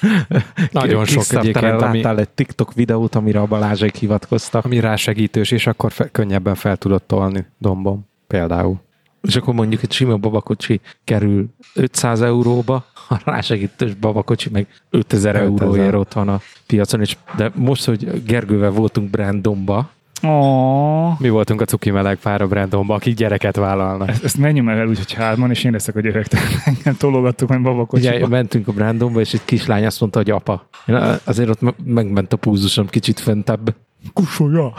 Nagyon 0.70 1.04
sok 1.04 1.24
egyébként, 1.32 1.82
ami, 1.82 2.02
láttál 2.02 2.18
egy 2.18 2.28
TikTok 2.28 2.74
videót, 2.74 3.14
amire 3.14 3.40
a 3.40 3.46
Balázsék 3.46 3.94
hivatkoztak. 3.94 4.64
ami 4.64 4.80
rásegítős, 4.80 5.50
és 5.50 5.66
akkor 5.66 5.92
fe, 5.92 6.08
könnyebben 6.08 6.54
fel 6.54 6.76
tudod 6.76 7.02
tolni 7.02 7.46
dombom. 7.58 8.06
Például. 8.26 8.80
És 9.22 9.36
akkor 9.36 9.54
mondjuk 9.54 9.82
egy 9.82 9.92
sima 9.92 10.16
babakocsi 10.16 10.80
kerül 11.04 11.46
500 11.74 12.20
euróba, 12.20 12.84
a 13.08 13.20
rásegítős 13.24 13.94
babakocsi 13.94 14.48
meg 14.52 14.66
5000 14.90 15.34
5000. 15.34 15.42
euróért 15.42 15.94
ott 15.94 16.12
van 16.12 16.28
a 16.28 16.40
piacon, 16.66 17.00
és 17.00 17.16
de 17.36 17.50
most, 17.54 17.84
hogy 17.84 18.22
Gergővel 18.24 18.70
voltunk 18.70 19.10
Brandonba, 19.10 19.90
Oh. 20.22 21.20
Mi 21.20 21.28
voltunk 21.28 21.60
a 21.60 21.64
cuki 21.64 21.90
meleg 21.90 22.16
pár 22.16 22.40
a 22.42 22.46
Brandonban, 22.46 22.96
akik 22.96 23.14
gyereket 23.14 23.56
vállalnak. 23.56 24.08
Ezt, 24.08 24.24
ezt 24.24 24.38
menjünk 24.38 24.68
el 24.68 24.86
úgy, 24.86 24.98
hogy 24.98 25.12
hárman, 25.12 25.50
és 25.50 25.64
én 25.64 25.72
leszek 25.72 25.96
a 25.96 26.00
gyerek. 26.00 26.26
Engem 26.64 26.96
tologattuk 26.96 27.48
majd 27.48 27.60
ugye 27.60 27.70
babakocsiba. 27.70 28.26
mentünk 28.28 28.68
a 28.68 28.72
Brandonba, 28.72 29.20
és 29.20 29.32
egy 29.34 29.44
kislány 29.44 29.86
azt 29.86 30.00
mondta, 30.00 30.18
hogy 30.18 30.30
apa. 30.30 30.68
Én 30.86 30.94
azért 31.24 31.48
ott 31.48 31.60
me- 31.60 31.74
megment 31.84 32.32
a 32.32 32.36
púzusom 32.36 32.86
kicsit 32.86 33.20
föntebb. 33.20 33.74
Kusolja! 34.12 34.72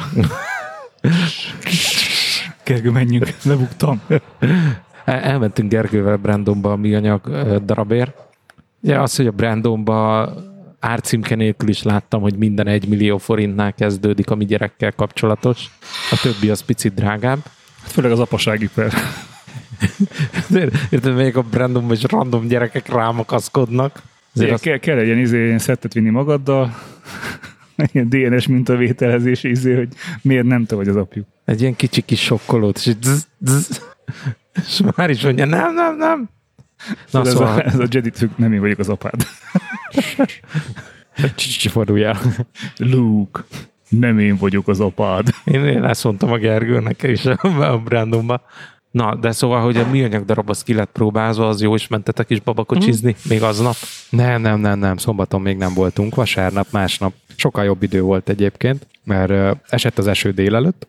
Gergő, 2.63 2.91
menjünk, 2.91 3.33
lebuktam. 3.43 4.01
El- 5.05 5.19
Elmentünk 5.21 5.69
Gergővel 5.69 6.17
Brandonba 6.17 6.71
a 6.71 6.75
műanyag 6.75 7.21
darabért. 7.65 8.15
Ugye 8.81 8.99
az, 8.99 9.15
hogy 9.15 9.27
a 9.27 9.31
Brandonba 9.31 10.29
árcímke 10.81 11.35
nélkül 11.35 11.69
is 11.69 11.83
láttam, 11.83 12.21
hogy 12.21 12.35
minden 12.35 12.67
egy 12.67 12.87
millió 12.87 13.17
forintnál 13.17 13.73
kezdődik, 13.73 14.29
ami 14.29 14.45
gyerekkel 14.45 14.91
kapcsolatos. 14.91 15.65
A 16.11 16.19
többi 16.21 16.49
az 16.49 16.61
picit 16.61 16.93
drágább. 16.93 17.39
Hát 17.81 17.91
főleg 17.91 18.11
az 18.11 18.19
apasági 18.19 18.69
per. 18.73 18.93
Érted, 20.89 21.15
megyek 21.15 21.35
a 21.35 21.41
Brandonba, 21.41 21.93
és 21.93 22.03
random 22.07 22.47
gyerekek 22.47 22.87
rámakaszkodnak. 22.89 24.01
Azért 24.33 24.51
Azért 24.51 24.51
az, 24.51 24.61
kell, 24.61 24.77
kell 24.77 24.97
egy 24.97 25.05
ilyen, 25.05 25.19
izé, 25.19 25.57
szettet 25.57 25.93
vinni 25.93 26.09
magaddal, 26.09 26.75
ilyen 27.93 28.09
DNS 28.09 28.47
mintavételezés, 28.47 29.43
izé, 29.43 29.75
hogy 29.75 29.89
miért 30.21 30.45
nem 30.45 30.65
te 30.65 30.75
vagy 30.75 30.87
az 30.87 30.95
apjuk. 30.95 31.27
egy 31.45 31.61
ilyen 31.61 31.75
kicsi 31.75 32.01
kis 32.01 32.23
sokkolót, 32.23 32.77
és 32.77 32.93
zzz, 33.01 33.23
zzz, 33.39 33.81
és 34.55 34.81
már 34.95 35.09
is 35.09 35.23
mondja, 35.23 35.45
nem, 35.45 35.73
nem, 35.73 35.97
nem. 35.97 36.29
Na, 37.11 37.19
ez, 37.19 37.29
szóval, 37.29 37.57
a, 37.57 37.65
ez 37.65 37.79
a 37.79 37.85
Jedi 37.89 38.09
trükk, 38.09 38.37
nem 38.37 38.53
én 38.53 38.59
vagyok 38.59 38.79
az 38.79 38.89
apád. 38.89 39.25
Csicsi 41.35 41.67
fordulj 41.67 42.03
el. 42.03 42.19
Luke, 42.77 43.43
nem 43.89 44.19
én 44.19 44.37
vagyok 44.37 44.67
az 44.67 44.79
apád. 44.79 45.27
Én, 45.43 45.65
én 45.65 45.83
ezt 45.83 46.03
mondtam 46.03 46.31
a 46.31 46.37
Gergőnek 46.37 47.03
is 47.03 47.25
a 47.25 47.81
Brandonba. 47.83 48.41
Na, 48.91 49.15
de 49.15 49.31
szóval, 49.31 49.61
hogy 49.61 49.77
a 49.77 49.87
műanyag 49.87 50.25
darab 50.25 50.49
az 50.49 50.63
ki 50.63 50.73
lett 50.73 50.91
próbálva, 50.91 51.47
az 51.47 51.61
jó, 51.61 51.75
és 51.75 51.87
mentetek 51.87 52.29
is 52.29 52.39
babakocsizni, 52.39 53.15
még 53.29 53.41
aznap. 53.41 53.75
Nem, 54.09 54.41
nem, 54.41 54.59
nem, 54.59 54.79
nem, 54.79 54.97
szombaton 54.97 55.41
még 55.41 55.57
nem 55.57 55.73
voltunk, 55.73 56.15
vasárnap, 56.15 56.67
másnap. 56.71 57.13
Sokkal 57.35 57.63
jobb 57.63 57.83
idő 57.83 58.01
volt 58.01 58.29
egyébként, 58.29 58.87
mert 59.03 59.29
ö, 59.29 59.51
esett 59.69 59.97
az 59.97 60.07
eső 60.07 60.31
délelőtt, 60.31 60.87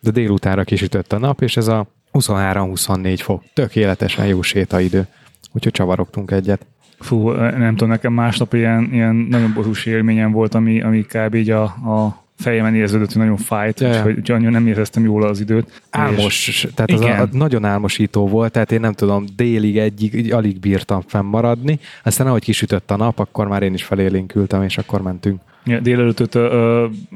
de 0.00 0.10
délutánra 0.10 0.64
kisütött 0.64 1.12
a 1.12 1.18
nap, 1.18 1.42
és 1.42 1.56
ez 1.56 1.68
a 1.68 1.86
23-24 2.12 3.18
fok. 3.22 3.42
Tökéletesen 3.52 4.26
jó 4.26 4.42
sétaidő. 4.42 5.06
Úgyhogy 5.54 5.72
csavarogtunk 5.72 6.30
egyet. 6.30 6.66
Fú, 6.98 7.30
nem 7.30 7.70
tudom, 7.70 7.88
nekem 7.88 8.12
másnap 8.12 8.54
ilyen, 8.54 8.88
ilyen 8.92 9.14
nagyon 9.14 9.52
borús 9.54 9.86
élményem 9.86 10.32
volt, 10.32 10.54
ami, 10.54 10.82
ami 10.82 11.02
kb. 11.02 11.34
így 11.34 11.50
a, 11.50 11.62
a 11.62 12.22
fejemen 12.38 12.74
érződött, 12.74 13.12
hogy 13.12 13.22
nagyon 13.22 13.36
fájt, 13.36 13.80
ja. 13.80 13.88
úgyhogy 13.88 14.16
úgyhogy 14.18 14.34
annyira 14.36 14.50
nem 14.50 14.66
éreztem 14.66 15.04
jól 15.04 15.22
az 15.22 15.40
időt. 15.40 15.82
Álmos, 15.90 16.48
És- 16.48 16.68
tehát 16.74 16.90
az 16.90 17.00
a, 17.00 17.04
Igen. 17.04 17.20
a, 17.20 17.28
nagyon 17.32 17.64
álmosító 17.64 18.28
volt, 18.28 18.52
tehát 18.52 18.72
én 18.72 18.80
nem 18.80 18.92
tudom, 18.92 19.24
délig 19.36 19.78
egyig 19.78 20.32
alig 20.32 20.60
bírtam 20.60 21.00
fennmaradni, 21.06 21.78
aztán 22.04 22.26
ahogy 22.26 22.42
kisütött 22.44 22.90
a 22.90 22.96
nap, 22.96 23.18
akkor 23.18 23.48
már 23.48 23.62
én 23.62 23.74
is 23.74 23.84
felélénkültem, 23.84 24.62
és 24.62 24.78
akkor 24.78 25.02
mentünk. 25.02 25.40
Ja, 25.64 25.80
délelőtt 25.80 26.38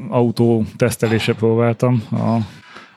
autó 0.09 0.64
tesztelésre 0.77 1.35
próbáltam. 1.35 2.03
A 2.12 2.37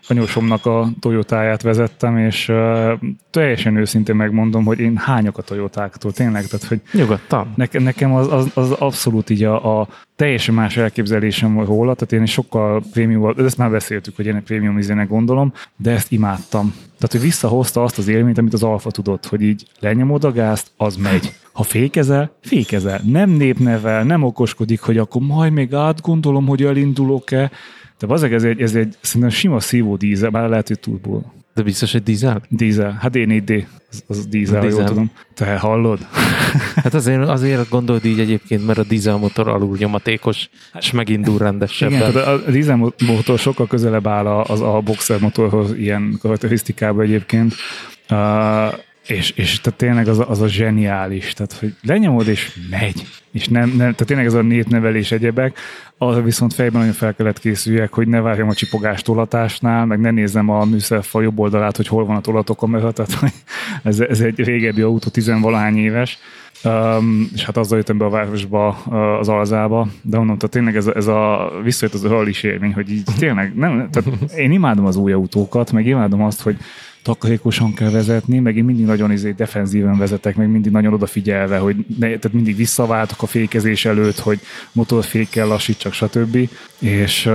anyósomnak 0.08 0.66
a 0.66 0.90
Toyotáját 1.00 1.62
vezettem, 1.62 2.18
és 2.18 2.50
ö, 2.50 2.94
teljesen 3.30 3.78
őszintén 3.78 4.16
megmondom, 4.16 4.66
hogy 4.66 4.80
én 4.80 4.98
hányok 4.98 5.38
a 5.38 5.42
Toyotáktól, 5.42 6.12
tényleg, 6.12 6.46
tehát 6.48 6.66
hogy 6.66 6.82
Nyugodtan. 6.92 7.54
nekem, 7.56 7.84
nekem 7.84 8.14
az, 8.14 8.34
az, 8.34 8.52
az, 8.54 8.72
abszolút 8.72 9.30
így 9.30 9.44
a, 9.44 9.80
a 9.80 9.88
teljesen 10.16 10.56
más 10.56 10.78
elképzelésem 10.78 11.54
volt 11.54 11.68
róla, 11.68 11.94
tehát 11.94 12.14
én 12.14 12.22
is 12.22 12.32
sokkal 12.32 12.84
prémium, 12.92 13.34
ezt 13.38 13.58
már 13.58 13.70
beszéltük, 13.72 14.16
hogy 14.16 14.26
én 14.26 14.36
egy 14.36 14.44
prémium 14.44 14.78
izének 14.78 15.08
gondolom, 15.08 15.54
de 15.78 15.92
ezt 15.92 16.12
imádtam. 16.12 16.74
Tehát, 17.02 17.12
hogy 17.12 17.22
visszahozta 17.22 17.84
azt 17.84 17.98
az 17.98 18.08
élményt, 18.08 18.38
amit 18.38 18.54
az 18.54 18.64
Alfa 18.64 18.92
tudott, 18.92 19.26
hogy 19.26 19.42
így 19.42 19.66
lenyomod 19.80 20.24
a 20.24 20.32
gázt, 20.32 20.72
az 20.78 20.96
megy. 20.96 21.34
Ha 21.52 21.64
fékezel, 21.64 22.32
fékezel. 22.42 23.02
Nem 23.04 23.30
népnevel, 23.30 24.04
nem 24.04 24.24
okoskodik, 24.24 24.82
hogy 24.82 24.98
akkor 24.98 25.22
majd 25.22 25.54
még 25.54 25.74
átgondolom, 25.74 26.48
hogy 26.48 26.64
elindulok-e. 26.64 27.52
De 28.02 28.14
az 28.14 28.24
ez 28.24 28.44
egy, 28.44 28.62
ez 28.62 28.76
egy 28.76 28.96
szerintem 29.02 29.30
sima 29.30 29.60
szívó 29.60 29.96
dízel, 29.96 30.30
bár 30.30 30.50
lehet, 30.50 30.68
hogy 30.68 30.80
turbo. 30.80 31.22
De 31.54 31.62
biztos, 31.62 31.92
hogy 31.92 32.04
dízel? 32.04 32.42
Dízel. 32.50 32.98
Hát 33.02 33.12
D4D, 33.14 33.66
az, 33.90 34.04
az 34.08 34.28
dízel, 34.28 34.60
ha 34.60 34.64
jól 34.64 34.72
Dízel. 34.72 34.88
tudom. 34.88 35.12
Te 35.34 35.58
hallod? 35.58 36.00
Hát 36.76 36.94
azért, 36.94 37.28
azért 37.28 37.70
gondold 37.70 38.06
így 38.06 38.20
egyébként, 38.20 38.66
mert 38.66 38.78
a 38.78 38.84
dízelmotor 38.84 39.48
alul 39.48 39.78
nyomatékos, 39.80 40.50
és 40.80 40.92
megindul 40.92 41.34
Igen, 41.34 41.48
rendesebben. 41.48 42.12
tehát 42.12 42.48
a 42.48 42.52
dízelmotor 42.52 43.40
sokkal 43.40 43.68
közelebb 43.68 44.08
áll 44.08 44.26
az 44.28 44.62
a 44.62 44.82
boxer 44.86 45.20
motorhoz 45.20 45.74
ilyen 45.78 46.18
karakterisztikában 46.22 47.06
egyébként. 47.06 47.54
Uh, 48.10 48.18
és, 49.08 49.30
és 49.30 49.62
tehát 49.62 49.80
tényleg 49.80 50.08
az 50.08 50.20
a, 50.20 50.30
az 50.30 50.42
a 50.42 50.48
zseniális, 50.48 51.34
tehát 51.34 51.54
hogy 51.54 51.76
lenyomod 51.82 52.28
és 52.28 52.52
megy. 52.70 53.08
És 53.32 53.48
nem, 53.48 53.70
nem, 53.70 53.78
tehát 53.78 54.06
tényleg 54.06 54.26
ez 54.26 54.34
a 54.34 54.42
nétnevelés 54.42 55.12
egyebek, 55.12 55.58
arra 55.98 56.22
viszont 56.22 56.54
fejben 56.54 56.80
nagyon 56.80 56.96
fel 56.96 57.14
kellett 57.14 57.40
készüljek, 57.40 57.94
hogy 57.94 58.08
ne 58.08 58.20
várjam 58.20 58.50
a 58.50 58.54
csipogást 58.54 59.06
tolatásnál, 59.06 59.86
meg 59.86 60.00
ne 60.00 60.12
nézzem 60.12 60.50
a 60.50 60.66
műszerfal 60.66 61.24
jobb 61.24 61.40
oldalát, 61.40 61.76
hogy 61.76 61.88
hol 61.88 62.06
van 62.06 62.16
a 62.16 62.22
tolatokon 62.22 62.70
mögött, 62.70 62.96
tehát 62.96 63.14
hogy 63.14 63.32
ez, 63.84 64.00
ez 64.00 64.20
egy 64.20 64.40
régebbi 64.40 64.82
autó, 64.82 65.10
tizenvalahány 65.10 65.78
éves, 65.78 66.20
Um, 66.64 67.30
és 67.34 67.44
hát 67.44 67.58
azzal 67.58 67.78
jöttem 67.78 67.98
be 67.98 68.06
a 68.06 68.10
városba, 68.10 68.68
az 69.20 69.30
alzába, 69.30 69.88
de 70.02 70.18
tehát 70.18 70.50
tényleg 70.50 70.76
ez, 70.76 70.88
ez 70.88 71.08
a, 71.08 71.52
visszajött 71.64 71.96
az 71.96 72.28
is 72.28 72.44
élmény, 72.44 72.74
hogy 72.74 72.90
így 72.90 73.04
tényleg, 73.18 73.56
nem, 73.56 73.90
tehát 73.92 74.34
én 74.36 74.52
imádom 74.52 74.86
az 74.86 74.96
új 74.96 75.12
autókat, 75.12 75.72
meg 75.72 75.86
imádom 75.86 76.24
azt, 76.24 76.42
hogy 76.42 76.58
takarékosan 77.04 77.74
kell 77.74 77.90
vezetni, 77.90 78.40
meg 78.40 78.58
én 78.58 78.64
mindig 78.64 78.86
nagyon 78.86 79.12
izé 79.12 79.32
defenzíven 79.32 79.98
vezetek, 79.98 80.36
meg 80.36 80.50
mindig 80.50 80.72
nagyon 80.72 80.94
odafigyelve, 80.94 81.58
hogy 81.58 81.76
ne, 81.76 82.08
tehát 82.08 82.34
mindig 82.34 82.56
visszaváltok 82.56 83.22
a 83.22 83.26
fékezés 83.26 83.86
előtt, 83.86 84.20
hogy 84.20 84.40
motorfékkel 84.72 85.48
lassítsak, 85.48 85.94
stb. 85.94 86.50
És, 86.80 87.30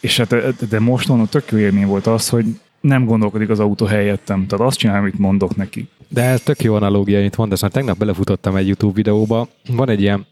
és 0.00 0.16
hát, 0.16 0.68
de 0.68 0.80
most 0.80 1.08
mondom, 1.08 1.26
tök 1.26 1.50
jó 1.50 1.58
élmény 1.58 1.86
volt 1.86 2.06
az, 2.06 2.28
hogy 2.28 2.44
nem 2.80 3.04
gondolkodik 3.04 3.48
az 3.48 3.60
autó 3.60 3.86
helyettem, 3.86 4.46
tehát 4.46 4.66
azt 4.66 4.78
csinálom, 4.78 5.02
amit 5.02 5.18
mondok 5.18 5.56
neki. 5.56 5.88
De 6.12 6.22
ez 6.22 6.40
tök 6.40 6.62
jó 6.62 6.74
analógia, 6.74 7.18
amit 7.18 7.36
mondasz, 7.36 7.60
mert 7.62 7.74
tegnap 7.74 7.98
belefutottam 7.98 8.56
egy 8.56 8.66
YouTube 8.66 8.94
videóba, 8.94 9.48
van 9.68 9.88
egy 9.88 10.00
ilyen 10.00 10.26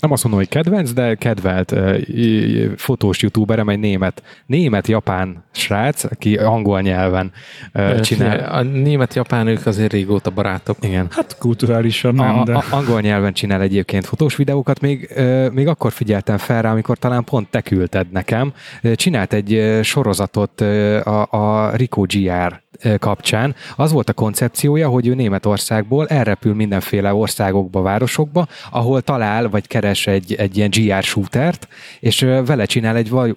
nem 0.00 0.12
azt 0.12 0.22
mondom, 0.22 0.40
hogy 0.40 0.48
kedvenc, 0.48 0.92
de 0.92 1.14
kedvelt 1.14 1.72
uh, 1.72 2.74
fotós 2.76 3.22
youtuber, 3.22 3.58
egy 3.58 3.78
német, 3.78 4.22
német-japán 4.46 5.44
srác, 5.50 6.04
aki 6.04 6.36
angol 6.36 6.80
nyelven 6.80 7.32
uh, 7.74 8.00
csinál. 8.00 8.38
A 8.38 8.62
német-japán 8.62 9.46
ők 9.46 9.66
azért 9.66 9.92
régóta 9.92 10.30
barátok. 10.30 10.76
Igen. 10.80 11.06
Hát 11.10 11.36
kulturálisan 11.38 12.14
nem, 12.14 12.38
a, 12.38 12.44
de... 12.44 12.54
A, 12.54 12.64
angol 12.70 13.00
nyelven 13.00 13.32
csinál 13.32 13.60
egyébként 13.60 14.06
fotós 14.06 14.36
videókat, 14.36 14.80
még, 14.80 15.12
uh, 15.16 15.50
még 15.50 15.66
akkor 15.66 15.92
figyeltem 15.92 16.38
fel 16.38 16.62
rá, 16.62 16.70
amikor 16.70 16.98
talán 16.98 17.24
pont 17.24 17.48
te 17.48 17.60
küldted 17.60 18.10
nekem. 18.10 18.52
Csinált 18.94 19.32
egy 19.32 19.78
sorozatot 19.82 20.60
a, 20.60 21.26
a 21.30 21.76
Rico 21.76 22.02
GR 22.02 22.62
kapcsán 22.98 23.54
az 23.76 23.92
volt 23.92 24.08
a 24.08 24.12
koncepciója, 24.12 24.88
hogy 24.88 25.06
ő 25.06 25.14
Németországból 25.14 26.06
elrepül 26.06 26.54
mindenféle 26.54 27.14
országokba, 27.14 27.82
városokba, 27.82 28.46
ahol 28.70 29.02
talál 29.02 29.48
vagy 29.48 29.66
keres 29.66 29.89
egy, 29.92 30.34
egy 30.34 30.56
ilyen 30.56 30.70
GR 30.70 31.02
shootert, 31.02 31.68
és 32.00 32.20
vele 32.20 32.64
csinál 32.64 32.96
egy 32.96 33.08
vaj, 33.08 33.34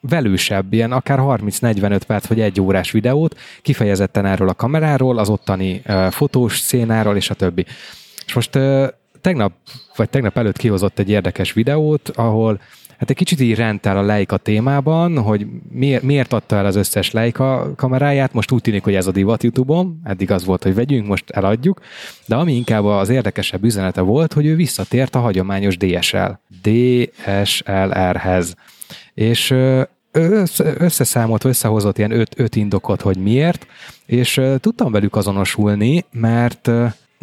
velősebb, 0.00 0.72
ilyen 0.72 0.92
akár 0.92 1.18
30-45 1.22 2.00
perc 2.06 2.26
vagy 2.26 2.40
egy 2.40 2.60
órás 2.60 2.90
videót, 2.90 3.38
kifejezetten 3.62 4.26
erről 4.26 4.48
a 4.48 4.54
kameráról, 4.54 5.18
az 5.18 5.28
ottani 5.28 5.82
fotós 6.10 6.58
szénáról 6.58 7.16
és 7.16 7.30
a 7.30 7.34
többi. 7.34 7.66
És 8.26 8.34
most 8.34 8.58
tegnap, 9.20 9.52
vagy 9.96 10.10
tegnap 10.10 10.38
előtt 10.38 10.56
kihozott 10.56 10.98
egy 10.98 11.10
érdekes 11.10 11.52
videót, 11.52 12.08
ahol 12.08 12.60
hát 12.98 13.10
egy 13.10 13.16
kicsit 13.16 13.40
így 13.40 13.54
rendtel 13.54 13.96
a 13.96 14.02
Leica 14.02 14.36
témában, 14.36 15.18
hogy 15.18 15.46
miért, 15.70 16.02
miért 16.02 16.32
adta 16.32 16.56
el 16.56 16.66
az 16.66 16.76
összes 16.76 17.10
Leica 17.10 17.72
kameráját, 17.76 18.32
most 18.32 18.50
úgy 18.50 18.62
tűnik, 18.62 18.84
hogy 18.84 18.94
ez 18.94 19.06
a 19.06 19.12
divat 19.12 19.42
YouTube-on, 19.42 20.00
eddig 20.04 20.30
az 20.30 20.44
volt, 20.44 20.62
hogy 20.62 20.74
vegyünk, 20.74 21.06
most 21.06 21.30
eladjuk, 21.30 21.80
de 22.26 22.34
ami 22.34 22.54
inkább 22.54 22.84
az 22.84 23.08
érdekesebb 23.08 23.64
üzenete 23.64 24.00
volt, 24.00 24.32
hogy 24.32 24.46
ő 24.46 24.56
visszatért 24.56 25.14
a 25.14 25.20
hagyományos 25.20 25.76
DSL, 25.76 26.30
DSLR-hez. 26.62 28.54
És 29.14 29.54
összeszámolt, 30.78 31.44
összehozott 31.44 31.98
ilyen 31.98 32.10
öt, 32.10 32.34
öt 32.36 32.56
indokot, 32.56 33.00
hogy 33.00 33.16
miért, 33.16 33.66
és 34.06 34.40
tudtam 34.60 34.92
velük 34.92 35.16
azonosulni, 35.16 36.04
mert 36.12 36.70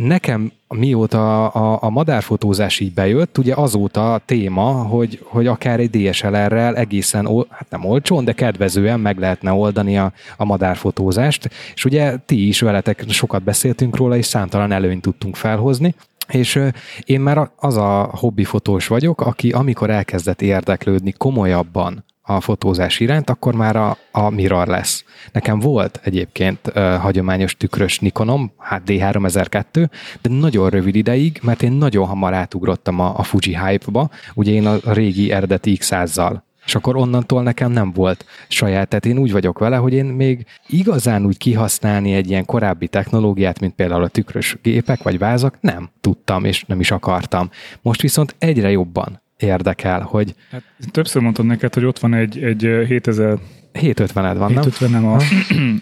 nekem 0.07 0.51
mióta 0.67 1.47
a, 1.47 1.77
a 1.81 1.89
madárfotózás 1.89 2.79
így 2.79 2.93
bejött, 2.93 3.37
ugye 3.37 3.53
azóta 3.53 4.13
a 4.13 4.21
téma, 4.25 4.71
hogy, 4.71 5.19
hogy 5.23 5.47
akár 5.47 5.79
egy 5.79 5.89
DSLR-rel 5.89 6.75
egészen, 6.75 7.45
hát 7.49 7.69
nem 7.69 7.85
olcsón, 7.85 8.25
de 8.25 8.33
kedvezően 8.33 8.99
meg 8.99 9.17
lehetne 9.19 9.51
oldani 9.51 9.97
a, 9.97 10.13
a 10.37 10.45
madárfotózást, 10.45 11.49
és 11.73 11.85
ugye 11.85 12.17
ti 12.25 12.47
is 12.47 12.61
veletek 12.61 13.03
sokat 13.07 13.43
beszéltünk 13.43 13.95
róla, 13.95 14.17
és 14.17 14.25
számtalan 14.25 14.71
előnyt 14.71 15.01
tudtunk 15.01 15.35
felhozni, 15.35 15.95
és 16.27 16.59
én 17.05 17.19
már 17.19 17.49
az 17.55 17.77
a 17.77 18.09
hobbifotós 18.13 18.87
vagyok, 18.87 19.21
aki 19.21 19.51
amikor 19.51 19.89
elkezdett 19.89 20.41
érdeklődni 20.41 21.11
komolyabban 21.11 22.03
a 22.21 22.41
fotózás 22.41 22.99
iránt, 22.99 23.29
akkor 23.29 23.55
már 23.55 23.75
a, 23.75 23.97
a 24.11 24.29
mirror 24.29 24.67
lesz. 24.67 25.05
Nekem 25.31 25.59
volt 25.59 25.99
egyébként 26.03 26.59
uh, 26.75 26.95
hagyományos 26.95 27.57
tükrös 27.57 27.99
Nikonom, 27.99 28.51
hát 28.57 28.81
D3002, 28.85 29.89
de 30.21 30.29
nagyon 30.29 30.69
rövid 30.69 30.95
ideig, 30.95 31.39
mert 31.43 31.63
én 31.63 31.71
nagyon 31.71 32.07
hamar 32.07 32.33
átugrottam 32.33 32.99
a, 32.99 33.17
a 33.17 33.23
Fuji 33.23 33.57
hype-ba, 33.57 34.09
ugye 34.33 34.51
én 34.51 34.65
a 34.65 34.77
régi 34.83 35.31
eredeti 35.31 35.77
X100-zal 35.81 36.39
és 36.65 36.75
akkor 36.75 36.95
onnantól 36.95 37.43
nekem 37.43 37.71
nem 37.71 37.91
volt 37.91 38.25
saját. 38.47 38.87
Tehát 38.87 39.05
én 39.05 39.17
úgy 39.17 39.31
vagyok 39.31 39.59
vele, 39.59 39.75
hogy 39.75 39.93
én 39.93 40.05
még 40.05 40.45
igazán 40.67 41.25
úgy 41.25 41.37
kihasználni 41.37 42.13
egy 42.13 42.29
ilyen 42.29 42.45
korábbi 42.45 42.87
technológiát, 42.87 43.59
mint 43.59 43.73
például 43.73 44.03
a 44.03 44.07
tükrös 44.07 44.57
gépek 44.61 45.03
vagy 45.03 45.17
vázak, 45.17 45.57
nem 45.61 45.89
tudtam 46.01 46.45
és 46.45 46.63
nem 46.63 46.79
is 46.79 46.91
akartam. 46.91 47.49
Most 47.81 48.01
viszont 48.01 48.35
egyre 48.37 48.71
jobban 48.71 49.20
érdekel, 49.41 50.01
hogy... 50.01 50.35
Hát, 50.51 50.63
többször 50.91 51.21
mondtam 51.21 51.45
neked, 51.45 51.73
hogy 51.73 51.85
ott 51.85 51.99
van 51.99 52.13
egy, 52.13 52.43
egy 52.43 52.61
7000 52.87 53.37
750-ed 53.73 54.35
van, 54.37 54.47
750 54.47 54.91
nem? 54.91 55.05
A, 55.05 55.17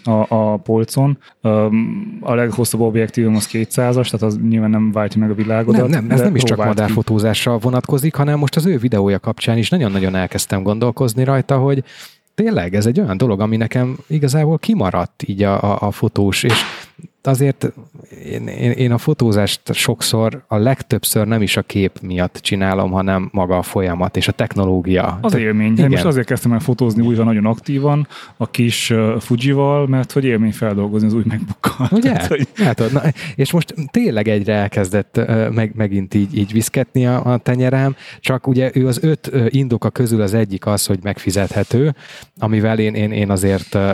a, 0.16 0.52
a 0.52 0.56
polcon. 0.56 1.18
A 2.20 2.34
leghosszabb 2.34 2.80
objektívum 2.80 3.34
az 3.34 3.48
200-as, 3.52 4.04
tehát 4.04 4.22
az 4.22 4.38
nyilván 4.48 4.70
nem 4.70 4.92
váltja 4.92 5.20
meg 5.20 5.30
a 5.30 5.34
világodat. 5.34 5.88
Nem, 5.88 6.04
nem 6.06 6.10
ez 6.10 6.20
nem 6.20 6.34
is 6.34 6.42
csak 6.42 6.64
madárfotózásra 6.64 7.58
vonatkozik, 7.58 8.14
hanem 8.14 8.38
most 8.38 8.56
az 8.56 8.66
ő 8.66 8.78
videója 8.78 9.18
kapcsán 9.18 9.58
is 9.58 9.68
nagyon-nagyon 9.68 10.14
elkezdtem 10.14 10.62
gondolkozni 10.62 11.24
rajta, 11.24 11.58
hogy 11.58 11.84
tényleg 12.34 12.74
ez 12.74 12.86
egy 12.86 13.00
olyan 13.00 13.16
dolog, 13.16 13.40
ami 13.40 13.56
nekem 13.56 13.96
igazából 14.06 14.58
kimaradt 14.58 15.22
így 15.26 15.42
a, 15.42 15.62
a, 15.62 15.86
a 15.86 15.90
fotós, 15.90 16.42
és 16.42 16.62
azért 17.26 17.72
én, 18.24 18.46
én, 18.46 18.70
én 18.70 18.92
a 18.92 18.98
fotózást 18.98 19.74
sokszor, 19.74 20.44
a 20.46 20.56
legtöbbször 20.56 21.26
nem 21.26 21.42
is 21.42 21.56
a 21.56 21.62
kép 21.62 21.98
miatt 22.02 22.38
csinálom, 22.42 22.90
hanem 22.90 23.28
maga 23.32 23.58
a 23.58 23.62
folyamat 23.62 24.16
és 24.16 24.28
a 24.28 24.32
technológia. 24.32 25.18
Az 25.20 25.32
Te, 25.32 25.38
élmény. 25.38 25.72
Igen. 25.72 25.90
Most 25.90 26.04
azért 26.04 26.26
kezdtem 26.26 26.52
el 26.52 26.60
fotózni 26.60 27.06
újra 27.06 27.24
nagyon 27.24 27.46
aktívan 27.46 28.06
a 28.36 28.50
kis 28.50 28.90
uh, 28.90 29.18
Fujival, 29.18 29.86
mert 29.86 30.12
hogy 30.12 30.24
élmény 30.24 30.52
feldolgozni 30.52 31.06
az 31.06 31.14
új 31.14 31.22
megbukkal. 31.26 31.88
Ugye? 31.90 32.12
Tehát, 32.12 32.26
hogy... 32.26 32.48
hát, 32.54 32.92
na, 32.92 33.02
és 33.34 33.52
most 33.52 33.74
tényleg 33.90 34.28
egyre 34.28 34.54
elkezdett 34.54 35.16
uh, 35.16 35.50
meg, 35.50 35.72
megint 35.74 36.14
így, 36.14 36.36
így 36.36 36.52
viszketni 36.52 37.06
a, 37.06 37.24
a 37.24 37.36
tenyerem, 37.36 37.96
csak 38.20 38.46
ugye 38.46 38.70
ő 38.74 38.86
az 38.86 39.02
öt 39.02 39.30
uh, 39.32 39.46
indoka 39.48 39.90
közül 39.90 40.20
az 40.20 40.34
egyik 40.34 40.66
az, 40.66 40.86
hogy 40.86 40.98
megfizethető, 41.02 41.94
amivel 42.38 42.78
én, 42.78 42.94
én, 42.94 43.12
én 43.12 43.30
azért 43.30 43.74
uh, 43.74 43.90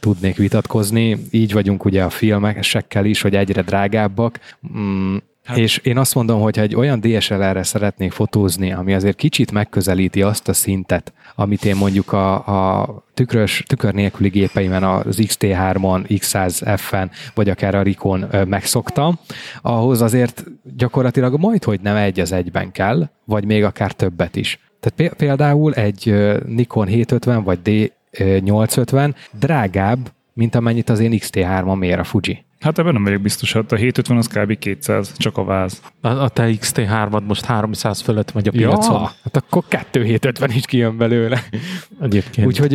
tudnék 0.00 0.36
vitatkozni. 0.36 1.16
Így 1.30 1.52
vagyunk 1.52 1.84
ugye 1.84 2.02
a 2.02 2.10
filmek, 2.10 2.57
esekkel 2.58 3.04
is, 3.04 3.20
hogy 3.20 3.34
egyre 3.34 3.62
drágábbak. 3.62 4.38
Mm, 4.78 5.16
Hát. 5.48 5.58
És 5.58 5.76
én 5.76 5.98
azt 5.98 6.14
mondom, 6.14 6.40
hogy 6.40 6.58
egy 6.58 6.74
olyan 6.74 7.00
DSLR-re 7.00 7.62
szeretnék 7.62 8.12
fotózni, 8.12 8.72
ami 8.72 8.94
azért 8.94 9.16
kicsit 9.16 9.52
megközelíti 9.52 10.22
azt 10.22 10.48
a 10.48 10.52
szintet, 10.52 11.12
amit 11.34 11.64
én 11.64 11.76
mondjuk 11.76 12.12
a, 12.12 12.34
a 12.80 12.88
tükrös, 13.14 13.64
tükör 13.66 13.94
nélküli 13.94 14.28
gépeimen 14.28 14.84
az 14.84 15.18
XT3-on, 15.20 16.04
X100F-en, 16.08 17.10
vagy 17.34 17.48
akár 17.48 17.74
a 17.74 17.82
Rikon 17.82 18.26
megszoktam, 18.46 19.18
ahhoz 19.62 20.02
azért 20.02 20.44
gyakorlatilag 20.76 21.38
majd, 21.38 21.64
hogy 21.64 21.80
nem 21.80 21.96
egy 21.96 22.20
az 22.20 22.32
egyben 22.32 22.72
kell, 22.72 23.08
vagy 23.24 23.44
még 23.44 23.64
akár 23.64 23.92
többet 23.92 24.36
is. 24.36 24.58
Tehát 24.80 25.14
például 25.14 25.74
egy 25.74 26.14
Nikon 26.46 26.86
750 26.86 27.42
vagy 27.42 27.58
D850 27.64 29.14
drágább, 29.38 30.12
mint 30.32 30.54
amennyit 30.54 30.90
az 30.90 31.00
én 31.00 31.12
XT3-am 31.14 31.84
ér 31.84 31.98
a 31.98 32.04
Fuji. 32.04 32.46
Hát 32.60 32.78
ebben 32.78 32.92
nem 32.92 33.04
vagyok 33.04 33.20
biztos, 33.20 33.52
hát 33.52 33.72
a 33.72 33.76
750 33.76 34.16
az 34.16 34.26
kb. 34.26 34.58
200, 34.58 35.12
csak 35.16 35.36
a 35.36 35.44
váz. 35.44 35.82
A, 36.00 36.08
a 36.08 36.28
te 36.28 36.50
XT3-ad 36.60 37.26
most 37.26 37.44
300 37.44 38.00
fölött 38.00 38.34
megy 38.34 38.48
a 38.48 38.50
piacon. 38.50 39.00
Ja, 39.00 39.12
hát 39.22 39.36
akkor 39.36 39.64
2750 39.68 40.50
is 40.50 40.66
kijön 40.66 40.96
belőle. 40.96 41.42
Egyébként. 42.00 42.46
Úgyhogy 42.46 42.72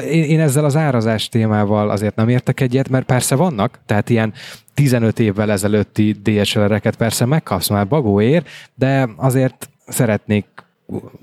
én, 0.00 0.24
én 0.24 0.40
ezzel 0.40 0.64
az 0.64 0.76
árazás 0.76 1.28
témával 1.28 1.90
azért 1.90 2.14
nem 2.14 2.28
értek 2.28 2.60
egyet, 2.60 2.88
mert 2.88 3.06
persze 3.06 3.34
vannak, 3.34 3.78
tehát 3.86 4.10
ilyen 4.10 4.32
15 4.74 5.18
évvel 5.18 5.50
ezelőtti 5.50 6.12
DSLR-eket 6.12 6.96
persze 6.96 7.24
megkapsz 7.24 7.68
már 7.68 7.88
bagóért, 7.88 8.48
de 8.74 9.08
azért 9.16 9.70
szeretnék 9.86 10.46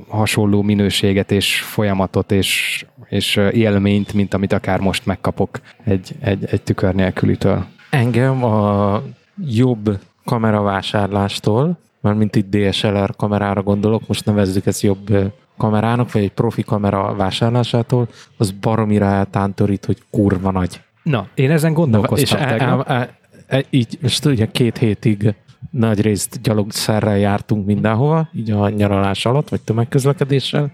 hasonló 0.08 0.62
minőséget 0.62 1.32
és 1.32 1.62
folyamatot 1.62 2.32
és, 2.32 2.86
és 3.10 3.36
élményt, 3.52 4.14
mint 4.14 4.34
amit 4.34 4.54
akár 4.54 4.80
most 4.80 5.06
megkapok 5.06 5.60
egy, 5.84 6.12
egy, 6.20 6.46
egy 6.52 6.62
tükör 6.62 6.94
nélkülitől. 6.94 7.66
Engem 7.90 8.44
a 8.44 9.02
jobb 9.46 10.00
kameravásárlástól, 10.26 11.78
mert 12.02 12.18
mint 12.18 12.36
itt 12.36 12.56
DSLR 12.56 13.16
kamerára 13.16 13.64
gondolok, 13.64 14.08
most 14.08 14.26
nevezzük 14.26 14.66
ezt 14.66 14.82
jobb 14.82 15.34
kamerának, 15.58 16.12
vagy 16.12 16.24
egy 16.24 16.32
profi 16.32 16.64
kamera 16.64 17.16
vásárlásától, 17.16 18.08
az 18.38 18.52
baromira 18.52 19.06
eltántorít, 19.06 19.86
hogy 19.86 19.98
kurva 20.10 20.52
nagy. 20.52 20.82
Na, 21.04 21.28
én 21.34 21.52
ezen 21.52 21.74
gondolkoztam. 21.74 22.40
Na, 22.40 22.56
és 22.56 22.62
e, 22.62 22.84
e, 22.88 23.10
e, 23.48 23.64
így, 23.70 23.98
most 24.02 24.26
ugye 24.26 24.48
két 24.52 24.78
hétig 24.78 25.34
nagy 25.70 26.02
részt 26.02 26.42
gyalogszerrel 26.42 27.18
jártunk 27.18 27.66
mindenhova, 27.66 28.30
így 28.34 28.52
a 28.52 28.70
nyaralás 28.70 29.26
alatt, 29.26 29.50
vagy 29.50 29.62
tömegközlekedéssel, 29.62 30.72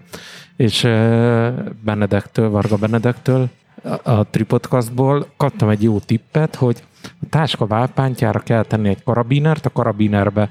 és 0.56 0.82
Benedektől, 1.84 2.50
Varga 2.50 2.76
Benedektől, 2.76 3.48
a 4.02 4.24
Tripodcastból 4.24 5.26
kaptam 5.36 5.68
egy 5.68 5.82
jó 5.82 5.98
tippet, 5.98 6.54
hogy 6.54 6.82
A 7.22 7.26
táska 7.30 7.66
válpántjára 7.66 8.38
kell 8.38 8.64
tenni 8.64 8.88
egy 8.88 9.02
karabinert, 9.02 9.66
a 9.66 9.70
karabinerbe, 9.70 10.50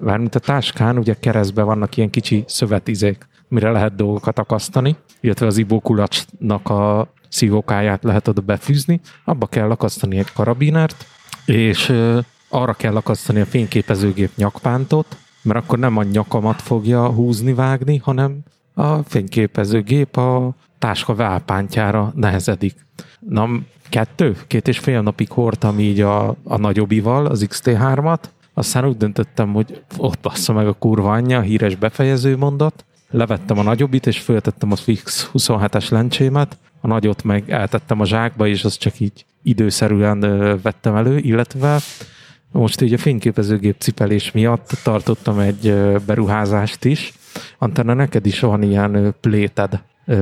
mármint 0.00 0.34
a 0.34 0.38
táskán 0.38 0.98
ugye 0.98 1.14
keresztbe 1.20 1.62
vannak 1.62 1.96
ilyen 1.96 2.10
kicsi 2.10 2.44
szövetizék, 2.46 3.28
mire 3.48 3.70
lehet 3.70 3.94
dolgokat 3.94 4.38
akasztani, 4.38 4.96
illetve 5.20 5.46
az 5.46 5.56
ibókulacsnak 5.56 6.70
a 6.70 7.12
szívókáját 7.28 8.04
lehet 8.04 8.28
oda 8.28 8.40
befűzni, 8.40 9.00
abba 9.24 9.46
kell 9.46 9.70
akasztani 9.70 10.18
egy 10.18 10.32
karabinert, 10.32 11.06
és 11.46 11.92
arra 12.50 12.72
kell 12.72 12.96
akasztani 12.96 13.40
a 13.40 13.46
fényképezőgép 13.46 14.30
nyakpántot, 14.36 15.16
mert 15.42 15.58
akkor 15.64 15.78
nem 15.78 15.96
a 15.96 16.02
nyakamat 16.02 16.62
fogja 16.62 17.08
húzni, 17.08 17.54
vágni, 17.54 17.96
hanem 17.96 18.38
a 18.74 19.02
fényképezőgép 19.02 20.16
a 20.16 20.54
táska 20.78 21.14
válpántjára 21.14 22.12
nehezedik. 22.14 22.86
Na, 23.20 23.48
kettő, 23.88 24.36
két 24.46 24.68
és 24.68 24.78
fél 24.78 25.02
napig 25.02 25.30
hordtam 25.30 25.78
így 25.78 26.00
a, 26.00 26.28
a 26.44 26.56
nagyobbival, 26.56 27.26
az 27.26 27.46
XT3-at, 27.48 28.18
aztán 28.54 28.86
úgy 28.86 28.96
döntöttem, 28.96 29.52
hogy 29.52 29.82
ott 29.96 30.18
bassza 30.20 30.52
meg 30.52 30.66
a 30.66 30.72
kurva 30.72 31.12
anyja, 31.12 31.38
a 31.38 31.42
híres 31.42 31.74
befejező 31.74 32.36
mondat, 32.36 32.84
levettem 33.10 33.58
a 33.58 33.62
nagyobbit, 33.62 34.06
és 34.06 34.18
föltettem 34.18 34.72
a 34.72 34.76
fix 34.76 35.30
27-es 35.34 35.90
lencsémet, 35.90 36.58
a 36.80 36.86
nagyot 36.86 37.22
meg 37.22 37.50
eltettem 37.50 38.00
a 38.00 38.06
zsákba, 38.06 38.46
és 38.46 38.64
azt 38.64 38.78
csak 38.78 39.00
így 39.00 39.24
időszerűen 39.42 40.20
vettem 40.62 40.94
elő, 40.94 41.18
illetve 41.18 41.80
most 42.52 42.80
így 42.80 42.92
a 42.92 42.98
fényképezőgép 42.98 43.76
cipelés 43.78 44.32
miatt 44.32 44.70
tartottam 44.82 45.38
egy 45.38 45.74
beruházást 46.06 46.84
is. 46.84 47.12
Antenna, 47.58 47.94
neked 47.94 48.26
is 48.26 48.40
van 48.40 48.62
ilyen 48.62 49.14
pléted, 49.20 49.80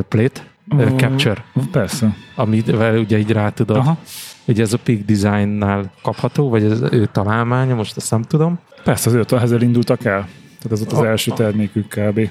plate, 0.09 0.41
uh, 0.71 0.97
capture. 0.97 1.45
Persze. 1.71 2.17
Amit 2.37 2.69
ugye 2.99 3.19
így 3.19 3.31
rá 3.31 3.49
tudod. 3.51 3.77
Aha. 3.77 3.99
Ugye 4.45 4.63
ez 4.63 4.73
a 4.73 4.79
Peak 4.79 5.01
Design-nál 5.01 5.93
kapható, 6.03 6.49
vagy 6.49 6.65
ez 6.65 6.83
ő 6.91 7.09
találmánya, 7.13 7.75
most 7.75 7.97
ezt 7.97 8.11
nem 8.11 8.23
tudom. 8.23 8.59
Persze, 8.85 9.09
azért 9.09 9.33
ezzel 9.33 9.63
indultak 9.63 10.05
el. 10.05 10.29
Tehát 10.59 10.73
ez 10.73 10.81
ott 10.81 10.93
az 10.93 10.99
a, 10.99 11.07
első 11.07 11.33
termékük 11.33 11.89
kb. 11.89 12.31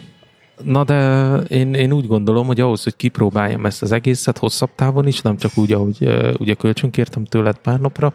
Na 0.64 0.84
de 0.84 1.34
én, 1.36 1.74
én 1.74 1.92
úgy 1.92 2.08
gondolom, 2.08 2.48
hogy 2.48 2.60
ahhoz, 2.60 2.84
hogy 2.84 2.96
kipróbáljam 2.96 3.66
ezt 3.66 3.82
az 3.82 3.92
egészet 3.92 4.38
hosszabb 4.38 4.70
távon 4.76 5.08
is, 5.08 5.22
nem 5.22 5.38
csak 5.38 5.58
úgy, 5.58 5.72
ahogy 5.72 6.10
ugye 6.38 6.54
kölcsönkértem 6.54 7.26
tőled 7.26 7.58
pár 7.58 7.80
napra, 7.80 8.14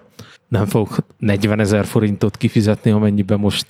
nem 0.48 0.66
fogok 0.66 0.96
40 1.18 1.60
ezer 1.60 1.84
forintot 1.84 2.36
kifizetni, 2.36 2.90
amennyibe 2.90 3.36
most 3.36 3.66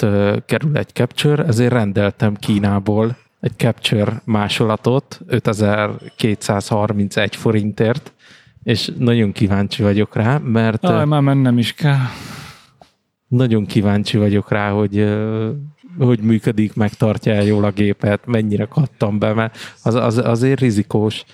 kerül 0.46 0.76
egy 0.76 0.88
Capture, 0.88 1.44
ezért 1.44 1.72
rendeltem 1.72 2.34
Kínából 2.34 3.16
egy 3.40 3.52
Capture 3.56 4.22
másolatot 4.24 5.20
5231 5.26 7.36
forintért, 7.36 8.12
és 8.62 8.92
nagyon 8.98 9.32
kíváncsi 9.32 9.82
vagyok 9.82 10.14
rá, 10.14 10.38
mert... 10.38 10.84
Aj, 10.84 11.04
már 11.04 11.20
mennem 11.20 11.58
is 11.58 11.72
kell. 11.72 11.98
Nagyon 13.28 13.66
kíváncsi 13.66 14.16
vagyok 14.16 14.50
rá, 14.50 14.70
hogy 14.70 14.98
hogy 15.98 16.20
működik, 16.20 16.74
megtartja 16.74 17.32
el 17.32 17.44
jól 17.44 17.64
a 17.64 17.70
gépet, 17.70 18.26
mennyire 18.26 18.64
kattam 18.64 19.18
be, 19.18 19.32
mert 19.32 19.56
az, 19.82 19.94
az, 19.94 20.18
azért 20.18 20.60
rizikós. 20.60 21.24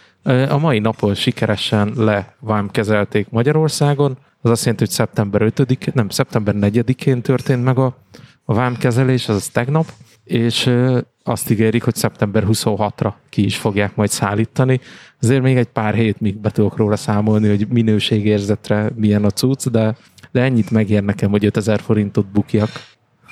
A 0.48 0.58
mai 0.58 0.78
napon 0.78 1.14
sikeresen 1.14 1.92
levámkezelték 1.96 3.30
Magyarországon, 3.30 4.18
az 4.40 4.50
azt 4.50 4.60
jelenti, 4.60 4.84
hogy 4.84 4.94
szeptember 4.94 5.42
5 5.42 5.94
nem, 5.94 6.08
szeptember 6.08 6.54
4-én 6.60 7.22
történt 7.22 7.64
meg 7.64 7.78
a, 7.78 7.96
a 8.44 8.54
vámkezelés, 8.54 9.28
az 9.28 9.48
tegnap, 9.48 9.86
és 10.24 10.70
azt 11.22 11.50
ígérik, 11.50 11.82
hogy 11.82 11.94
szeptember 11.94 12.44
26-ra 12.46 13.12
ki 13.28 13.44
is 13.44 13.56
fogják 13.56 13.96
majd 13.96 14.10
szállítani. 14.10 14.80
Azért 15.20 15.42
még 15.42 15.56
egy 15.56 15.66
pár 15.66 15.94
hét, 15.94 16.20
míg 16.20 16.36
be 16.36 16.50
tudok 16.50 16.76
róla 16.76 16.96
számolni, 16.96 17.48
hogy 17.48 17.68
minőségérzetre 17.68 18.90
milyen 18.94 19.24
a 19.24 19.30
cucc, 19.30 19.68
de, 19.68 19.96
de 20.32 20.42
ennyit 20.42 20.70
megér 20.70 21.02
nekem, 21.02 21.30
hogy 21.30 21.44
5000 21.44 21.80
forintot 21.80 22.26
bukjak. 22.26 22.70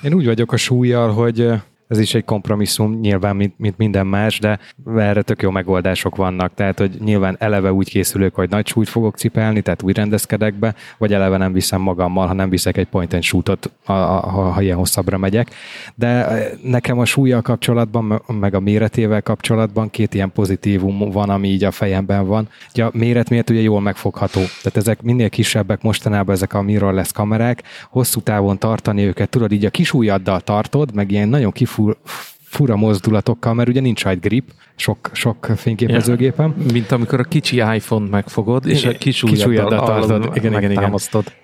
Én 0.02 0.14
úgy 0.14 0.24
vagyok 0.24 0.52
a 0.52 0.56
súlyjal, 0.56 1.12
hogy 1.12 1.52
ez 1.88 1.98
is 1.98 2.14
egy 2.14 2.24
kompromisszum, 2.24 3.00
nyilván, 3.00 3.36
mint, 3.36 3.54
mint 3.56 3.78
minden 3.78 4.06
más, 4.06 4.38
de 4.38 4.58
erre 4.96 5.22
tök 5.22 5.42
jó 5.42 5.50
megoldások 5.50 6.16
vannak. 6.16 6.54
Tehát, 6.54 6.78
hogy 6.78 6.96
nyilván 7.04 7.36
eleve 7.38 7.72
úgy 7.72 7.88
készülök, 7.88 8.34
hogy 8.34 8.50
nagy 8.50 8.66
súlyt 8.66 8.88
fogok 8.88 9.16
cipelni, 9.16 9.60
tehát 9.60 9.82
úgy 9.82 9.96
rendezkedek 9.96 10.54
be, 10.54 10.74
vagy 10.98 11.12
eleve 11.12 11.36
nem 11.36 11.52
viszem 11.52 11.80
magammal, 11.80 12.26
ha 12.26 12.32
nem 12.32 12.50
viszek 12.50 12.76
egy 12.76 12.86
point 12.86 13.12
and 13.12 13.22
shootot, 13.22 13.70
ha, 13.84 13.94
ha, 14.20 14.50
ha 14.50 14.62
ilyen 14.62 14.76
hosszabbra 14.76 15.18
megyek. 15.18 15.50
De 15.94 16.38
nekem 16.62 16.98
a 16.98 17.04
súlyjal 17.04 17.42
kapcsolatban, 17.42 18.22
meg 18.40 18.54
a 18.54 18.60
méretével 18.60 19.22
kapcsolatban 19.22 19.90
két 19.90 20.14
ilyen 20.14 20.32
pozitívum 20.32 21.10
van, 21.10 21.30
ami 21.30 21.48
így 21.48 21.64
a 21.64 21.70
fejemben 21.70 22.26
van. 22.26 22.48
Ugye 22.72 22.84
a 22.84 22.90
méret 22.94 23.30
miért 23.30 23.50
ugye 23.50 23.60
jól 23.60 23.80
megfogható. 23.80 24.40
Tehát 24.40 24.76
ezek 24.76 25.02
minél 25.02 25.28
kisebbek 25.28 25.82
mostanában 25.82 26.34
ezek 26.34 26.54
a 26.54 26.62
mirrorless 26.62 27.12
kamerák, 27.12 27.62
hosszú 27.90 28.20
távon 28.20 28.58
tartani 28.58 29.02
őket, 29.02 29.28
tudod, 29.28 29.52
így 29.52 29.64
a 29.64 29.70
kis 29.70 29.92
ujjaddal 29.92 30.40
tartod, 30.40 30.94
meg 30.94 31.10
ilyen 31.10 31.28
nagyon 31.28 31.52
kif 31.52 31.75
fur, 31.76 31.96
fura 32.42 32.76
mozdulatokkal, 32.76 33.54
mert 33.54 33.68
ugye 33.68 33.80
nincs 33.80 34.02
rajt 34.04 34.20
grip, 34.20 34.44
sok, 34.76 35.10
sok 35.12 35.48
fényképezőgépen. 35.56 36.54
Ja, 36.58 36.72
mint 36.72 36.92
amikor 36.92 37.20
a 37.20 37.22
kicsi 37.22 37.56
iPhone 37.56 38.08
megfogod, 38.08 38.66
és 38.66 38.84
a 38.84 38.92
kis 38.92 39.22
ujjaddal 39.22 39.86
tartod, 39.86 40.36
igen, 40.36 40.52
igen, 40.52 40.70
igen. 40.70 40.94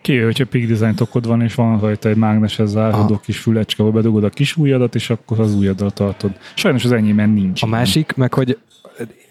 Ki, 0.00 0.18
hogyha 0.18 0.44
Peak 0.46 0.66
Design 0.66 0.94
tokod 0.94 1.26
van, 1.26 1.42
és 1.42 1.54
van 1.54 1.80
rajta 1.80 2.08
egy 2.08 2.16
mágneses 2.16 2.68
zárható 2.68 3.20
kis 3.24 3.38
fülecske, 3.38 3.82
ahol 3.82 3.94
bedugod 3.94 4.24
a 4.24 4.28
kis 4.28 4.56
ujjadat, 4.56 4.94
és 4.94 5.10
akkor 5.10 5.40
az 5.40 5.54
ujjaddal 5.54 5.90
tartod. 5.90 6.30
Sajnos 6.54 6.84
az 6.84 6.92
enyémben 6.92 7.30
nincs. 7.30 7.62
A 7.62 7.66
ilyen. 7.66 7.78
másik, 7.78 8.14
meg 8.16 8.34
hogy 8.34 8.58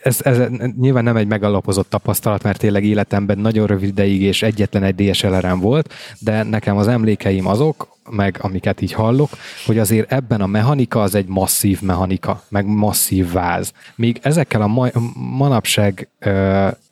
ez, 0.03 0.19
ez 0.21 0.37
nyilván 0.79 1.03
nem 1.03 1.15
egy 1.15 1.27
megalapozott 1.27 1.89
tapasztalat, 1.89 2.43
mert 2.43 2.59
tényleg 2.59 2.83
életemben 2.83 3.37
nagyon 3.37 3.67
rövid 3.67 3.89
ideig 3.89 4.21
és 4.21 4.41
egyetlen 4.41 4.83
egy 4.83 4.95
DSLR-em 4.95 5.59
volt, 5.59 5.93
de 6.19 6.43
nekem 6.43 6.77
az 6.77 6.87
emlékeim 6.87 7.47
azok, 7.47 7.87
meg 8.09 8.37
amiket 8.41 8.81
így 8.81 8.93
hallok, 8.93 9.29
hogy 9.65 9.77
azért 9.77 10.11
ebben 10.11 10.41
a 10.41 10.45
mechanika 10.45 11.01
az 11.01 11.15
egy 11.15 11.27
masszív 11.27 11.81
mechanika, 11.81 12.43
meg 12.49 12.65
masszív 12.65 13.31
váz. 13.31 13.73
Míg 13.95 14.19
ezekkel 14.21 14.61
a 14.61 14.67
ma- 14.67 14.91
manapság 15.37 16.07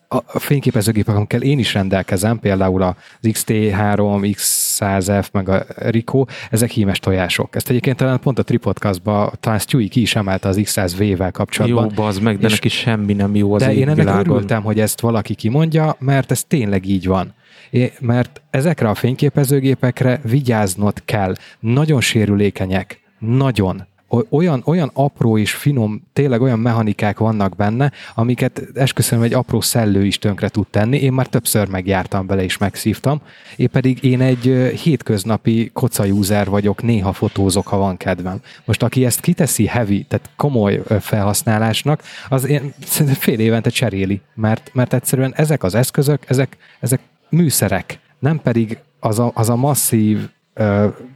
a 0.10 0.39
fényképezőgépek, 0.39 1.15
amikkel 1.15 1.41
én 1.41 1.60
is 1.60 1.74
rendelkezem, 1.74 2.39
például 2.39 2.82
az 2.82 2.95
XT3, 3.22 4.36
X100F, 4.38 5.32
meg 5.32 5.50
a 5.50 5.65
Rico, 5.76 6.26
ezek 6.52 6.69
hímes 6.69 7.00
tojások. 7.00 7.56
Ezt 7.56 7.69
egyébként 7.69 7.98
talán 7.98 8.19
pont 8.19 8.39
a 8.39 8.43
Tripodcastban 8.43 9.32
talán 9.39 9.60
Stewie 9.60 9.88
ki 9.88 10.02
is 10.02 10.15
emelte 10.15 10.48
az 10.48 10.60
X100V-vel 10.62 11.30
kapcsolatban. 11.32 11.84
Jó, 11.84 12.04
bazd 12.04 12.22
meg, 12.22 12.38
de 12.38 12.48
neki 12.48 12.69
semmi 12.69 13.13
nem 13.13 13.36
jó 13.36 13.54
az 13.54 13.62
De 13.62 13.74
én 13.74 13.84
ennek 13.84 13.95
világon. 13.95 14.36
örültem, 14.36 14.63
hogy 14.63 14.80
ezt 14.80 15.02
valaki 15.02 15.36
kimondja, 15.36 15.95
mert 16.00 16.32
ez 16.32 16.43
tényleg 16.43 16.86
így 16.86 17.08
van. 17.08 17.34
É, 17.69 17.91
mert 18.00 18.41
ezekre 18.50 18.89
a 18.89 18.95
fényképezőgépekre 18.95 20.19
vigyáznod 20.24 21.02
kell. 21.06 21.34
Nagyon 21.60 22.02
sérülékenyek. 22.02 23.02
Nagyon 23.19 23.88
olyan, 24.30 24.62
olyan 24.65 24.91
apró 24.93 25.38
és 25.38 25.54
finom, 25.54 26.02
tényleg 26.13 26.41
olyan 26.41 26.60
mechanikák 26.60 27.19
vannak 27.19 27.56
benne, 27.56 27.91
amiket 28.15 28.62
esküszöm, 28.74 29.22
egy 29.22 29.34
apró 29.34 29.62
szellő 29.62 30.06
is 30.06 30.17
tönkre 30.17 30.50
tud 30.50 30.67
tenni. 30.67 30.98
Én 30.98 31.13
már 31.13 31.28
többször 31.28 31.67
megjártam 31.67 32.26
bele 32.26 32.43
és 32.43 32.58
megszívtam. 32.58 33.22
Én 33.56 33.69
pedig 33.69 34.04
én 34.04 34.22
egy 34.22 34.74
hétköznapi 34.84 35.69
koca 35.74 36.06
user 36.06 36.50
vagyok, 36.50 36.84
néha 36.84 37.13
fotózok, 37.13 37.67
ha 37.67 37.78
van 37.78 37.98
kedvem. 37.98 38.41
Most 38.65 38.84
aki 38.84 39.06
ezt 39.06 39.19
kiteszi 39.19 39.65
heavy, 39.65 40.06
tehát 40.08 40.30
komoly 40.36 40.82
felhasználásnak, 40.99 42.03
az 42.30 42.47
én 42.47 42.74
fél 43.20 43.39
évente 43.39 43.70
cseréli, 43.70 44.22
mert, 44.36 44.70
mert 44.74 44.93
egyszerűen 44.93 45.34
ezek 45.36 45.64
az 45.64 45.76
eszközök, 45.76 46.30
ezek, 46.30 46.57
ezek 46.80 46.99
műszerek, 47.30 47.99
nem 48.20 48.41
pedig 48.41 48.78
az 48.99 49.20
a, 49.20 49.32
az 49.34 49.49
a 49.49 49.55
masszív, 49.55 50.30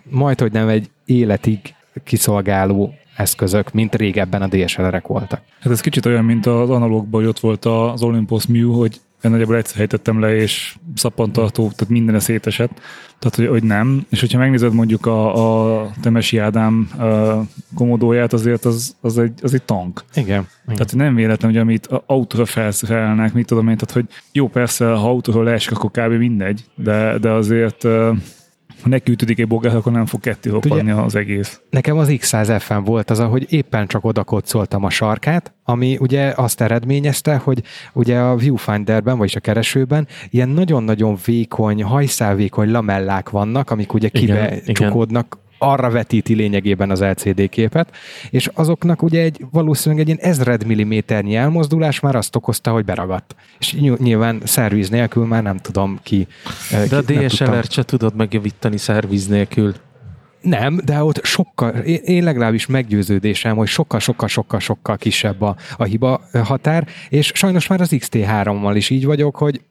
majd 0.10 0.40
hogy 0.40 0.52
nem 0.52 0.68
egy 0.68 0.90
életig 1.06 1.60
kiszolgáló 2.04 2.94
eszközök, 3.16 3.72
mint 3.72 3.96
régebben 3.96 4.42
a 4.42 4.48
DSLR-ek 4.48 5.08
voltak. 5.08 5.42
Hát 5.60 5.74
ez 5.74 5.82
kicsit 5.82 6.06
olyan, 6.06 6.26
mint 6.26 6.46
az 6.46 6.70
analógban, 6.70 7.22
hogy 7.22 7.30
ott 7.30 7.40
volt 7.40 7.66
az 7.66 8.04
Olympus 8.04 8.48
Mew, 8.48 8.72
hogy 8.72 9.00
én 9.24 9.32
nagyjából 9.32 9.56
egyszer 9.56 9.78
helytettem 9.78 10.20
le, 10.20 10.36
és 10.36 10.76
szappantartó, 10.96 11.62
tehát 11.62 11.90
minden 11.90 12.20
szétesett, 12.20 12.82
tehát 13.20 13.36
hogy, 13.36 13.48
hogy 13.48 13.64
nem. 13.64 14.06
És 14.10 14.20
hogyha 14.20 14.38
megnézed 14.38 14.74
mondjuk 14.74 15.06
a, 15.06 15.82
a 15.82 15.90
Temesi 16.02 16.38
Ádám 16.38 16.90
a 17.00 17.42
komodóját, 17.76 18.34
azért 18.34 18.66
az, 18.66 18.96
az, 19.02 19.18
egy, 19.18 19.40
az 19.42 19.54
egy 19.54 19.64
tank. 19.64 20.04
Igen. 20.14 20.48
Tehát 20.66 20.96
nem 20.96 21.16
véletlen, 21.16 21.52
hogy 21.52 21.60
amit 21.60 21.90
autóra 22.06 22.46
felszerelnek, 22.46 23.34
mit 23.34 23.46
tudom 23.46 23.70
én, 23.70 23.78
tehát 23.78 23.94
hogy 23.94 24.06
jó, 24.32 24.48
persze, 24.48 24.86
ha 24.86 25.10
autóról 25.10 25.44
leesik, 25.44 25.72
akkor 25.72 25.92
kb. 25.92 26.14
mindegy, 26.14 26.66
de, 26.76 27.18
de 27.18 27.30
azért 27.30 27.88
ha 28.84 28.90
neki 28.90 29.12
ütödik 29.12 29.40
egy 29.40 29.48
bogát, 29.48 29.74
akkor 29.74 29.92
nem 29.92 30.06
fog 30.06 30.20
ketté 30.20 30.50
hoppanni 30.50 30.92
az 30.92 31.16
egész. 31.16 31.62
Nekem 31.70 31.98
az 31.98 32.08
X100F-en 32.12 32.82
volt 32.86 33.10
az, 33.10 33.20
ahogy 33.20 33.46
éppen 33.50 33.88
csak 33.88 34.06
oda 34.06 34.24
a 34.68 34.90
sarkát, 34.90 35.54
ami 35.64 35.98
ugye 36.00 36.34
azt 36.36 36.62
eredményezte, 36.62 37.36
hogy 37.36 37.64
ugye 37.94 38.20
a 38.20 38.36
viewfinderben, 38.36 39.18
vagyis 39.18 39.36
a 39.36 39.40
keresőben 39.40 40.08
ilyen 40.30 40.50
nagyon-nagyon 40.50 41.18
vékony, 41.26 41.84
hajszálvékony 41.84 42.72
lamellák 42.72 43.30
vannak, 43.30 43.72
amik 43.72 43.94
ugye 43.94 44.10
kibe 44.10 44.56
igen, 44.56 44.74
csukódnak, 44.74 45.38
arra 45.64 45.90
vetíti 45.90 46.34
lényegében 46.36 46.90
az 46.90 47.02
LCD 47.02 47.50
képet, 47.50 47.96
és 48.30 48.50
azoknak 48.54 49.02
ugye 49.02 49.22
egy 49.22 49.46
valószínűleg 49.52 50.08
egy 50.08 50.08
ilyen 50.08 50.32
ezred 50.32 50.66
milliméternyi 50.66 51.36
elmozdulás 51.36 52.00
már 52.00 52.16
azt 52.16 52.36
okozta, 52.36 52.72
hogy 52.72 52.86
beragadt. 52.86 53.36
És 53.60 53.74
nyilván 53.98 54.42
szerviz 54.44 54.90
nélkül 54.90 55.26
már 55.26 55.44
nem 55.44 55.58
tudom 55.58 56.00
ki. 56.04 56.28
De 56.90 56.96
a 56.96 57.02
DSLR-t 57.02 57.72
se 57.72 57.84
tudod 57.84 58.16
megjavítani 58.16 58.78
szerviz 58.78 59.28
nélkül. 59.28 59.74
Nem, 60.42 60.80
de 60.86 61.04
ott 61.04 61.26
sokkal, 61.26 61.70
én, 61.70 62.00
én 62.04 62.24
legalábbis 62.24 62.66
meggyőződésem, 62.66 63.56
hogy 63.56 63.68
sokkal-sokkal-sokkal-sokkal 63.68 64.98
kisebb 64.98 65.42
a, 65.42 65.56
a 65.78 65.84
hiba 65.84 66.22
határ, 66.44 66.88
és 67.10 67.32
sajnos 67.36 67.68
már 67.68 67.82
az 67.82 67.90
XT3-mal 67.92 68.74
is 68.76 68.90
így 68.90 69.06
vagyok, 69.06 69.36
hogy 69.36 69.62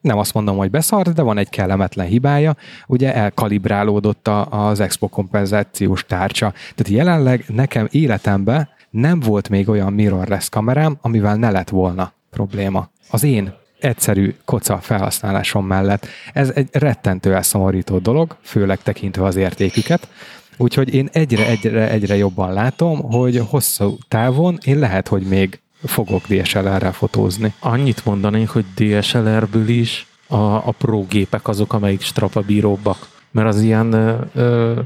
nem 0.00 0.18
azt 0.18 0.34
mondom, 0.34 0.56
hogy 0.56 0.70
beszart, 0.70 1.12
de 1.12 1.22
van 1.22 1.38
egy 1.38 1.48
kellemetlen 1.48 2.06
hibája, 2.06 2.56
ugye 2.86 3.14
elkalibrálódott 3.14 4.28
az 4.50 4.80
expo 4.80 5.08
kompenzációs 5.08 6.04
tárcsa. 6.06 6.52
Tehát 6.74 6.92
jelenleg 6.92 7.44
nekem 7.48 7.88
életemben 7.90 8.68
nem 8.90 9.20
volt 9.20 9.48
még 9.48 9.68
olyan 9.68 9.92
mirrorless 9.92 10.48
kamerám, 10.48 10.98
amivel 11.00 11.36
ne 11.36 11.50
lett 11.50 11.68
volna 11.68 12.12
probléma. 12.30 12.88
Az 13.10 13.22
én 13.22 13.52
egyszerű 13.80 14.34
koca 14.44 14.78
felhasználásom 14.78 15.66
mellett. 15.66 16.06
Ez 16.32 16.50
egy 16.54 16.68
rettentő 16.72 17.34
elszomorító 17.34 17.98
dolog, 17.98 18.36
főleg 18.42 18.82
tekintve 18.82 19.24
az 19.24 19.36
értéküket. 19.36 20.08
Úgyhogy 20.56 20.94
én 20.94 21.08
egyre, 21.12 21.46
egyre, 21.46 21.90
egyre 21.90 22.16
jobban 22.16 22.52
látom, 22.52 23.00
hogy 23.00 23.42
hosszú 23.48 23.96
távon 24.08 24.58
én 24.64 24.78
lehet, 24.78 25.08
hogy 25.08 25.22
még 25.22 25.60
fogok 25.84 26.26
DSLR-rel 26.26 26.92
fotózni. 26.92 27.54
Annyit 27.58 28.04
mondanék, 28.04 28.48
hogy 28.48 28.64
DSLR-ből 28.74 29.68
is 29.68 30.06
a, 30.26 30.36
a 30.36 30.74
pro 30.78 31.04
gépek 31.08 31.48
azok, 31.48 31.72
amelyik 31.72 32.00
strapabíróbbak. 32.00 33.08
Mert 33.30 33.48
az 33.48 33.60
ilyen 33.60 33.92
ö, 34.34 34.80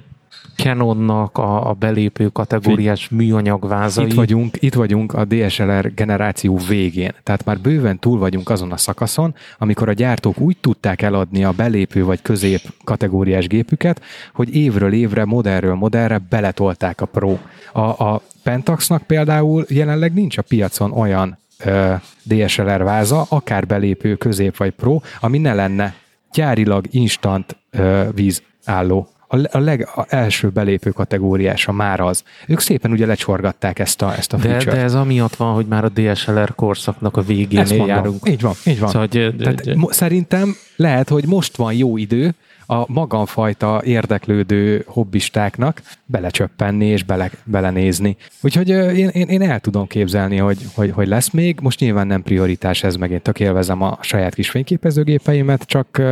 Canonnak 0.56 1.38
a, 1.38 1.68
a 1.68 1.72
belépő 1.72 2.28
kategóriás 2.28 3.08
műanyag 3.08 3.68
vázai. 3.68 4.04
Itt 4.04 4.12
vagyunk, 4.12 4.56
itt 4.60 4.74
vagyunk 4.74 5.12
a 5.12 5.24
DSLR 5.24 5.94
generáció 5.94 6.58
végén. 6.68 7.12
Tehát 7.22 7.44
már 7.44 7.58
bőven 7.58 7.98
túl 7.98 8.18
vagyunk 8.18 8.50
azon 8.50 8.72
a 8.72 8.76
szakaszon, 8.76 9.34
amikor 9.58 9.88
a 9.88 9.92
gyártók 9.92 10.38
úgy 10.38 10.56
tudták 10.60 11.02
eladni 11.02 11.44
a 11.44 11.52
belépő 11.52 12.04
vagy 12.04 12.22
közép 12.22 12.60
kategóriás 12.84 13.46
gépüket, 13.46 14.02
hogy 14.32 14.54
évről 14.54 14.92
évre, 14.92 15.24
modellről 15.24 15.74
modellre 15.74 16.20
beletolták 16.28 17.00
a 17.00 17.06
Pro. 17.06 17.38
A, 17.72 17.80
a 17.80 18.22
Pentaxnak 18.42 19.02
például 19.02 19.64
jelenleg 19.68 20.12
nincs 20.14 20.38
a 20.38 20.42
piacon 20.42 20.92
olyan 20.92 21.38
ö, 21.64 21.94
DSLR 22.22 22.82
váza, 22.82 23.26
akár 23.28 23.66
belépő, 23.66 24.14
közép 24.14 24.56
vagy 24.56 24.70
pro, 24.70 25.00
ami 25.20 25.38
ne 25.38 25.54
lenne 25.54 25.94
gyárilag 26.32 26.86
instant 26.90 27.56
ö, 27.70 28.08
vízálló 28.14 29.08
a, 29.28 29.56
a 29.56 29.58
legelső 29.58 30.48
belépő 30.48 30.90
kategóriása 30.90 31.72
már 31.72 32.00
az. 32.00 32.22
Ők 32.46 32.60
szépen 32.60 32.90
ugye 32.90 33.06
lecsorgatták 33.06 33.78
ezt 33.78 34.02
a, 34.02 34.14
ezt 34.16 34.32
a 34.32 34.36
de, 34.36 34.64
de 34.64 34.76
ez 34.76 34.94
amiatt 34.94 35.36
van, 35.36 35.54
hogy 35.54 35.66
már 35.66 35.84
a 35.84 35.88
DSLR 35.88 36.54
korszaknak 36.54 37.16
a 37.16 37.22
végén 37.22 37.66
járunk. 37.86 38.28
Így 38.28 38.40
van, 38.40 38.54
így 38.64 38.78
van. 38.78 38.88
Szóval, 38.88 39.08
hogy, 39.10 39.34
Tehát, 39.38 39.64
de, 39.64 39.76
szerintem 39.88 40.56
lehet, 40.76 41.08
hogy 41.08 41.26
most 41.26 41.56
van 41.56 41.72
jó 41.72 41.96
idő 41.96 42.34
a 42.66 42.92
magamfajta 42.92 43.80
érdeklődő 43.84 44.84
hobbistáknak 44.86 45.82
belecsöppenni 46.06 46.86
és 46.86 47.02
bele, 47.02 47.30
belenézni. 47.44 48.16
Úgyhogy 48.40 48.68
én, 48.68 49.08
én, 49.08 49.28
én 49.28 49.42
el 49.42 49.60
tudom 49.60 49.86
képzelni, 49.86 50.36
hogy, 50.36 50.58
hogy, 50.74 50.90
hogy 50.90 51.08
lesz 51.08 51.30
még. 51.30 51.58
Most 51.60 51.80
nyilván 51.80 52.06
nem 52.06 52.22
prioritás 52.22 52.82
ez, 52.82 52.96
meg 52.96 53.10
én 53.10 53.22
tök 53.22 53.40
élvezem 53.40 53.82
a 53.82 53.98
saját 54.00 54.34
kis 54.34 54.50
fényképezőgépeimet, 54.50 55.62
csak 55.62 56.02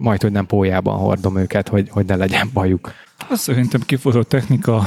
majd, 0.00 0.22
hogy 0.22 0.32
nem 0.32 0.46
pójában 0.46 0.98
hordom 0.98 1.36
őket, 1.36 1.68
hogy, 1.68 1.88
hogy 1.90 2.06
ne 2.06 2.16
legyen 2.16 2.50
bajuk. 2.52 2.92
Azt 3.28 3.42
szerintem 3.42 3.80
kifotott 3.80 4.28
technika, 4.28 4.82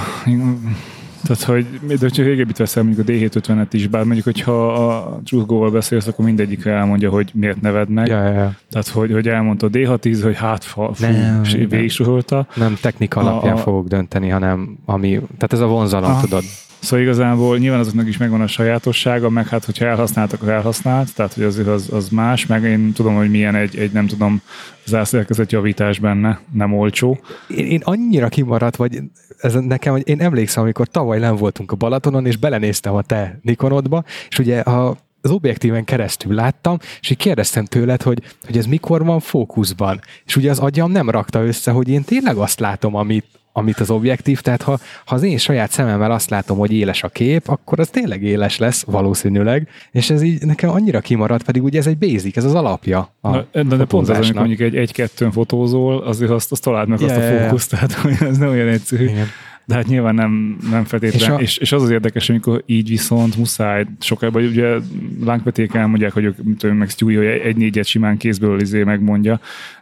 tehát, 1.23 1.43
hogy 1.43 1.65
de 1.87 1.95
hogyha 1.99 2.23
régebbi 2.23 2.53
veszel 2.57 2.83
mondjuk 2.83 3.07
a 3.07 3.11
D750-et 3.11 3.67
is, 3.71 3.87
bár 3.87 4.03
mondjuk, 4.03 4.25
hogyha 4.25 4.73
a 4.73 5.19
Trusgóval 5.25 5.71
beszélsz, 5.71 6.07
akkor 6.07 6.25
mindegyik 6.25 6.65
elmondja, 6.65 7.09
hogy 7.09 7.31
miért 7.33 7.61
neved 7.61 7.89
meg. 7.89 8.07
Ja, 8.07 8.23
ja, 8.23 8.31
ja. 8.31 8.55
Tehát, 8.69 8.87
hogy, 8.87 9.11
hogy 9.11 9.27
elmondta 9.27 9.65
a 9.65 9.69
D610, 9.69 10.19
hogy 10.23 10.37
hát 10.37 10.63
fú, 10.63 10.89
nem, 10.99 11.41
végig 11.69 11.91
nem, 11.97 12.45
nem 12.55 12.77
technika 12.81 13.19
alapján 13.19 13.55
a, 13.55 13.57
fogok 13.57 13.87
dönteni, 13.87 14.29
hanem 14.29 14.77
ami, 14.85 15.09
tehát 15.09 15.53
ez 15.53 15.59
a 15.59 15.67
vonzalom, 15.67 16.11
a, 16.11 16.19
tudod. 16.19 16.43
Szóval 16.81 17.05
igazából 17.05 17.57
nyilván 17.57 17.79
azoknak 17.79 18.07
is 18.07 18.17
megvan 18.17 18.41
a 18.41 18.47
sajátossága, 18.47 19.29
meg 19.29 19.47
hát, 19.47 19.65
hogyha 19.65 19.85
elhasználtak, 19.85 20.41
akkor 20.41 20.53
elhasznált, 20.53 21.15
tehát 21.15 21.33
hogy 21.33 21.43
azért 21.43 21.67
az, 21.67 21.89
az 21.91 22.09
más, 22.09 22.45
meg 22.45 22.63
én 22.63 22.91
tudom, 22.93 23.15
hogy 23.15 23.29
milyen 23.29 23.55
egy, 23.55 23.77
egy 23.77 23.91
nem 23.91 24.07
tudom, 24.07 24.41
zászlélkezett 24.85 25.51
javítás 25.51 25.99
benne, 25.99 26.39
nem 26.53 26.73
olcsó. 26.73 27.19
Én, 27.47 27.65
én 27.65 27.81
annyira 27.83 28.27
kimaradt, 28.27 28.75
vagy 28.75 29.01
ez 29.37 29.53
nekem, 29.53 29.93
hogy 29.93 30.07
én 30.07 30.21
emlékszem, 30.21 30.63
amikor 30.63 30.87
tavaly 30.87 31.19
nem 31.19 31.35
voltunk 31.35 31.71
a 31.71 31.75
Balatonon, 31.75 32.25
és 32.25 32.37
belenéztem 32.37 32.93
a 32.93 33.01
te 33.01 33.39
Nikonodba, 33.41 34.03
és 34.29 34.39
ugye 34.39 34.59
a 34.59 34.97
az 35.21 35.31
objektíven 35.31 35.83
keresztül 35.83 36.33
láttam, 36.33 36.77
és 37.01 37.09
így 37.09 37.17
kérdeztem 37.17 37.65
tőled, 37.65 38.01
hogy, 38.01 38.21
hogy 38.45 38.57
ez 38.57 38.65
mikor 38.65 39.05
van 39.05 39.19
fókuszban. 39.19 39.99
És 40.25 40.35
ugye 40.35 40.49
az 40.49 40.59
agyam 40.59 40.91
nem 40.91 41.09
rakta 41.09 41.45
össze, 41.45 41.71
hogy 41.71 41.89
én 41.89 42.03
tényleg 42.03 42.35
azt 42.35 42.59
látom, 42.59 42.95
amit, 42.95 43.25
amit 43.53 43.79
az 43.79 43.89
objektív, 43.89 44.41
tehát 44.41 44.61
ha, 44.61 44.79
ha 45.05 45.15
az 45.15 45.23
én 45.23 45.37
saját 45.37 45.71
szememmel 45.71 46.11
azt 46.11 46.29
látom, 46.29 46.57
hogy 46.57 46.73
éles 46.73 47.03
a 47.03 47.09
kép, 47.09 47.47
akkor 47.47 47.79
az 47.79 47.87
tényleg 47.87 48.23
éles 48.23 48.57
lesz 48.57 48.83
valószínűleg, 48.83 49.67
és 49.91 50.09
ez 50.09 50.21
így 50.21 50.45
nekem 50.45 50.69
annyira 50.69 50.99
kimaradt, 50.99 51.43
pedig 51.43 51.63
ugye 51.63 51.79
ez 51.79 51.87
egy 51.87 51.97
basic, 51.97 52.37
ez 52.37 52.45
az 52.45 52.53
alapja 52.53 53.13
a 53.21 53.29
Na, 53.29 53.45
de, 53.51 53.63
de 53.63 53.85
pont 53.85 54.09
az, 54.09 54.15
amikor 54.17 54.35
mondjuk 54.35 54.59
egy, 54.59 54.75
egy-kettőn 54.75 55.31
fotózol, 55.31 56.03
azért 56.03 56.31
azt, 56.31 56.51
azt 56.51 56.63
találd 56.63 56.87
meg 56.87 56.99
yeah, 56.99 57.17
azt 57.17 57.27
a 57.27 57.37
fókuszt, 57.37 57.71
yeah. 57.71 57.85
tehát 57.85 58.21
ez 58.21 58.37
nem 58.37 58.49
olyan 58.49 58.67
egyszerű. 58.67 59.03
Igen. 59.03 59.27
De 59.65 59.75
hát 59.75 59.87
nyilván 59.87 60.15
nem, 60.15 60.57
nem 60.69 60.83
feltétlen. 60.83 61.21
És, 61.21 61.27
a... 61.27 61.35
és, 61.41 61.57
és, 61.57 61.71
az 61.71 61.83
az 61.83 61.89
érdekes, 61.89 62.29
amikor 62.29 62.63
így 62.65 62.89
viszont 62.89 63.37
muszáj 63.37 63.85
sokkal, 63.99 64.31
vagy 64.31 64.45
ugye 64.45 64.75
lángpeték 65.23 65.73
elmondják, 65.73 66.11
hogy 66.11 66.23
ők, 66.23 66.73
meg 66.73 66.89
Stewie, 66.89 67.17
hogy 67.17 67.25
egy 67.27 67.57
négyet 67.57 67.85
simán 67.85 68.17
kézből 68.17 68.61
izé 68.61 68.83
megmondja, 68.83 69.39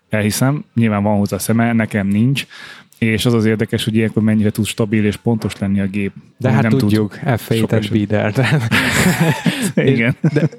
elhiszem, 0.09 0.63
nyilván 0.75 1.03
van 1.03 1.17
hozzá 1.17 1.37
szeme, 1.37 1.73
nekem 1.73 2.07
nincs, 2.07 2.45
és 2.99 3.25
az 3.25 3.33
az 3.33 3.45
érdekes, 3.45 3.83
hogy 3.83 3.95
ilyenkor 3.95 4.23
mennyire 4.23 4.49
tud 4.49 4.65
stabil 4.65 5.05
és 5.05 5.17
pontos 5.17 5.57
lenni 5.57 5.79
a 5.79 5.85
gép. 5.85 6.13
De 6.37 6.51
hát 6.51 6.61
nem 6.61 6.71
tudjuk, 6.71 7.19
F8 7.25 8.05
Beater. 8.09 8.61
Igen. 9.93 10.15
De, 10.33 10.49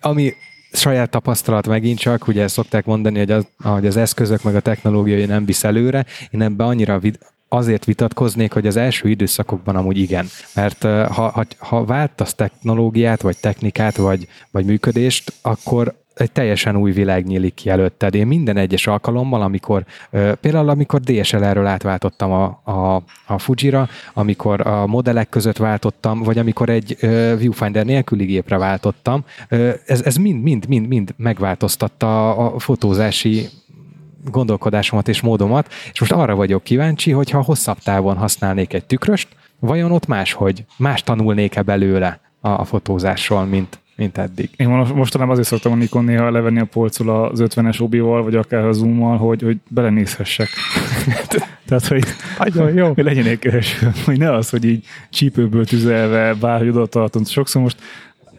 ami 0.00 0.34
saját 0.72 1.10
tapasztalat 1.10 1.66
megint 1.66 1.98
csak, 1.98 2.28
ugye 2.28 2.48
szokták 2.48 2.84
mondani, 2.84 3.18
hogy 3.18 3.30
az, 3.30 3.46
hogy 3.62 3.86
az 3.86 3.96
eszközök 3.96 4.42
meg 4.42 4.54
a 4.54 4.60
technológiai 4.60 5.24
nem 5.24 5.44
visz 5.44 5.64
előre, 5.64 6.06
én 6.30 6.42
ebben 6.42 6.66
annyira 6.66 6.98
vid- 6.98 7.18
azért 7.48 7.84
vitatkoznék, 7.84 8.52
hogy 8.52 8.66
az 8.66 8.76
első 8.76 9.08
időszakokban 9.08 9.76
amúgy 9.76 9.98
igen. 9.98 10.26
Mert 10.54 10.82
ha, 10.82 11.28
ha, 11.28 11.44
ha 11.58 11.84
váltasz 11.84 12.34
technológiát, 12.34 13.22
vagy 13.22 13.36
technikát, 13.38 13.96
vagy, 13.96 14.28
vagy 14.50 14.64
működést, 14.64 15.32
akkor 15.42 15.94
egy 16.20 16.32
teljesen 16.32 16.76
új 16.76 16.92
világ 16.92 17.26
nyílik 17.26 17.54
ki 17.54 17.70
előtted. 17.70 18.14
Én 18.14 18.26
minden 18.26 18.56
egyes 18.56 18.86
alkalommal, 18.86 19.42
amikor 19.42 19.84
például 20.40 20.68
amikor 20.68 21.00
DSLR-ről 21.00 21.66
átváltottam 21.66 22.32
a, 22.32 22.60
a, 22.64 23.02
a 23.26 23.38
Fujira, 23.38 23.88
amikor 24.14 24.66
a 24.66 24.86
modellek 24.86 25.28
között 25.28 25.56
váltottam, 25.56 26.22
vagy 26.22 26.38
amikor 26.38 26.68
egy 26.68 26.96
viewfinder 27.38 27.84
nélküli 27.84 28.24
gépre 28.24 28.58
váltottam, 28.58 29.24
ez, 29.86 30.02
ez 30.02 30.16
mind, 30.16 30.42
mind, 30.42 30.68
mind, 30.68 30.86
mind 30.86 31.14
megváltoztatta 31.16 32.36
a, 32.36 32.58
fotózási 32.58 33.48
gondolkodásomat 34.24 35.08
és 35.08 35.20
módomat, 35.20 35.68
és 35.92 36.00
most 36.00 36.12
arra 36.12 36.34
vagyok 36.34 36.62
kíváncsi, 36.62 37.10
hogy 37.10 37.30
ha 37.30 37.42
hosszabb 37.42 37.78
távon 37.78 38.16
használnék 38.16 38.72
egy 38.72 38.84
tükröst, 38.84 39.28
vajon 39.58 39.92
ott 39.92 40.06
máshogy, 40.06 40.64
más 40.76 41.02
tanulnék-e 41.02 41.62
belőle 41.62 42.20
a, 42.40 42.48
a 42.48 42.64
fotózásról, 42.64 43.44
mint, 43.44 43.78
mint 44.00 44.18
eddig. 44.18 44.50
Én 44.56 44.68
mostanában 44.68 45.32
azért 45.32 45.48
szoktam 45.48 45.72
a 45.72 45.74
Nikon 45.74 46.04
néha 46.04 46.30
levenni 46.30 46.60
a 46.60 46.64
polcul 46.64 47.10
az 47.10 47.42
50-es 47.42 47.80
obival, 47.80 48.22
vagy 48.22 48.34
akár 48.34 48.64
a 48.64 48.72
zoommal, 48.72 49.16
hogy, 49.16 49.42
hogy 49.42 49.56
belenézhessek. 49.68 50.48
Tehát, 51.66 51.86
hogy, 51.86 52.04
Nagyon 52.38 52.74
jó. 52.74 52.92
hogy 52.94 53.04
legyen 53.04 53.26
egy 53.26 53.38
kereső, 53.38 53.92
hogy 54.04 54.18
ne 54.18 54.34
az, 54.34 54.50
hogy 54.50 54.64
így 54.64 54.86
csípőből 55.10 55.66
tüzelve 55.66 56.34
bárhogy 56.34 56.68
oda 56.68 56.86
tartunk. 56.86 57.26
Sokszor 57.26 57.62
most 57.62 57.76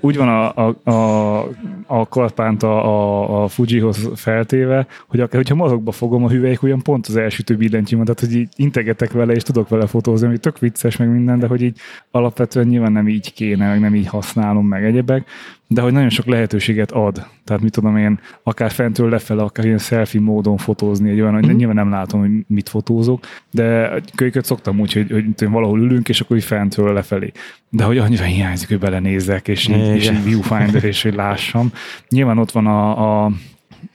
úgy 0.02 0.18
van 0.18 0.28
a, 0.28 0.68
a, 0.68 0.90
a, 0.92 1.40
a 1.86 2.08
karpánt 2.08 2.64
a, 2.64 2.86
a, 2.86 3.44
a 3.44 3.48
Fujihoz 3.48 4.10
feltéve, 4.16 4.88
hogy 5.08 5.20
akár, 5.20 5.36
hogyha 5.36 5.56
mazokba 5.56 5.92
fogom 5.92 6.24
a 6.24 6.30
hüvelyk, 6.30 6.64
olyan 6.64 6.82
pont 6.82 7.08
az 7.08 7.16
elsütő 7.16 7.56
billentyűmat, 7.56 8.06
tehát 8.06 8.20
hogy 8.20 8.36
így 8.36 8.50
integetek 8.56 9.12
vele, 9.12 9.34
és 9.34 9.44
tudok 9.44 9.70
vele 9.70 9.88
fotózni, 9.88 10.28
ami 10.28 10.38
tök 10.38 10.60
vicces, 10.60 10.98
meg 10.98 11.12
minden, 11.12 11.40
de 11.40 11.48
hogy 11.48 11.62
így 11.62 11.78
alapvetően 12.12 12.68
nyilván 12.68 12.92
nem 12.92 13.08
így 13.08 13.34
kéne, 13.34 13.68
meg 13.68 13.80
nem 13.80 13.96
így 13.96 14.08
használom, 14.08 14.68
meg 14.68 14.86
egyebek 14.86 15.30
de 15.74 15.82
hogy 15.82 15.94
nagyon 15.94 16.10
sok 16.10 16.26
lehetőséget 16.26 16.92
ad. 16.92 17.28
Tehát 17.44 17.62
mit 17.62 17.72
tudom 17.72 17.98
én, 17.98 18.20
akár 18.44 18.72
fentről 18.72 19.10
lefele, 19.10 19.42
akár 19.42 19.66
ilyen 19.66 19.78
selfie 19.78 20.22
módon 20.22 20.58
fotózni, 20.58 21.10
egy 21.10 21.22
olyan, 21.22 21.34
hogy 21.34 21.46
mm-hmm. 21.46 21.56
nyilván 21.56 21.76
nem 21.76 21.90
látom, 21.90 22.20
hogy 22.20 22.30
mit 22.48 22.70
fotózok, 22.70 23.26
de 23.52 23.92
kölyköt 24.16 24.46
szoktam 24.46 24.80
úgy, 24.80 24.94
hogy, 24.94 25.12
hogy 25.12 25.26
hogy 25.38 25.50
valahol 25.50 25.80
ülünk, 25.80 26.10
és 26.10 26.22
akkor 26.22 26.38
így 26.38 26.44
fentről 26.44 26.94
lefelé. 26.94 27.32
De 27.70 27.84
hogy 27.84 27.98
annyira 27.98 28.24
hiányzik, 28.24 28.68
hogy 28.68 28.80
belenézzek, 28.80 29.48
és 29.48 29.68
így, 29.68 29.96
és 29.96 30.10
így 30.10 30.24
viewfinder, 30.24 30.84
és 30.84 31.04
hogy 31.04 31.16
lássam. 31.16 31.72
Nyilván 32.10 32.38
ott 32.38 32.52
van 32.52 32.68
a, 32.68 33.24
a 33.26 33.32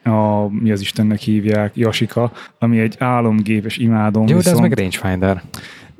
a, 0.02 0.48
mi 0.48 0.70
az 0.70 0.80
Istennek 0.80 1.18
hívják, 1.18 1.76
Jasika, 1.76 2.32
ami 2.58 2.78
egy 2.78 2.94
álomgép, 2.98 3.64
és 3.64 3.76
imádom. 3.76 4.22
Jó, 4.22 4.32
de 4.32 4.38
ez 4.38 4.44
viszont- 4.44 4.60
meg 4.60 4.78
rangefinder. 4.78 5.42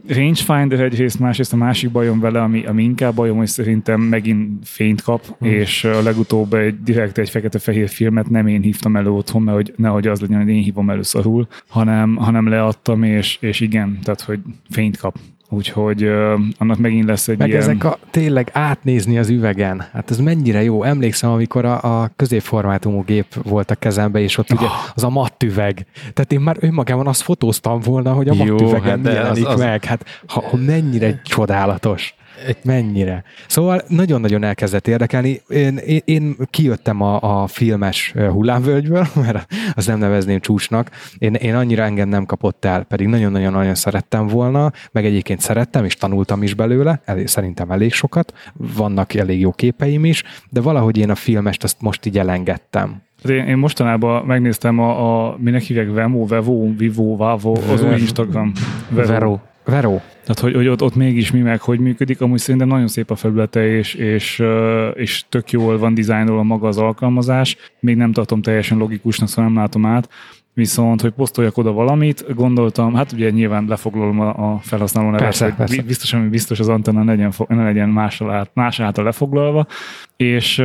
Rangefinder 0.08 0.80
egyrészt, 0.80 1.18
másrészt 1.18 1.52
a 1.52 1.56
másik 1.56 1.90
bajom 1.90 2.20
vele, 2.20 2.42
ami, 2.42 2.66
ami 2.66 2.82
inkább 2.82 3.14
bajom, 3.14 3.36
hogy 3.36 3.46
szerintem 3.46 4.00
megint 4.00 4.68
fényt 4.68 5.02
kap, 5.02 5.36
hmm. 5.38 5.48
és 5.48 5.84
a 5.84 6.02
legutóbb 6.02 6.54
egy 6.54 6.82
direkt 6.82 7.18
egy 7.18 7.30
fekete-fehér 7.30 7.88
filmet 7.88 8.30
nem 8.30 8.46
én 8.46 8.62
hívtam 8.62 8.96
elő 8.96 9.10
otthon, 9.10 9.42
mert 9.42 9.56
hogy 9.56 9.72
nehogy 9.76 10.06
az 10.06 10.20
legyen, 10.20 10.38
hogy 10.38 10.48
én 10.48 10.62
hívom 10.62 10.90
elő 10.90 11.02
szarul, 11.02 11.46
hanem, 11.68 12.16
hanem 12.16 12.48
leadtam, 12.48 13.02
és, 13.02 13.38
és 13.40 13.60
igen, 13.60 13.98
tehát 14.02 14.20
hogy 14.20 14.40
fényt 14.70 14.96
kap. 14.96 15.18
Úgyhogy 15.48 16.04
uh, 16.04 16.32
annak 16.58 16.78
megint 16.78 17.04
lesz 17.04 17.28
egy 17.28 17.38
Meg 17.38 17.48
ilyen... 17.48 17.60
ezek 17.60 17.84
a 17.84 17.98
tényleg 18.10 18.50
átnézni 18.52 19.18
az 19.18 19.28
üvegen. 19.28 19.84
Hát 19.92 20.10
ez 20.10 20.18
mennyire 20.18 20.62
jó. 20.62 20.82
Emlékszem, 20.82 21.30
amikor 21.30 21.64
a, 21.64 22.02
a 22.02 22.10
középformátumú 22.16 23.02
gép 23.04 23.26
volt 23.42 23.70
a 23.70 23.74
kezembe, 23.74 24.20
és 24.20 24.38
ott 24.38 24.52
ugye 24.52 24.66
az 24.94 25.04
a 25.04 25.08
matt 25.08 25.42
üveg. 25.42 25.86
Tehát 25.94 26.32
én 26.32 26.40
már 26.40 26.56
önmagában 26.60 27.06
azt 27.06 27.22
fotóztam 27.22 27.80
volna, 27.80 28.12
hogy 28.12 28.28
a 28.28 28.34
Jó, 28.34 28.44
matt 28.44 28.60
üvegen 28.60 28.82
hát 28.90 29.02
mi 29.02 29.10
jelenik 29.12 29.46
az- 29.46 29.52
az- 29.52 29.60
meg. 29.60 29.84
Hát 29.84 30.04
ha, 30.26 30.40
ha 30.48 30.56
mennyire 30.56 31.20
csodálatos. 31.24 32.14
Mennyire. 32.64 33.24
Szóval 33.46 33.82
nagyon-nagyon 33.88 34.42
elkezdett 34.42 34.88
érdekelni. 34.88 35.40
Én, 35.48 35.76
én, 35.76 36.00
én 36.04 36.36
kijöttem 36.50 37.00
a, 37.00 37.42
a 37.42 37.46
filmes 37.46 38.14
hullámvölgyből, 38.30 39.06
mert 39.24 39.46
az 39.74 39.86
nem 39.86 39.98
nevezném 39.98 40.40
csúcsnak. 40.40 40.90
Én, 41.18 41.34
én 41.34 41.54
annyira 41.54 41.82
engem 41.82 42.08
nem 42.08 42.24
kapott 42.24 42.64
el, 42.64 42.84
pedig 42.84 43.06
nagyon-nagyon-nagyon 43.06 43.74
szerettem 43.74 44.26
volna, 44.26 44.72
meg 44.92 45.04
egyébként 45.04 45.40
szerettem, 45.40 45.84
és 45.84 45.94
tanultam 45.94 46.42
is 46.42 46.54
belőle, 46.54 47.00
elég, 47.04 47.26
szerintem 47.26 47.70
elég 47.70 47.92
sokat. 47.92 48.32
Vannak 48.54 49.14
elég 49.14 49.40
jó 49.40 49.52
képeim 49.52 50.04
is, 50.04 50.22
de 50.50 50.60
valahogy 50.60 50.98
én 50.98 51.10
a 51.10 51.14
filmest 51.14 51.64
azt 51.64 51.80
most 51.80 52.06
így 52.06 52.18
elengedtem. 52.18 53.04
Hát 53.22 53.32
Én, 53.32 53.44
én 53.44 53.56
mostanában 53.56 54.24
megnéztem 54.24 54.78
a, 54.78 55.26
a 55.28 55.36
minek 55.38 55.62
hívják 55.62 55.92
Vemo, 55.92 56.26
Vevo, 56.26 56.76
Vivo, 56.76 57.16
Vavo, 57.16 57.52
az 57.72 57.82
új 57.82 58.00
Instagram. 58.00 58.52
Vero. 58.88 59.06
Vero, 59.06 59.38
Tehát, 60.22 60.40
hogy, 60.40 60.54
hogy 60.54 60.68
ott, 60.68 60.82
ott 60.82 60.94
mégis 60.94 61.30
mi 61.30 61.40
meg, 61.40 61.60
hogy 61.60 61.78
működik, 61.78 62.20
amúgy 62.20 62.38
szerintem 62.38 62.68
nagyon 62.68 62.88
szép 62.88 63.10
a 63.10 63.16
felülete, 63.16 63.66
és, 63.66 63.94
és, 63.94 64.42
és 64.94 65.24
tök 65.28 65.50
jól 65.50 65.78
van 65.78 65.94
dizájnolva 65.94 66.42
maga 66.42 66.68
az 66.68 66.78
alkalmazás. 66.78 67.56
Még 67.80 67.96
nem 67.96 68.12
tartom 68.12 68.42
teljesen 68.42 68.78
logikusnak, 68.78 69.28
szóval 69.28 69.44
nem 69.44 69.60
látom 69.60 69.86
át. 69.86 70.08
Viszont, 70.54 71.00
hogy 71.00 71.10
posztoljak 71.10 71.56
oda 71.56 71.72
valamit, 71.72 72.34
gondoltam, 72.34 72.94
hát 72.94 73.12
ugye 73.12 73.30
nyilván 73.30 73.64
lefoglalom 73.68 74.20
a, 74.20 74.58
felhasználó 74.62 75.06
nevet, 75.06 75.22
Persze, 75.22 75.44
hogy 75.44 75.54
persze. 75.54 75.76
bi- 75.76 75.82
biztos, 75.82 76.12
ami 76.12 76.28
biztos 76.28 76.60
az 76.60 76.68
antenna 76.68 77.02
ne 77.02 77.10
legyen, 77.10 77.32
ne 77.48 77.64
legyen 77.64 77.88
más, 77.88 78.20
át, 78.20 78.50
más 78.54 78.80
által 78.80 79.04
lefoglalva, 79.04 79.66
és, 80.16 80.62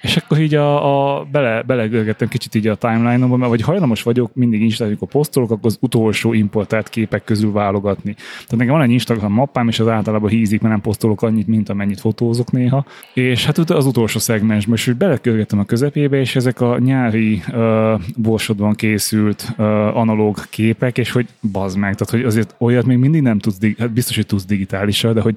és 0.00 0.16
akkor 0.16 0.40
így 0.40 0.54
a, 0.54 1.18
a 1.18 1.24
bele, 1.24 1.62
belegörgettem 1.62 2.28
kicsit 2.28 2.54
így 2.54 2.66
a 2.66 2.74
timeline-omba, 2.74 3.36
mert 3.36 3.50
vagy 3.50 3.60
hajlamos 3.60 4.02
vagyok 4.02 4.34
mindig 4.34 4.62
Instán, 4.62 4.88
amikor 4.88 5.08
posztolok, 5.08 5.50
akkor 5.50 5.66
az 5.66 5.78
utolsó 5.80 6.32
importált 6.32 6.88
képek 6.88 7.24
közül 7.24 7.52
válogatni. 7.52 8.14
Tehát 8.14 8.56
nekem 8.56 8.72
van 8.72 8.82
egy 8.82 8.90
Instagram 8.90 9.32
mappám, 9.32 9.68
és 9.68 9.80
az 9.80 9.88
általában 9.88 10.30
hízik, 10.30 10.60
mert 10.60 10.74
nem 10.74 10.82
posztolok 10.82 11.22
annyit, 11.22 11.46
mint 11.46 11.68
amennyit 11.68 12.00
fotózok 12.00 12.52
néha. 12.52 12.84
És 13.14 13.46
hát 13.46 13.58
az 13.58 13.86
utolsó 13.86 14.18
szegmensben, 14.18 14.74
és 14.74 14.92
belekörgettem 14.98 15.58
a 15.58 15.64
közepébe, 15.64 16.16
és 16.20 16.36
ezek 16.36 16.60
a 16.60 16.78
nyári 16.78 17.42
uh, 17.52 18.00
borsodban 18.16 18.74
készült 18.74 19.54
uh, 19.58 19.66
analóg 19.96 20.36
képek, 20.50 20.98
és 20.98 21.10
hogy 21.10 21.26
bazd 21.52 21.78
meg, 21.78 21.94
tehát 21.94 22.10
hogy 22.10 22.22
azért 22.22 22.54
olyat 22.58 22.84
még 22.84 22.96
mindig 22.96 23.22
nem 23.22 23.38
tudsz, 23.38 23.58
hát 23.78 23.92
biztos, 23.92 24.16
hogy 24.16 24.26
tudsz 24.26 24.44
digitálisra, 24.44 25.12
de 25.12 25.20
hogy 25.20 25.34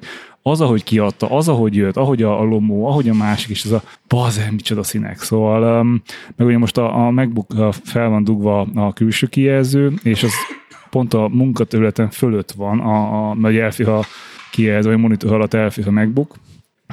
az, 0.50 0.60
ahogy 0.60 0.84
kiadta, 0.84 1.30
az, 1.30 1.48
ahogy 1.48 1.74
jött, 1.74 1.96
ahogy 1.96 2.22
a, 2.22 2.40
a 2.40 2.42
lomó, 2.42 2.86
ahogy 2.86 3.08
a 3.08 3.14
másik, 3.14 3.50
és 3.50 3.64
ez 3.64 3.70
a 3.70 3.82
bazen, 4.08 4.54
micsoda 4.54 4.82
színek. 4.82 5.20
Szóval, 5.20 5.80
um, 5.80 6.02
meg 6.36 6.46
ugye 6.46 6.58
most 6.58 6.78
a, 6.78 7.06
a 7.06 7.10
MacBook 7.10 7.54
fel 7.84 8.08
van 8.08 8.24
dugva 8.24 8.60
a 8.74 8.92
külső 8.92 9.26
kijelző, 9.26 9.92
és 10.02 10.22
az 10.22 10.32
pont 10.90 11.14
a 11.14 11.28
munkaterületen 11.28 12.10
fölött 12.10 12.52
van, 12.52 12.80
a, 12.80 13.28
a, 13.30 13.34
mert 13.34 13.54
ugye 13.54 13.62
elfér 13.62 13.88
a 13.88 14.00
kijelző, 14.50 14.88
vagy 14.88 14.98
a 14.98 15.00
monitor 15.00 15.32
alatt 15.32 15.54
elfér 15.54 15.88
a 15.88 15.90
MacBook, 15.90 16.34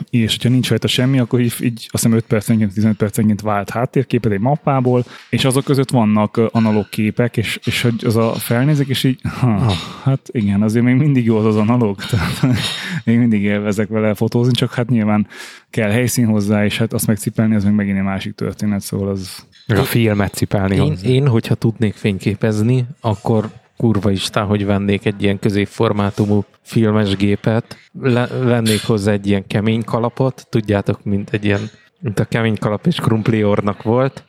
és 0.09 0.31
hogyha 0.31 0.49
nincs 0.49 0.69
rajta 0.69 0.87
semmi, 0.87 1.19
akkor 1.19 1.39
így, 1.39 1.53
így 1.59 1.73
azt 1.91 2.03
hiszem 2.03 2.13
5 2.13 2.23
percenként, 2.25 2.73
15 2.73 2.97
percenként 2.97 3.41
vált 3.41 3.69
háttérképet 3.69 4.31
egy 4.31 4.39
mappából, 4.39 5.05
és 5.29 5.45
azok 5.45 5.63
között 5.63 5.89
vannak 5.89 6.37
analóg 6.37 6.89
képek, 6.89 7.37
és, 7.37 7.59
és 7.63 7.81
hogy 7.81 8.05
az 8.05 8.15
a 8.15 8.33
felnézek, 8.33 8.87
és 8.87 9.03
így, 9.03 9.19
ha, 9.39 9.73
hát 10.03 10.29
igen, 10.31 10.61
azért 10.61 10.85
még 10.85 10.95
mindig 10.95 11.25
jó 11.25 11.37
az 11.37 11.45
az 11.45 11.55
analóg, 11.55 12.03
tehát 12.09 12.57
még 13.03 13.17
mindig 13.17 13.41
élvezek 13.41 13.87
vele 13.87 14.13
fotózni, 14.13 14.53
csak 14.53 14.73
hát 14.73 14.89
nyilván 14.89 15.27
kell 15.69 15.89
helyszín 15.89 16.25
hozzá, 16.25 16.65
és 16.65 16.77
hát 16.77 16.93
azt 16.93 17.07
megcipelni, 17.07 17.55
az 17.55 17.63
meg 17.63 17.73
megint 17.73 17.97
egy 17.97 18.03
másik 18.03 18.35
történet, 18.35 18.81
szóval 18.81 19.09
az 19.09 19.45
a 19.67 19.83
filmet 19.83 20.33
cipelni 20.33 20.75
Én, 20.75 20.81
hozzá. 20.81 21.07
én, 21.07 21.27
hogyha 21.27 21.55
tudnék 21.55 21.93
fényképezni, 21.93 22.85
akkor 23.01 23.49
kurva 23.77 24.11
istán, 24.11 24.45
hogy 24.45 24.65
vennék 24.65 25.05
egy 25.05 25.23
ilyen 25.23 25.39
középformátumú 25.39 26.43
filmes 26.61 27.15
gépet, 27.15 27.77
le, 28.01 28.27
vennék 28.27 28.85
hozzá 28.85 29.11
egy 29.11 29.27
ilyen 29.27 29.47
kemény 29.47 29.83
kalapot, 29.83 30.47
tudjátok, 30.49 31.03
mint 31.03 31.29
egy 31.29 31.45
ilyen, 31.45 31.69
mint 31.99 32.19
a 32.19 32.25
kemény 32.25 32.57
kalap 32.57 32.85
és 32.85 32.95
krumpliornak 32.95 33.83
volt, 33.83 34.23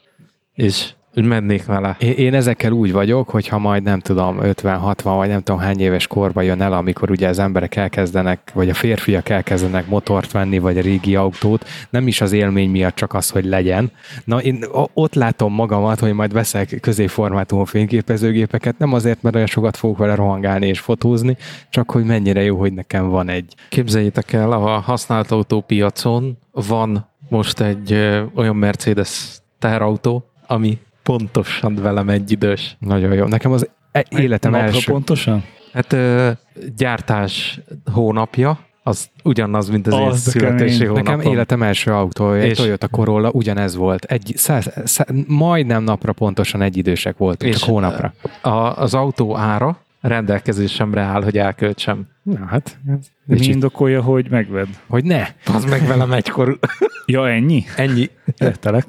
és 0.55 0.93
úgy 1.17 1.25
mennék 1.25 1.65
vele. 1.65 1.97
Én, 1.99 2.13
én 2.13 2.35
ezekkel 2.35 2.73
úgy 2.73 2.93
vagyok, 2.93 3.29
hogy 3.29 3.49
ha 3.49 3.59
majd 3.59 3.83
nem 3.83 4.01
tudom, 4.01 4.39
50-60 4.43 4.95
vagy 5.03 5.29
nem 5.29 5.43
tudom 5.43 5.61
hány 5.61 5.81
éves 5.81 6.07
korba 6.07 6.41
jön 6.41 6.61
el, 6.61 6.73
amikor 6.73 7.11
ugye 7.11 7.29
az 7.29 7.39
emberek 7.39 7.77
elkezdenek, 7.77 8.51
vagy 8.55 8.69
a 8.69 8.75
férfiak 8.75 9.29
elkezdenek 9.29 9.87
motort 9.87 10.33
venni, 10.33 10.59
vagy 10.59 10.79
a 10.79 10.81
régi 10.81 11.17
autót, 11.17 11.69
nem 11.91 12.07
is 12.07 12.21
az 12.21 12.33
élmény 12.33 12.71
miatt, 12.71 12.95
csak 12.95 13.15
az, 13.15 13.31
hogy 13.31 13.45
legyen. 13.45 13.91
Na 14.25 14.43
én 14.43 14.65
ott 14.95 15.15
látom 15.15 15.53
magamat, 15.53 16.01
hogy 16.01 16.13
majd 16.13 16.33
veszek 16.33 16.79
középformátumú 16.81 17.65
fényképezőgépeket, 17.65 18.79
nem 18.79 18.93
azért, 18.93 19.23
mert 19.23 19.35
olyan 19.35 19.47
sokat 19.47 19.77
fogok 19.77 19.99
vele 19.99 20.15
rohangálni 20.15 20.67
és 20.67 20.81
fotózni, 20.81 21.37
csak 21.71 21.91
hogy 21.91 22.05
mennyire 22.05 22.43
jó, 22.43 22.59
hogy 22.59 22.73
nekem 22.73 23.09
van 23.09 23.29
egy. 23.29 23.55
Képzeljétek 23.69 24.33
el, 24.33 24.53
a 24.53 24.79
használt 24.79 25.31
autópiacon 25.31 26.39
van 26.51 27.13
most 27.29 27.61
egy 27.61 27.93
ö, 27.93 28.23
olyan 28.35 28.57
Mercedes 28.57 29.39
teherautó, 29.59 30.25
ami 30.47 30.79
pontosan 31.05 31.75
velem 31.75 32.09
egyidős. 32.09 32.77
Nagyon 32.79 33.13
jó. 33.13 33.25
Nekem 33.25 33.53
az 33.53 33.69
e- 33.93 34.05
életem 34.09 34.51
Napra 34.51 34.67
első. 34.67 34.93
pontosan? 34.93 35.45
Hát 35.73 35.93
ö, 35.93 36.31
gyártás 36.77 37.61
hónapja, 37.93 38.59
az 38.83 39.09
ugyanaz, 39.23 39.69
mint 39.69 39.87
az, 39.87 39.93
Az, 39.95 40.01
én 40.01 40.09
de 40.11 40.17
születési 40.17 40.85
hónapom. 40.85 41.17
Nekem 41.17 41.33
életem 41.33 41.63
első 41.63 41.91
autója, 41.93 42.41
egy 42.43 42.51
És- 42.51 42.57
Toyota 42.57 42.89
Corolla, 42.89 43.31
ugyanez 43.31 43.77
volt. 43.77 44.05
Egy, 44.05 44.33
száz, 44.37 44.71
száz, 44.85 45.07
majdnem 45.27 45.83
napra 45.83 46.13
pontosan 46.13 46.63
egy 46.63 46.77
idősek 46.77 47.17
voltunk, 47.17 47.53
És 47.53 47.59
csak 47.59 47.69
hónapra. 47.69 48.15
A, 48.43 48.49
az 48.83 48.95
autó 48.95 49.37
ára 49.37 49.79
rendelkezésemre 50.01 51.01
áll, 51.01 51.23
hogy 51.23 51.39
elköltsem. 51.39 52.07
Na 52.23 52.47
hát, 52.47 52.79
ez 52.89 53.07
Mi 53.25 53.37
kicsit- 53.37 53.55
indokolja, 53.55 54.03
hogy 54.03 54.27
megved? 54.31 54.69
hogy 54.87 55.05
ne. 55.05 55.27
Az 55.55 55.65
meg 55.65 55.87
velem 55.87 56.13
egykor. 56.13 56.59
Ja, 57.07 57.29
ennyi? 57.29 57.65
Ennyi. 57.77 58.11
Értelek. 58.39 58.85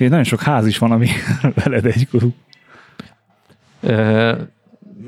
És 0.00 0.08
nagyon 0.08 0.24
sok 0.24 0.42
ház 0.42 0.66
is 0.66 0.78
van, 0.78 0.90
ami 0.92 1.08
veled 1.64 1.86
egykorú. 1.86 2.32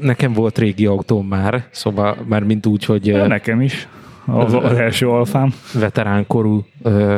Nekem 0.01 0.32
volt 0.32 0.59
régi 0.59 0.86
autóm 0.86 1.26
már, 1.26 1.64
szóval 1.70 2.16
már 2.26 2.43
mint 2.43 2.66
úgy, 2.66 2.84
hogy 2.84 3.07
Ja, 3.07 3.26
nekem 3.26 3.61
is. 3.61 3.88
Az, 4.26 4.55
az 4.55 4.72
első 4.72 5.09
alfám. 5.09 5.55
veteránkorú 5.74 6.64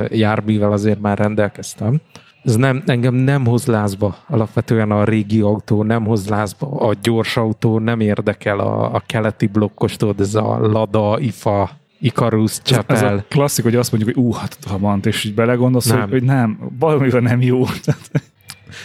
járművel 0.09 0.73
azért 0.73 1.01
már 1.01 1.19
rendelkeztem. 1.19 2.01
Ez 2.45 2.57
nem, 2.57 2.83
engem 2.87 3.15
nem 3.15 3.47
hoz 3.47 3.67
lázba 3.67 4.17
alapvetően 4.29 4.91
a 4.91 5.05
régi 5.05 5.41
autó, 5.41 5.83
nem 5.83 6.05
hoz 6.05 6.29
lázba 6.29 6.67
a 6.67 6.95
gyors 7.03 7.37
autó, 7.37 7.79
nem 7.79 8.01
érdekel 8.01 8.59
a, 8.59 8.95
a 8.95 9.03
keleti 9.07 9.47
blokkos, 9.47 9.97
tudod, 9.97 10.21
ez 10.21 10.35
a 10.35 10.59
Lada, 10.59 11.19
IFA, 11.21 11.71
Icarus, 12.05 12.51
Ez 12.51 12.63
Csepel. 12.63 13.17
a 13.19 13.25
klasszik, 13.29 13.65
hogy 13.65 13.75
azt 13.77 13.93
mondjuk, 13.93 14.15
hogy 14.15 14.25
ú, 14.25 14.33
hát 14.33 14.59
Trabant, 14.61 15.07
és 15.07 15.25
így 15.25 15.35
belegondolsz, 15.35 15.87
Nem. 15.87 16.01
hogy, 16.01 16.11
hogy 16.11 16.23
nem, 16.23 16.59
valamivel 16.79 17.21
nem 17.21 17.43
jó. 17.43 17.65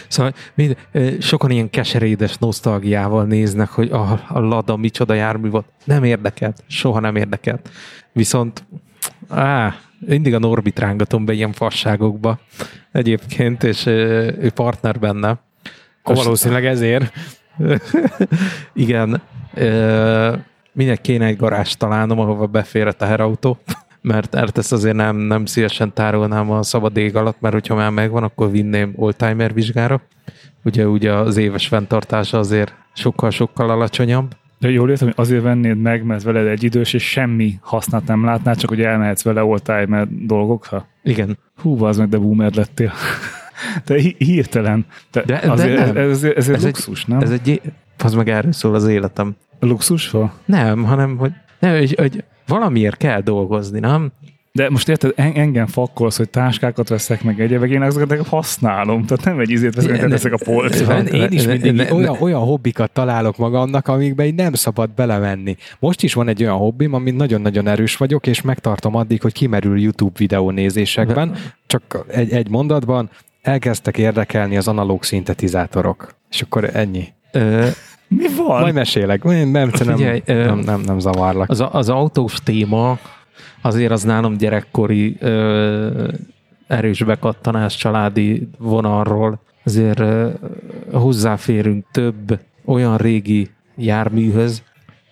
Szóval 0.08 0.34
mind, 0.54 0.76
sokan 1.18 1.50
ilyen 1.50 1.70
keserédes 1.70 2.36
nosztalgiával 2.38 3.24
néznek, 3.24 3.68
hogy 3.68 3.90
a, 3.90 4.24
a 4.28 4.38
Lada 4.38 4.76
micsoda 4.76 5.14
jármű 5.14 5.48
volt. 5.48 5.66
Nem 5.84 6.04
érdekelt, 6.04 6.62
soha 6.66 7.00
nem 7.00 7.16
érdekelt. 7.16 7.70
Viszont 8.12 8.64
á, 9.28 9.74
mindig 9.98 10.34
a 10.34 10.38
Norbit 10.38 10.78
rángatom 10.78 11.24
be 11.24 11.32
ilyen 11.32 11.52
fasságokba 11.52 12.38
egyébként, 12.92 13.62
és 13.62 13.86
ő 13.86 14.50
partner 14.54 14.98
benne. 14.98 15.38
Valószínűleg 16.02 16.66
ezért. 16.66 17.12
Igen, 18.72 19.20
ö, 19.54 20.34
minek 20.80 21.00
kéne 21.00 21.26
egy 21.26 21.36
garást 21.36 21.78
találnom, 21.78 22.18
ahova 22.18 22.46
befér 22.46 22.86
a 22.86 22.92
teherautó, 22.92 23.58
mert, 24.02 24.34
mert 24.34 24.58
ezt 24.58 24.72
azért 24.72 24.94
nem, 24.96 25.16
nem 25.16 25.44
szívesen 25.46 25.92
tárolnám 25.94 26.50
a 26.50 26.62
szabad 26.62 26.96
ég 26.96 27.16
alatt, 27.16 27.40
mert 27.40 27.54
hogyha 27.54 27.74
már 27.74 27.90
megvan, 27.90 28.22
akkor 28.22 28.50
vinném 28.50 28.92
oldtimer 28.96 29.54
vizsgára. 29.54 30.00
Ugye, 30.64 30.86
ugye 30.86 31.12
az 31.12 31.36
éves 31.36 31.66
fenntartása 31.68 32.38
azért 32.38 32.74
sokkal-sokkal 32.94 33.70
alacsonyabb. 33.70 34.34
De 34.58 34.70
jól 34.70 34.90
értem, 34.90 35.06
hogy 35.06 35.16
azért 35.26 35.42
vennéd 35.42 35.76
meg, 35.80 36.04
mert 36.04 36.22
veled 36.22 36.46
egy 36.46 36.62
idős, 36.64 36.92
és 36.92 37.10
semmi 37.10 37.58
hasznát 37.60 38.06
nem 38.06 38.24
látnál, 38.24 38.56
csak 38.56 38.68
hogy 38.70 38.80
elmehetsz 38.80 39.22
vele 39.22 39.42
oldtimer 39.44 40.08
dolgokra. 40.10 40.86
Igen. 41.02 41.38
Hú, 41.62 41.84
az 41.84 41.96
meg, 41.98 42.08
de 42.08 42.18
boomer 42.18 42.54
lettél. 42.54 42.92
De 43.86 43.98
hi- 44.00 44.16
hirtelen. 44.18 44.86
De, 45.12 45.22
De- 45.22 45.40
de 45.40 45.50
azért, 45.50 45.76
nem. 45.94 45.96
Ez, 45.96 46.22
ez, 46.22 46.24
ez, 46.36 46.48
egy 46.48 46.54
Ez 46.54 46.64
egy- 46.64 46.64
luxus, 46.64 47.04
nem? 47.04 47.18
Ez 47.20 47.30
egy, 47.30 47.60
az 47.98 48.14
meg 48.14 48.28
erről 48.28 48.52
szól 48.52 48.74
az 48.74 48.86
életem. 48.86 49.36
Luxus 49.60 50.10
van? 50.10 50.32
Nem, 50.44 50.84
hanem, 50.84 51.16
hogy, 51.16 51.32
nem, 51.58 51.76
hogy, 51.78 51.94
hogy 51.94 52.24
valamiért 52.46 52.96
kell 52.96 53.20
dolgozni, 53.20 53.80
nem? 53.80 54.12
De 54.52 54.70
most 54.70 54.88
érted, 54.88 55.12
en- 55.16 55.36
engem 55.36 55.66
fakkolsz, 55.66 56.16
hogy 56.16 56.30
táskákat 56.30 56.88
veszek 56.88 57.22
meg 57.22 57.40
egyebek, 57.40 57.70
én 57.70 57.82
ezeket 57.82 58.26
használom, 58.26 59.04
tehát 59.04 59.24
nem 59.24 59.38
egy 59.38 59.50
izét 59.50 59.74
veszek, 59.74 59.90
Ne- 59.90 60.00
hogy 60.02 60.12
ezek 60.12 60.32
a 60.32 60.38
polcra. 60.44 60.98
Én 60.98 61.28
is 61.30 61.46
mindig 61.46 61.72
ne- 61.72 61.82
ne- 61.84 61.92
olyan, 61.92 62.16
olyan 62.20 62.40
hobbikat 62.40 62.90
találok 62.90 63.36
magamnak, 63.36 63.88
amikbe 63.88 64.26
így 64.26 64.34
nem 64.34 64.52
szabad 64.52 64.90
belemenni. 64.90 65.56
Most 65.78 66.02
is 66.02 66.14
van 66.14 66.28
egy 66.28 66.42
olyan 66.42 66.56
hobbim, 66.56 66.94
amit 66.94 67.16
nagyon-nagyon 67.16 67.66
erős 67.66 67.96
vagyok, 67.96 68.26
és 68.26 68.40
megtartom 68.40 68.94
addig, 68.94 69.22
hogy 69.22 69.32
kimerül 69.32 69.80
YouTube 69.80 70.18
videó 70.18 70.50
nézésekben. 70.50 71.34
Csak 71.66 72.04
egy, 72.08 72.32
egy 72.32 72.48
mondatban 72.48 73.10
elkezdtek 73.42 73.98
érdekelni 73.98 74.56
az 74.56 74.68
analóg 74.68 75.04
szintetizátorok. 75.04 76.14
És 76.30 76.42
akkor 76.42 76.70
ennyi. 76.72 77.08
Ö, 77.32 77.66
Mi 78.16 78.26
van? 78.36 78.60
Majd 78.60 78.74
mesélek. 78.74 79.22
Nem, 79.22 79.48
nem, 79.48 79.70
Figyelj, 79.70 80.22
ö, 80.24 80.44
nem, 80.44 80.58
nem, 80.58 80.80
nem 80.80 80.98
zavarlak. 80.98 81.50
az, 81.50 81.64
az 81.70 81.88
autós 81.88 82.34
téma 82.44 82.98
azért 83.60 83.90
az 83.92 84.02
nálam 84.02 84.36
gyerekkori 84.36 85.16
ö, 85.20 86.08
erős 86.66 87.02
bekattanás 87.02 87.76
családi 87.76 88.48
vonalról. 88.58 89.40
Azért 89.64 89.98
ö, 89.98 90.28
hozzáférünk 90.92 91.86
több 91.90 92.38
olyan 92.64 92.96
régi 92.96 93.48
járműhöz, 93.76 94.62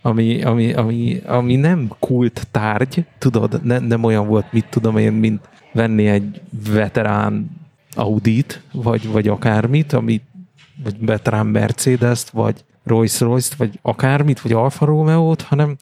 ami, 0.02 0.42
ami, 0.42 0.72
ami, 0.72 1.20
ami 1.26 1.56
nem 1.56 1.90
kult 1.98 2.46
tárgy, 2.50 3.04
tudod, 3.18 3.60
ne, 3.62 3.78
nem 3.78 4.04
olyan 4.04 4.26
volt, 4.26 4.52
mit 4.52 4.66
tudom 4.70 4.96
én, 4.96 5.12
mint 5.12 5.48
venni 5.72 6.06
egy 6.06 6.40
veterán 6.72 7.56
Audit, 7.94 8.62
vagy, 8.72 9.08
vagy 9.08 9.28
akármit, 9.28 9.92
amit, 9.92 10.22
vagy 10.84 10.94
veterán 11.00 11.46
Mercedes-t, 11.46 12.30
vagy 12.30 12.64
Rolls-Royce-t, 12.88 13.54
vagy 13.54 13.78
akármit, 13.82 14.40
vagy 14.40 14.52
Alfa 14.52 14.84
Romeo-t, 14.84 15.42
hanem 15.42 15.76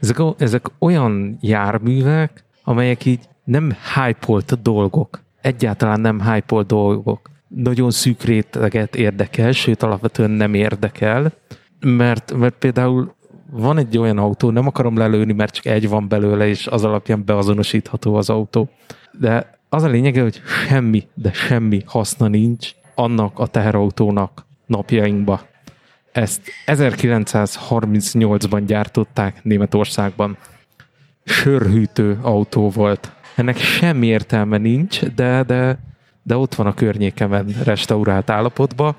ezek, 0.00 0.18
ezek 0.38 0.66
olyan 0.78 1.38
járművek, 1.40 2.44
amelyek 2.64 3.04
így 3.04 3.20
nem 3.44 3.76
hype 3.94 4.56
dolgok. 4.62 5.22
Egyáltalán 5.40 6.00
nem 6.00 6.32
hype 6.32 6.62
dolgok. 6.62 7.30
Nagyon 7.48 7.90
szűk 7.90 8.22
réteget 8.22 8.96
érdekel, 8.96 9.52
sőt 9.52 9.82
alapvetően 9.82 10.30
nem 10.30 10.54
érdekel, 10.54 11.32
mert, 11.80 12.32
mert 12.32 12.54
például 12.54 13.14
van 13.50 13.78
egy 13.78 13.98
olyan 13.98 14.18
autó, 14.18 14.50
nem 14.50 14.66
akarom 14.66 14.96
lelőni, 14.96 15.32
mert 15.32 15.54
csak 15.54 15.64
egy 15.64 15.88
van 15.88 16.08
belőle, 16.08 16.46
és 16.46 16.66
az 16.66 16.84
alapján 16.84 17.24
beazonosítható 17.24 18.14
az 18.14 18.30
autó. 18.30 18.68
De 19.18 19.58
az 19.68 19.82
a 19.82 19.88
lényege, 19.88 20.22
hogy 20.22 20.40
semmi, 20.68 21.02
de 21.14 21.32
semmi 21.32 21.82
haszna 21.86 22.28
nincs 22.28 22.70
annak 22.94 23.38
a 23.38 23.46
teherautónak 23.46 24.46
napjainkba. 24.66 25.40
Ezt 26.12 26.40
1938-ban 26.66 28.62
gyártották 28.66 29.44
Németországban. 29.44 30.36
Sörhűtő 31.24 32.18
autó 32.22 32.70
volt. 32.70 33.12
Ennek 33.34 33.56
semmi 33.58 34.06
értelme 34.06 34.56
nincs, 34.58 35.04
de, 35.04 35.42
de, 35.42 35.78
de 36.22 36.36
ott 36.36 36.54
van 36.54 36.66
a 36.66 36.74
környékemen 36.74 37.46
restaurált 37.64 38.30
állapotban. 38.30 38.94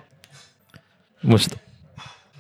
Most, 1.22 1.58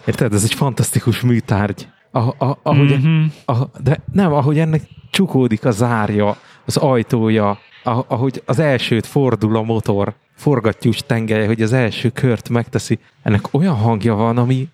érted, 0.05 0.33
ez 0.33 0.43
egy 0.43 0.53
fantasztikus 0.53 1.21
műtárgy. 1.21 1.87
Ah, 2.11 2.33
ah, 2.37 2.55
ahogy, 2.61 2.99
Mhm. 3.03 3.23
ah, 3.45 3.69
de 3.83 3.99
nem, 4.11 4.33
ahogy 4.33 4.59
ennek 4.59 4.81
csukódik 5.09 5.65
a 5.65 5.71
zárja, 5.71 6.37
az 6.65 6.77
ajtója, 6.77 7.59
ah- 7.83 8.05
ahogy 8.11 8.41
az 8.45 8.59
elsőt 8.59 9.05
fordul 9.05 9.55
a 9.57 9.61
motor, 9.61 10.13
forgattyús 10.35 10.97
tengelye, 11.05 11.45
hogy 11.45 11.61
az 11.61 11.73
első 11.73 12.09
kört 12.09 12.49
megteszi, 12.49 12.99
ennek 13.23 13.41
olyan 13.51 13.75
hangja 13.75 14.15
van, 14.15 14.37
ami 14.37 14.67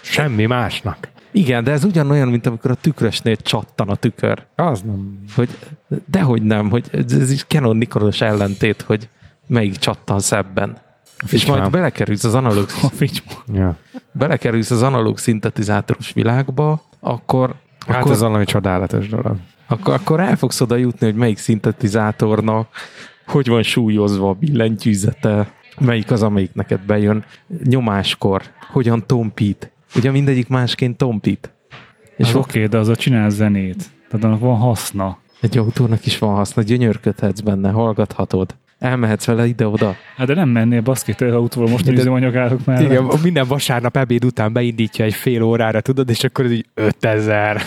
Semmi 0.00 0.46
másnak. 0.46 1.08
igen, 1.32 1.64
de 1.64 1.70
ez 1.70 1.84
ugyanolyan, 1.84 2.28
mint 2.28 2.46
amikor 2.46 2.70
a 2.70 2.74
tükrösnél 2.74 3.36
csattan 3.36 3.88
a 3.88 3.94
tükör. 3.94 4.46
Az 4.54 4.82
nem. 4.82 5.18
Hogy 5.34 5.48
dehogy 6.06 6.42
nem, 6.42 6.70
hogy 6.70 6.84
ez, 7.08 7.30
is 7.30 7.44
Canon 7.44 7.76
Nikolos 7.76 8.20
ellentét, 8.20 8.82
hogy 8.82 9.08
melyik 9.46 9.76
csattan 9.76 10.20
szebben. 10.20 10.76
És 11.30 11.46
majd 11.46 11.70
belekerülsz 11.70 12.24
az 12.24 12.34
analóg. 12.34 12.66
Ja. 13.52 13.76
belekerülsz 14.12 14.70
az 14.70 14.82
analóg 14.82 15.18
szintetizátoros 15.18 16.12
világba, 16.12 16.82
akkor, 17.00 17.54
Hát 17.86 17.96
akkor, 17.96 18.12
ez 18.12 18.20
valami 18.20 18.44
csodálatos 18.44 19.08
dolog. 19.08 19.36
akkor, 19.66 19.94
akkor 19.94 20.20
el 20.20 20.36
fogsz 20.36 20.60
oda 20.60 20.76
jutni, 20.76 21.06
hogy 21.06 21.14
melyik 21.14 21.38
szintetizátornak 21.38 22.68
hogy 23.26 23.48
van 23.48 23.62
súlyozva 23.62 24.28
a 24.28 24.32
billentyűzete, 24.32 25.52
melyik 25.80 26.10
az, 26.10 26.22
amelyik 26.22 26.54
neked 26.54 26.80
bejön 26.86 27.24
nyomáskor, 27.64 28.42
hogyan 28.72 29.06
tompít. 29.06 29.70
Ugye 29.96 30.10
mindegyik 30.10 30.48
másként 30.48 30.96
tompít. 30.96 31.52
És 32.16 32.28
És 32.28 32.34
oké, 32.34 32.38
okay, 32.38 32.66
de 32.66 32.78
az 32.78 32.88
a 32.88 32.96
csinál 32.96 33.30
zenét. 33.30 33.84
Tehát 34.08 34.24
annak 34.24 34.40
van 34.40 34.56
haszna. 34.56 35.18
Egy 35.40 35.58
autónak 35.58 36.06
is 36.06 36.18
van 36.18 36.34
haszna, 36.34 36.62
gyönyörködhetsz 36.62 37.40
benne, 37.40 37.70
hallgathatod. 37.70 38.54
Elmehetsz 38.78 39.24
vele 39.24 39.46
ide-oda. 39.46 39.96
Hát 40.16 40.26
de 40.26 40.34
nem 40.34 40.48
mennél 40.48 40.80
baszki, 40.80 41.14
te 41.14 41.34
autóval 41.34 41.70
most 41.70 41.84
De- 41.84 41.92
üzemanyagárok 41.92 42.64
már. 42.64 42.80
Igen, 42.82 43.08
minden 43.22 43.46
vasárnap 43.46 43.96
ebéd 43.96 44.24
után 44.24 44.52
beindítja 44.52 45.04
egy 45.04 45.14
fél 45.14 45.42
órára, 45.42 45.80
tudod, 45.80 46.10
és 46.10 46.24
akkor 46.24 46.44
ez 46.44 46.50
így 46.50 46.66
5000. 46.74 47.62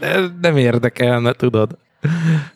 Ez 0.00 0.24
nem 0.40 0.56
érdekelne, 0.56 1.32
tudod. 1.32 1.78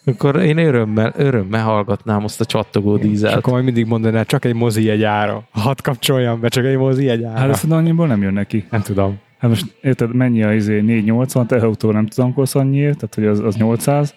Akkor 0.04 0.36
én 0.36 0.58
örömmel, 0.58 1.12
örömmel 1.16 1.62
hallgatnám 1.62 2.24
azt 2.24 2.40
a 2.40 2.44
csattogó 2.44 2.96
És 2.96 3.02
dízelt. 3.02 3.34
akkor 3.34 3.52
majd 3.52 3.64
mindig 3.64 3.86
mondaná, 3.86 4.22
csak 4.22 4.44
egy 4.44 4.54
mozi 4.54 4.88
egy 4.90 5.02
ára. 5.02 5.42
Hadd 5.50 5.76
kapcsoljam 5.82 6.40
be, 6.40 6.48
csak 6.48 6.64
egy 6.64 6.76
mozi 6.76 7.08
egy 7.08 7.22
ára. 7.24 7.38
Hát 7.38 7.48
ezt 7.48 7.70
annyiból 7.70 8.06
nem 8.06 8.22
jön 8.22 8.32
neki. 8.32 8.64
nem 8.70 8.80
tudom. 8.80 9.18
Hát 9.38 9.50
most 9.50 9.76
érted, 9.80 10.14
mennyi 10.14 10.42
a 10.42 10.52
izé 10.54 10.80
480, 10.80 11.46
te 11.46 11.56
autó 11.56 11.90
nem 11.90 12.06
tankolsz 12.06 12.54
annyiért, 12.54 12.94
tehát 12.98 13.14
hogy 13.14 13.26
az, 13.26 13.40
az 13.40 13.56
800. 13.56 14.14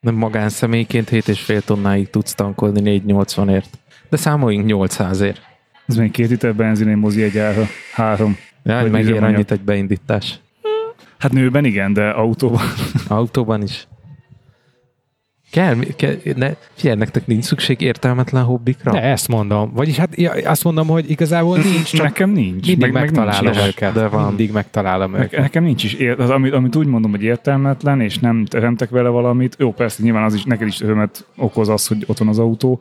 Nem 0.00 0.14
magánszemélyként 0.14 1.08
7,5 1.10 1.60
tonnáig 1.60 2.10
tudsz 2.10 2.34
tankolni 2.34 3.02
480-ért. 3.06 3.68
De 4.08 4.16
számoljunk 4.16 4.70
800-ért. 4.72 5.40
Ez 5.86 5.96
még 5.96 6.10
két 6.10 6.28
liter 6.28 6.54
benzin, 6.54 6.88
egy 6.88 6.96
mozi 6.96 7.22
egy 7.22 7.38
ára, 7.38 7.62
három. 7.92 8.36
Ja, 8.62 8.88
megér 8.90 9.22
annyit 9.22 9.50
egy 9.50 9.60
beindítás. 9.60 10.40
Hát 11.18 11.32
nőben 11.32 11.64
igen, 11.64 11.92
de 11.92 12.08
autóban. 12.08 12.60
Autóban 13.08 13.62
is. 13.62 13.86
Kell, 15.50 15.76
kell 15.96 16.14
ne, 16.36 16.50
figyelj, 16.74 16.96
nektek 16.98 17.26
nincs 17.26 17.44
szükség 17.44 17.80
értelmetlen 17.80 18.42
hobbikra? 18.44 18.92
De 18.92 19.02
ezt 19.02 19.28
mondom. 19.28 19.72
Vagyis 19.74 19.96
hát 19.96 20.16
ja, 20.16 20.32
azt 20.44 20.64
mondom, 20.64 20.86
hogy 20.88 21.10
igazából 21.10 21.58
nincs, 21.58 21.92
csak 21.92 22.02
Nekem 22.06 22.30
nincs. 22.30 22.50
mindig 22.66 22.78
meg, 22.78 22.92
meg 22.92 23.02
megtalálom 23.02 23.44
nincs 23.44 23.56
is. 23.56 23.66
őket. 23.66 23.92
de 23.92 24.06
van. 24.08 24.26
Mindig 24.26 24.52
megtalálom 24.52 25.10
Ne- 25.10 25.18
őket. 25.18 25.40
Nekem 25.40 25.64
nincs 25.64 25.84
is, 25.84 25.92
ér, 25.94 26.20
az, 26.20 26.30
amit, 26.30 26.52
amit 26.52 26.76
úgy 26.76 26.86
mondom, 26.86 27.10
hogy 27.10 27.22
értelmetlen, 27.22 28.00
és 28.00 28.18
nem 28.18 28.44
teremtek 28.44 28.90
vele 28.90 29.08
valamit. 29.08 29.56
Jó, 29.58 29.72
persze, 29.72 30.02
nyilván 30.02 30.22
az 30.24 30.34
is, 30.34 30.44
neked 30.44 30.66
is 30.66 30.80
örömet 30.80 31.24
okoz 31.36 31.68
az, 31.68 31.86
hogy 31.86 32.04
ott 32.06 32.18
van 32.18 32.28
az 32.28 32.38
autó, 32.38 32.80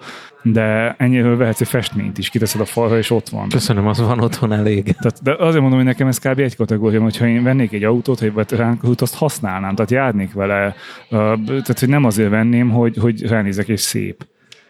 de 0.51 0.95
ennyire 0.97 1.35
vehetsz 1.35 1.61
egy 1.61 1.67
festményt 1.67 2.17
is, 2.17 2.29
kiteszed 2.29 2.61
a 2.61 2.65
falra, 2.65 2.97
és 2.97 3.11
ott 3.11 3.29
van. 3.29 3.49
Köszönöm, 3.49 3.87
az 3.87 3.99
van 3.99 4.19
otthon 4.19 4.53
elég. 4.53 4.83
Tehát, 4.83 5.23
de 5.23 5.31
azért 5.31 5.61
mondom, 5.61 5.79
hogy 5.79 5.87
nekem 5.87 6.07
ez 6.07 6.19
kb. 6.19 6.39
egy 6.39 6.55
kategória, 6.55 7.01
hogyha 7.01 7.27
én 7.27 7.43
vennék 7.43 7.71
egy 7.71 7.83
autót, 7.83 8.21
egy 8.21 8.33
veteránkot, 8.33 9.01
azt 9.01 9.15
használnám, 9.15 9.75
tehát 9.75 9.91
járnék 9.91 10.33
vele. 10.33 10.75
Tehát, 11.09 11.79
hogy 11.79 11.89
nem 11.89 12.05
azért 12.05 12.29
venném, 12.29 12.69
hogy, 12.69 12.97
hogy 12.97 13.27
ránézek 13.27 13.67
és 13.67 13.81
szép. 13.81 14.25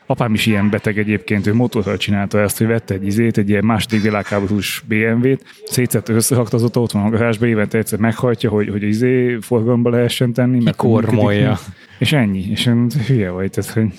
Apám 0.09 0.33
is 0.33 0.45
ilyen 0.45 0.69
beteg 0.69 0.97
egyébként, 0.97 1.47
ő 1.47 1.53
motorral 1.53 1.97
csinálta 1.97 2.39
ezt, 2.39 2.57
hogy 2.57 2.67
vette 2.67 2.93
egy 2.93 3.05
izét, 3.05 3.37
egy 3.37 3.49
ilyen 3.49 3.65
második 3.65 4.01
világháborús 4.01 4.83
BMW-t, 4.87 5.43
szétszette, 5.65 6.13
összehakta 6.13 6.57
az 6.57 6.63
ott 6.63 6.91
van 6.91 7.05
a 7.05 7.09
garázsba, 7.09 7.45
évente 7.45 7.77
egyszer 7.77 7.99
meghajtja, 7.99 8.49
hogy, 8.49 8.69
hogy 8.69 8.83
izé 8.83 9.37
forgalomba 9.41 9.89
lehessen 9.89 10.33
tenni. 10.33 10.63
meg 10.63 10.75
Kormolja. 10.75 11.57
És 11.99 12.13
ennyi. 12.13 12.45
És 12.49 12.65
én 12.65 12.87
hülye 13.07 13.29
vagy, 13.29 13.49
tehát, 13.49 13.71
hogy 13.71 13.91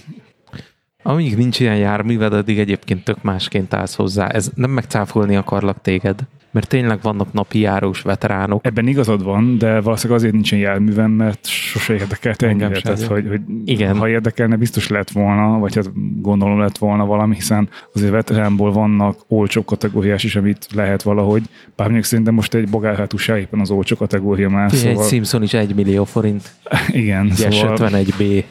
Amíg 1.08 1.36
nincs 1.36 1.60
ilyen 1.60 1.76
járműved, 1.76 2.32
addig 2.32 2.58
egyébként 2.58 3.04
tök 3.04 3.22
másként 3.22 3.74
állsz 3.74 3.94
hozzá. 3.94 4.26
Ez 4.26 4.50
nem 4.54 4.70
megcáfolni 4.70 5.36
akarlak 5.36 5.80
téged, 5.80 6.18
mert 6.50 6.68
tényleg 6.68 6.98
vannak 7.02 7.32
napi 7.32 7.58
járós 7.58 8.02
veteránok. 8.02 8.66
ebben 8.66 8.86
igazad 8.86 9.22
van, 9.22 9.58
de 9.58 9.80
valószínűleg 9.80 10.18
azért 10.18 10.34
nincsen 10.34 10.58
járművem, 10.58 11.10
mert 11.10 11.46
sose 11.46 11.94
érdekelt 11.94 12.42
Engem 12.42 12.72
sem. 12.74 12.82
Tehát, 12.82 13.02
hogy, 13.02 13.28
hogy 13.28 13.40
Igen. 13.64 13.96
ha 13.98 14.08
érdekelne, 14.08 14.56
biztos 14.56 14.88
lett 14.88 15.10
volna, 15.10 15.58
vagy 15.58 15.74
hát 15.74 15.90
gondolom 16.20 16.58
lett 16.58 16.78
volna 16.78 17.06
valami, 17.06 17.34
hiszen 17.34 17.68
azért 17.94 18.10
veteránból 18.10 18.72
vannak 18.72 19.18
olcsó 19.28 19.64
kategóriás 19.64 20.24
is, 20.24 20.36
amit 20.36 20.66
lehet 20.74 21.02
valahogy. 21.02 21.42
Bár 21.76 21.86
mondjuk 21.86 22.04
szerintem 22.04 22.34
most 22.34 22.54
egy 22.54 22.68
bogárhátú 22.68 23.16
se 23.16 23.38
éppen 23.38 23.60
az 23.60 23.70
olcsó 23.70 23.96
kategória 23.96 24.48
már. 24.48 24.72
Szóval... 24.72 25.02
Egy 25.02 25.08
Simpson 25.08 25.42
is 25.42 25.54
1 25.54 25.74
millió 25.74 26.04
forint, 26.04 26.50
igen, 26.88 27.26
Yes 27.26 27.56
szóval, 27.56 27.76
51B. 27.78 28.44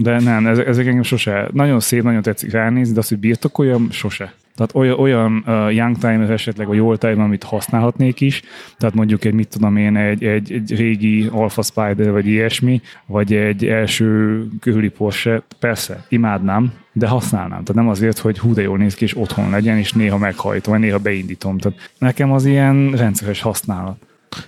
De 0.00 0.20
nem, 0.20 0.46
ezek, 0.46 0.66
ezek 0.66 0.86
engem 0.86 1.02
sose. 1.02 1.48
Nagyon 1.52 1.80
szép, 1.80 2.02
nagyon 2.02 2.22
tetszik 2.22 2.50
ránézni, 2.50 2.92
de 2.92 2.98
azt, 2.98 3.08
hogy 3.08 3.18
birtokoljam, 3.18 3.90
sose. 3.90 4.32
Tehát 4.54 4.74
olyan, 4.74 4.98
olyan 4.98 5.44
uh, 5.46 5.74
young 5.74 5.98
time 5.98 6.28
esetleg, 6.28 6.66
vagy 6.66 6.80
old 6.80 6.98
time, 6.98 7.22
amit 7.22 7.42
használhatnék 7.42 8.20
is, 8.20 8.42
tehát 8.76 8.94
mondjuk 8.94 9.24
egy, 9.24 9.32
mit 9.32 9.48
tudom 9.48 9.76
én, 9.76 9.96
egy, 9.96 10.24
egy, 10.24 10.52
egy 10.52 10.76
régi 10.76 11.28
Alpha 11.32 11.62
Spider, 11.62 12.10
vagy 12.10 12.26
ilyesmi, 12.26 12.80
vagy 13.06 13.34
egy 13.34 13.64
első 13.64 14.44
körüli 14.60 14.88
Porsche, 14.88 15.42
persze, 15.58 16.04
imádnám, 16.08 16.72
de 16.92 17.06
használnám. 17.06 17.64
Tehát 17.64 17.74
nem 17.74 17.88
azért, 17.88 18.18
hogy 18.18 18.38
hú 18.38 18.54
de 18.54 18.62
jól 18.62 18.78
néz 18.78 18.94
ki, 18.94 19.04
és 19.04 19.16
otthon 19.16 19.50
legyen, 19.50 19.78
és 19.78 19.92
néha 19.92 20.18
meghajtom, 20.18 20.72
vagy 20.72 20.82
néha 20.82 20.98
beindítom. 20.98 21.58
Tehát 21.58 21.90
nekem 21.98 22.32
az 22.32 22.44
ilyen 22.44 22.90
rendszeres 22.90 23.40
használat. 23.40 23.96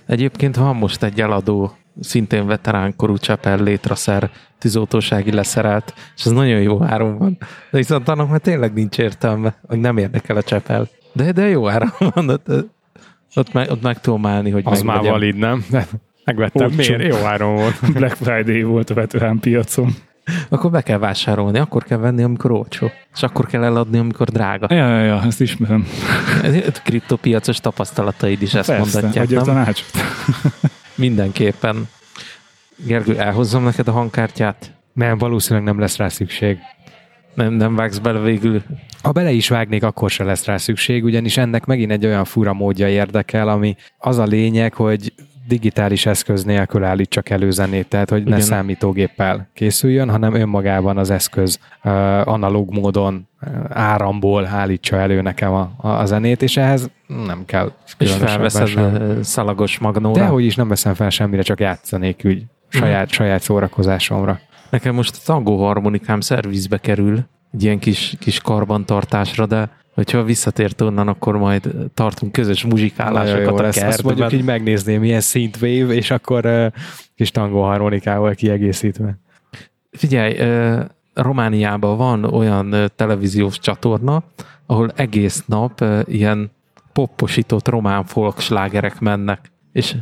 Egyébként 0.05 0.55
van 0.55 0.75
most 0.75 1.03
egy 1.03 1.21
eladó, 1.21 1.75
szintén 1.99 2.45
veteránkorú 2.47 3.17
Csepel 3.17 3.57
létraszer 3.63 4.29
tűzoltósági 4.57 5.31
leszerelt, 5.31 5.93
és 6.15 6.25
ez 6.25 6.31
nagyon 6.31 6.61
jó 6.61 6.83
áron 6.83 7.17
van. 7.17 7.37
De 7.71 7.77
viszont 7.77 8.07
annak 8.07 8.29
már 8.29 8.39
tényleg 8.39 8.73
nincs 8.73 8.97
értelme, 8.97 9.55
hogy 9.67 9.79
nem 9.79 9.97
érdekel 9.97 10.35
a 10.35 10.43
Csepel. 10.43 10.87
De, 11.13 11.31
de 11.31 11.47
jó 11.47 11.69
áron 11.69 11.89
van, 11.97 12.29
ott, 12.29 12.47
ott, 13.35 13.53
meg, 13.53 13.69
ott 13.69 13.81
meg 13.81 13.99
tudom 14.01 14.25
állni, 14.25 14.49
hogy 14.49 14.61
Az 14.65 14.81
már 14.81 14.95
megvegyem. 14.95 15.19
valid, 15.19 15.35
nem? 15.37 15.65
Megvettem. 16.25 16.65
Olcsó. 16.65 16.95
Miért? 16.95 17.17
Jó 17.17 17.25
áron 17.25 17.55
volt. 17.55 17.79
Black 17.97 18.15
Friday 18.15 18.63
volt 18.63 18.89
a 18.89 18.93
veterán 18.93 19.39
piacon. 19.39 19.95
Akkor 20.49 20.71
be 20.71 20.81
kell 20.81 20.97
vásárolni, 20.97 21.59
akkor 21.59 21.83
kell 21.83 21.97
venni, 21.97 22.23
amikor 22.23 22.51
olcsó. 22.51 22.91
És 23.13 23.23
akkor 23.23 23.45
kell 23.45 23.63
eladni, 23.63 23.97
amikor 23.97 24.27
drága. 24.27 24.75
Ja, 24.75 24.87
ja, 24.87 25.03
ja, 25.03 25.21
ezt 25.25 25.41
ismerem. 25.41 25.87
Kriptopiacos 26.83 27.59
tapasztalataid 27.59 28.41
is 28.41 28.53
ezt 28.53 28.69
Persze, 28.69 28.99
mondatják, 29.01 29.29
nem? 29.29 29.43
tanácsot. 29.43 29.91
Mindenképpen. 31.01 31.89
Gergő, 32.75 33.19
elhozzam 33.19 33.63
neked 33.63 33.87
a 33.87 33.91
hangkártyát? 33.91 34.71
Nem, 34.93 35.17
valószínűleg 35.17 35.67
nem 35.67 35.79
lesz 35.79 35.97
rá 35.97 36.07
szükség. 36.07 36.57
Nem, 37.33 37.53
nem 37.53 37.75
vágsz 37.75 37.97
bele 37.97 38.19
végül. 38.19 38.63
Ha 39.03 39.11
bele 39.11 39.31
is 39.31 39.49
vágnék, 39.49 39.83
akkor 39.83 40.09
se 40.09 40.23
lesz 40.23 40.45
rá 40.45 40.57
szükség, 40.57 41.03
ugyanis 41.03 41.37
ennek 41.37 41.65
megint 41.65 41.91
egy 41.91 42.05
olyan 42.05 42.25
fura 42.25 42.53
módja 42.53 42.89
érdekel, 42.89 43.47
ami 43.47 43.75
az 43.97 44.17
a 44.17 44.23
lényeg, 44.23 44.73
hogy 44.73 45.13
digitális 45.51 46.05
eszköz 46.05 46.43
nélkül 46.43 46.83
állítsak 46.83 47.29
elő 47.29 47.51
zenét, 47.51 47.87
tehát 47.87 48.09
hogy 48.09 48.23
ne 48.23 48.29
Igen. 48.29 48.41
számítógéppel 48.41 49.49
készüljön, 49.53 50.09
hanem 50.09 50.33
önmagában 50.33 50.97
az 50.97 51.09
eszköz 51.09 51.59
analóg 52.23 52.73
módon 52.73 53.27
áramból 53.69 54.45
állítsa 54.45 54.95
elő 54.95 55.21
nekem 55.21 55.53
a, 55.53 55.71
a, 55.77 56.05
zenét, 56.05 56.41
és 56.41 56.57
ehhez 56.57 56.89
nem 57.25 57.45
kell 57.45 57.71
És 57.97 58.11
felveszed 58.11 58.67
sem. 58.67 59.23
szalagos 59.23 59.79
magnóra. 59.79 60.21
De 60.21 60.27
hogy 60.27 60.45
is 60.45 60.55
nem 60.55 60.67
veszem 60.67 60.93
fel 60.93 61.09
semmire, 61.09 61.41
csak 61.41 61.59
játszanék 61.59 62.21
úgy 62.25 62.43
saját, 62.67 63.09
saját 63.09 63.41
szórakozásomra. 63.41 64.39
Nekem 64.69 64.95
most 64.95 65.15
a 65.15 65.21
tangó 65.25 65.65
harmonikám 65.65 66.19
szervizbe 66.19 66.77
kerül, 66.77 67.19
egy 67.53 67.63
ilyen 67.63 67.79
kis, 67.79 68.15
kis 68.19 68.39
karbantartásra, 68.39 69.45
de 69.45 69.69
hogyha 69.93 70.23
visszatért 70.23 70.81
onnan, 70.81 71.07
akkor 71.07 71.37
majd 71.37 71.73
tartunk 71.93 72.31
közös 72.31 72.65
muzsikálásokat 72.65 73.49
jó 73.49 73.55
a 73.55 73.61
lesz. 73.61 73.77
Azt 73.77 74.03
mondjuk 74.03 74.29
kertben. 74.29 74.39
így 74.39 74.45
megnézném, 74.45 74.99
milyen 74.99 75.21
synthwave, 75.21 75.93
és 75.93 76.11
akkor 76.11 76.45
uh, 76.45 76.71
kis 77.15 77.31
tangó 77.31 77.61
harmonikával 77.61 78.33
kiegészítve. 78.33 79.17
Figyelj, 79.91 80.37
ö, 80.37 80.79
Romániában 81.13 81.97
van 81.97 82.23
olyan 82.23 82.71
ö, 82.71 82.85
televíziós 82.87 83.59
csatorna, 83.59 84.23
ahol 84.65 84.91
egész 84.95 85.43
nap 85.45 85.81
ö, 85.81 85.99
ilyen 86.05 86.51
popposított 86.93 87.67
román 87.67 88.03
folk 88.03 88.39
slágerek 88.39 88.99
mennek. 88.99 89.51
És 89.71 89.95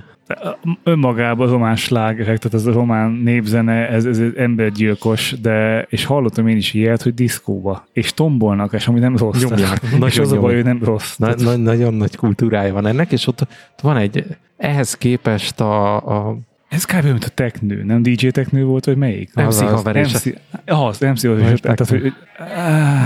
Önmagában 0.83 1.47
a 1.47 1.51
román 1.51 1.75
slágerek, 1.75 2.37
tehát 2.37 2.53
ez 2.53 2.65
a 2.65 2.71
román 2.71 3.11
népzene, 3.11 3.89
ez, 3.89 4.05
ez 4.05 4.19
egy 4.19 4.33
embergyilkos, 4.37 5.35
de, 5.41 5.85
és 5.89 6.05
hallottam 6.05 6.47
én 6.47 6.57
is 6.57 6.73
ilyet, 6.73 7.01
hogy 7.01 7.13
diszkóba, 7.13 7.87
és 7.93 8.13
tombolnak, 8.13 8.73
és 8.73 8.87
ami 8.87 8.99
nem 8.99 9.17
rossz. 9.17 9.43
Nyomják. 9.43 9.79
és 9.91 9.97
Nagyon 9.99 10.25
az 10.25 10.31
a 10.31 10.39
baj, 10.39 10.55
hogy 10.55 10.63
nem 10.63 10.79
rossz. 10.83 11.15
na, 11.17 11.25
Tehát- 11.25 11.41
na, 11.41 11.55
nagyon 11.63 11.93
nagy 11.93 12.15
kultúrája 12.15 12.73
van 12.73 12.87
ennek, 12.87 13.11
és 13.11 13.27
ott, 13.27 13.41
ott 13.41 13.81
van 13.81 13.97
egy, 13.97 14.25
ehhez 14.57 14.93
képest 14.93 15.59
a, 15.59 15.95
a 16.29 16.37
Ez 16.69 16.85
kb. 16.85 17.03
mint 17.03 17.23
a 17.23 17.29
teknő, 17.29 17.83
nem 17.83 18.01
DJ 18.03 18.27
teknő 18.27 18.63
volt, 18.63 18.85
vagy 18.85 18.97
melyik? 18.97 19.33
MC 19.33 19.45
Az- 19.45 19.61
az- 19.61 19.71
haver 19.71 19.95
a 19.95 19.99
MC, 19.99 20.25
az, 20.65 20.99
MC 20.99 21.25
haver, 21.25 21.51
és 21.51 21.59
tehát, 21.59 21.87
hogy, 21.89 22.13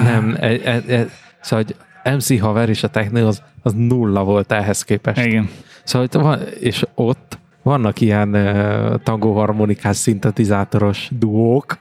Nem, 0.03 0.35
e, 0.39 0.47
e, 0.47 0.83
e, 0.87 1.07
szóval 1.41 1.65
hogy 1.65 1.75
MC 2.15 2.39
haver 2.39 2.69
és 2.69 2.83
a 2.83 2.87
technő 2.87 3.25
az, 3.25 3.41
az 3.61 3.73
nulla 3.73 4.23
volt 4.23 4.51
ehhez 4.51 4.83
képest. 4.83 5.25
igen. 5.25 5.49
Szóval 5.83 6.07
van, 6.11 6.39
és 6.59 6.85
ott 6.95 7.37
vannak 7.61 8.01
ilyen 8.01 8.29
uh, 8.35 8.95
tangó 9.03 9.33
harmonikás 9.33 9.95
szintetizátoros 9.97 11.09
duók. 11.19 11.77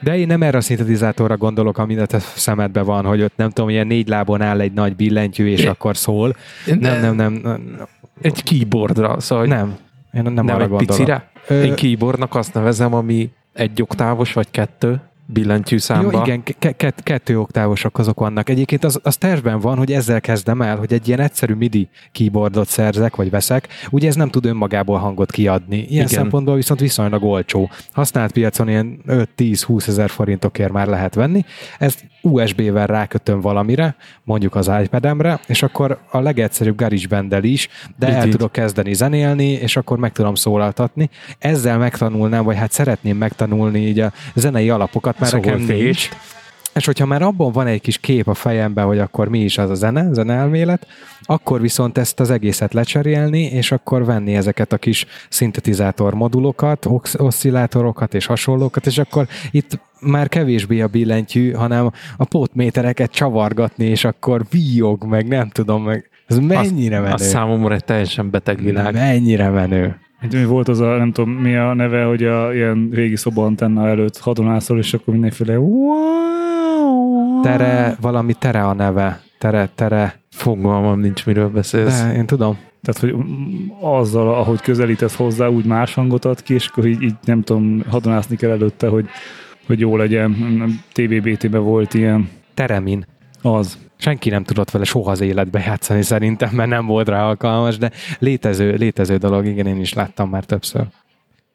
De 0.00 0.16
én 0.18 0.26
nem 0.26 0.42
erre 0.42 0.56
a 0.58 0.60
szintetizátorra 0.60 1.36
gondolok, 1.36 1.78
ami 1.78 1.96
a 1.96 2.06
te 2.06 2.18
szemedben 2.18 2.84
van, 2.84 3.04
hogy 3.04 3.22
ott 3.22 3.36
nem 3.36 3.50
tudom, 3.50 3.70
ilyen 3.70 3.86
négy 3.86 4.08
lábon 4.08 4.42
áll 4.42 4.60
egy 4.60 4.72
nagy 4.72 4.96
billentyű, 4.96 5.46
és 5.46 5.62
É. 5.62 5.66
akkor 5.66 5.96
szól. 5.96 6.34
Nem, 6.66 7.00
nem, 7.00 7.14
nem. 7.14 7.32
Nem. 7.32 7.86
Egy 8.22 8.42
keyboardra, 8.42 9.20
szóval 9.20 9.44
nem. 9.46 9.76
Én 10.12 10.22
nem, 10.22 10.32
nem, 10.32 10.44
nem 10.44 10.54
arra 10.54 10.64
egy 10.64 10.70
gondolok. 10.70 10.96
picire. 10.96 11.30
Ö- 11.48 11.64
Én 11.64 11.74
keyboardnak 11.74 12.34
azt 12.34 12.54
nevezem, 12.54 12.94
ami 12.94 13.30
egy 13.52 13.82
oktávos 13.82 14.32
vagy 14.32 14.50
kettő 14.50 15.00
billentyű 15.26 15.78
számba. 15.78 16.12
Jó, 16.12 16.20
igen, 16.22 16.42
ke- 16.42 16.76
ke- 16.76 17.02
kettő 17.02 17.40
oktávosok 17.40 17.98
azok 17.98 18.20
vannak. 18.20 18.48
Egyébként 18.48 18.84
az, 18.84 19.00
az 19.02 19.16
tervben 19.16 19.60
van, 19.60 19.78
hogy 19.78 19.92
ezzel 19.92 20.20
kezdem 20.20 20.62
el, 20.62 20.76
hogy 20.76 20.92
egy 20.92 21.08
ilyen 21.08 21.20
egyszerű 21.20 21.54
MIDI 21.54 21.88
keyboardot 22.12 22.68
szerzek, 22.68 23.16
vagy 23.16 23.30
veszek. 23.30 23.68
Ugye 23.90 24.08
ez 24.08 24.14
nem 24.14 24.28
tud 24.28 24.44
önmagából 24.44 24.98
hangot 24.98 25.30
kiadni. 25.30 25.76
Ilyen 25.76 25.88
Igen. 25.88 26.06
szempontból 26.06 26.54
viszont 26.54 26.80
viszonylag 26.80 27.22
olcsó. 27.22 27.70
Használt 27.92 28.32
piacon 28.32 28.68
ilyen 28.68 28.98
5-10-20 29.06 29.88
ezer 29.88 30.10
forintokért 30.10 30.72
már 30.72 30.86
lehet 30.86 31.14
venni. 31.14 31.44
Ezt 31.78 32.04
USB-vel 32.22 32.86
rákötöm 32.86 33.40
valamire, 33.40 33.96
mondjuk 34.24 34.54
az 34.54 34.70
iPad-emre, 34.82 35.40
és 35.46 35.62
akkor 35.62 35.98
a 36.10 36.18
legegyszerűbb 36.20 36.76
GarageBand-del 36.76 37.44
is, 37.44 37.68
de 37.98 38.08
Így, 38.08 38.14
el 38.14 38.24
így. 38.24 38.30
tudok 38.30 38.52
kezdeni 38.52 38.94
zenélni, 38.94 39.50
és 39.50 39.76
akkor 39.76 39.98
meg 39.98 40.12
tudom 40.12 40.34
szólaltatni. 40.34 41.10
Ezzel 41.38 41.78
megtanulnám, 41.78 42.44
vagy 42.44 42.56
hát 42.56 42.72
szeretném 42.72 43.16
megtanulni 43.16 43.86
így 43.86 44.00
a 44.00 44.12
zenei 44.34 44.70
alapokat, 44.70 45.15
mert 45.18 45.32
nekem 45.32 45.58
Szolfés. 45.58 45.82
nincs. 45.82 46.08
És 46.74 46.86
hogyha 46.86 47.06
már 47.06 47.22
abban 47.22 47.52
van 47.52 47.66
egy 47.66 47.80
kis 47.80 47.98
kép 47.98 48.28
a 48.28 48.34
fejemben, 48.34 48.84
hogy 48.84 48.98
akkor 48.98 49.28
mi 49.28 49.38
is 49.38 49.58
az 49.58 49.70
a 49.70 49.74
zene, 49.74 50.12
zeneelmélet, 50.12 50.86
akkor 51.22 51.60
viszont 51.60 51.98
ezt 51.98 52.20
az 52.20 52.30
egészet 52.30 52.74
lecserélni, 52.74 53.42
és 53.42 53.72
akkor 53.72 54.04
venni 54.04 54.36
ezeket 54.36 54.72
a 54.72 54.76
kis 54.76 55.06
szintetizátor 55.28 56.14
modulokat, 56.14 56.86
ox- 56.86 57.20
oszcillátorokat 57.20 58.14
és 58.14 58.26
hasonlókat, 58.26 58.86
és 58.86 58.98
akkor 58.98 59.26
itt 59.50 59.78
már 60.00 60.28
kevésbé 60.28 60.80
a 60.80 60.86
billentyű, 60.86 61.52
hanem 61.52 61.90
a 62.16 62.24
pótmétereket 62.24 63.10
csavargatni, 63.10 63.84
és 63.84 64.04
akkor 64.04 64.42
víjog, 64.50 65.04
meg 65.04 65.28
nem 65.28 65.48
tudom, 65.48 65.82
meg 65.82 66.10
ez 66.26 66.38
mennyire 66.38 67.00
menő. 67.00 67.12
Az 67.12 67.28
számomra 67.28 67.74
egy 67.74 67.84
teljesen 67.84 68.30
beteg 68.30 68.62
világ. 68.62 68.94
Mennyire 68.94 69.48
menő. 69.48 69.96
Egy, 70.30 70.38
mi 70.40 70.44
volt 70.44 70.68
az 70.68 70.80
a, 70.80 70.96
nem 70.96 71.12
tudom 71.12 71.30
mi 71.30 71.56
a 71.56 71.74
neve, 71.74 72.04
hogy 72.04 72.24
a 72.24 72.54
ilyen 72.54 72.88
régi 72.92 73.16
szobaantenna 73.16 73.88
előtt 73.88 74.18
hadonászol, 74.18 74.78
és 74.78 74.94
akkor 74.94 75.14
mindenféle 75.14 75.58
wow, 75.58 77.40
Tere, 77.42 77.96
valami 78.00 78.34
tere 78.34 78.64
a 78.64 78.72
neve. 78.72 79.20
Tere, 79.38 79.68
tere. 79.74 80.20
Fogalmam 80.30 81.00
nincs, 81.00 81.26
miről 81.26 81.48
beszélsz. 81.48 82.02
De 82.02 82.14
én 82.14 82.26
tudom. 82.26 82.58
Tehát, 82.82 83.00
hogy 83.00 83.24
azzal, 83.80 84.34
ahogy 84.34 84.60
közelítesz 84.60 85.16
hozzá, 85.16 85.48
úgy 85.48 85.64
más 85.64 85.94
hangot 85.94 86.24
ad 86.24 86.42
ki, 86.42 86.54
és 86.54 86.66
akkor 86.66 86.86
így, 86.86 87.02
így 87.02 87.14
nem 87.24 87.42
tudom, 87.42 87.82
hadonászni 87.88 88.36
kell 88.36 88.50
előtte, 88.50 88.88
hogy, 88.88 89.06
hogy 89.66 89.80
jó 89.80 89.96
legyen. 89.96 90.34
TBBT-ben 90.92 91.62
volt 91.62 91.94
ilyen. 91.94 92.28
Teremin. 92.54 93.06
Az. 93.42 93.78
Senki 93.96 94.30
nem 94.30 94.44
tudott 94.44 94.70
vele 94.70 94.84
soha 94.84 95.10
az 95.10 95.20
életbe 95.20 95.62
játszani 95.66 96.02
szerintem, 96.02 96.50
mert 96.52 96.68
nem 96.68 96.86
volt 96.86 97.08
rá 97.08 97.26
alkalmas, 97.26 97.78
de 97.78 97.90
létező, 98.18 98.74
létező 98.74 99.16
dolog, 99.16 99.46
igen, 99.46 99.66
én 99.66 99.80
is 99.80 99.92
láttam 99.92 100.28
már 100.28 100.44
többször. 100.44 100.82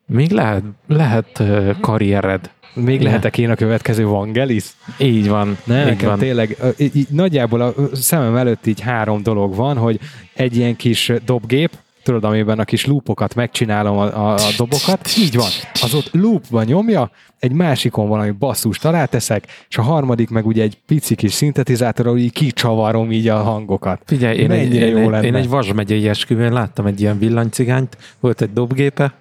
Még 0.06 0.32
lehet, 0.32 0.64
lehet 0.88 1.44
karriered. 1.80 2.50
Még 2.74 2.94
Igen. 2.94 3.04
lehetek 3.06 3.38
én 3.38 3.50
a 3.50 3.56
következő 3.56 4.06
Vangelis? 4.06 4.66
Így 4.98 5.30
van. 5.30 5.58
Ne, 5.64 5.80
így 5.80 5.86
nekem 5.86 6.10
van. 6.10 6.20
tényleg, 6.20 6.58
így, 6.78 6.96
így 6.96 7.08
nagyjából 7.10 7.62
a 7.62 7.74
szemem 7.94 8.36
előtt 8.36 8.66
így 8.66 8.80
három 8.80 9.24
dolog 9.24 9.56
van, 9.56 9.78
hogy 9.78 10.00
egy 10.34 10.58
ilyen 10.58 10.76
kis 10.76 11.12
dobgép, 11.26 11.72
tudod, 12.04 12.24
amiben 12.24 12.60
a 12.60 12.64
kis 12.64 12.86
loopokat 12.86 13.36
megcsinálom 13.36 13.98
a, 13.98 14.04
a, 14.04 14.34
a 14.34 14.54
dobokat, 14.58 15.10
így 15.18 15.36
van, 15.36 15.50
az 15.82 15.94
ott 15.94 16.10
loopban 16.14 16.66
nyomja, 16.66 17.12
egy 17.40 17.52
másikon 17.52 18.08
valami 18.08 18.32
basszust 18.32 18.86
aláteszek, 18.86 19.48
és 19.70 19.78
a 19.78 19.82
harmadik 19.82 20.30
meg 20.30 20.46
ugye 20.46 20.64
egy 20.64 20.78
pici 20.86 21.16
kis 21.16 21.34
szintetizátor, 21.34 22.08
ahol 22.08 22.20
így 22.20 22.32
kicsavarom 22.32 23.12
így 23.12 23.28
a 23.28 23.38
hangokat. 23.38 24.02
Figyelj, 24.06 24.38
én 24.38 24.52
egy, 24.52 24.70
Mennyire 24.70 24.86
én, 24.86 24.92
jó 24.92 24.98
egy, 24.98 25.10
lenne. 25.10 25.26
én 25.26 25.36
egy 25.36 25.50
Vas 25.50 25.74
megyei 25.74 26.08
esküvőn 26.08 26.54
láttam 26.54 26.86
egy 26.86 27.02
ilyen 27.02 27.20
villanycigányt, 27.20 27.98
volt 28.20 28.42
egy 28.42 28.54
dobgépe, 28.54 29.14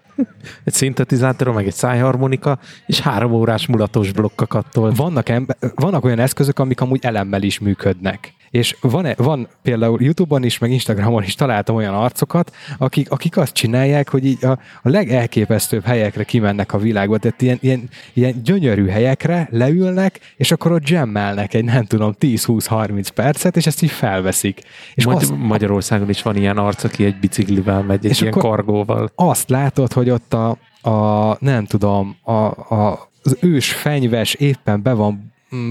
egy 0.64 0.72
szintetizátor, 0.72 1.52
meg 1.52 1.66
egy 1.66 1.74
szájharmonika, 1.74 2.58
és 2.86 3.00
három 3.00 3.32
órás 3.32 3.66
mulatos 3.66 4.12
blokkokat 4.12 4.66
tolt. 4.72 4.96
Vannak, 4.96 5.28
ember, 5.28 5.56
vannak 5.74 6.04
olyan 6.04 6.18
eszközök, 6.18 6.58
amik 6.58 6.80
amúgy 6.80 7.04
elemmel 7.04 7.42
is 7.42 7.58
működnek. 7.58 8.34
És 8.50 8.76
van, 8.80 9.06
van 9.16 9.48
például 9.62 10.02
YouTube-on 10.02 10.44
is, 10.44 10.58
meg 10.58 10.70
Instagramon 10.70 11.22
is 11.22 11.34
találtam 11.34 11.76
olyan 11.76 11.94
arcokat, 11.94 12.54
akik, 12.78 13.10
akik 13.10 13.36
azt 13.36 13.52
csinálják, 13.52 14.08
hogy 14.08 14.24
így 14.26 14.44
a, 14.44 14.50
a 14.82 14.88
legelképesztőbb 14.88 15.84
helyekre 15.84 16.24
kimennek 16.24 16.72
a 16.72 16.78
világba, 16.78 17.18
tehát 17.18 17.42
ilyen, 17.42 17.58
ilyen, 17.60 17.88
ilyen 18.12 18.42
gyönyörű 18.42 18.86
helyekre 18.86 19.48
leülnek, 19.50 20.20
és 20.36 20.50
akkor 20.50 20.72
ott 20.72 20.88
jammelnek 20.88 21.54
egy 21.54 21.64
nem 21.64 21.84
tudom 21.84 22.14
10-20-30 22.20 23.08
percet, 23.14 23.56
és 23.56 23.66
ezt 23.66 23.82
így 23.82 23.90
felveszik. 23.90 24.60
És 24.94 25.04
Magy- 25.04 25.16
azt, 25.16 25.34
Magyarországon 25.36 26.08
is 26.08 26.22
van 26.22 26.36
ilyen 26.36 26.58
arc, 26.58 26.84
aki 26.84 27.04
egy 27.04 27.18
biciklivel 27.18 27.82
megy, 27.82 28.04
egy 28.04 28.10
És 28.10 28.20
ilyen 28.20 28.32
kargóval. 28.32 29.10
azt 29.14 29.50
látod, 29.50 29.92
hogy 29.92 30.10
ott 30.10 30.34
a, 30.34 30.58
a 30.90 31.36
nem 31.40 31.64
tudom, 31.64 32.16
a, 32.22 32.32
a, 32.32 33.10
az 33.22 33.36
ős 33.40 33.72
fenyves 33.72 34.34
éppen 34.34 34.82
be 34.82 34.92
van 34.92 35.29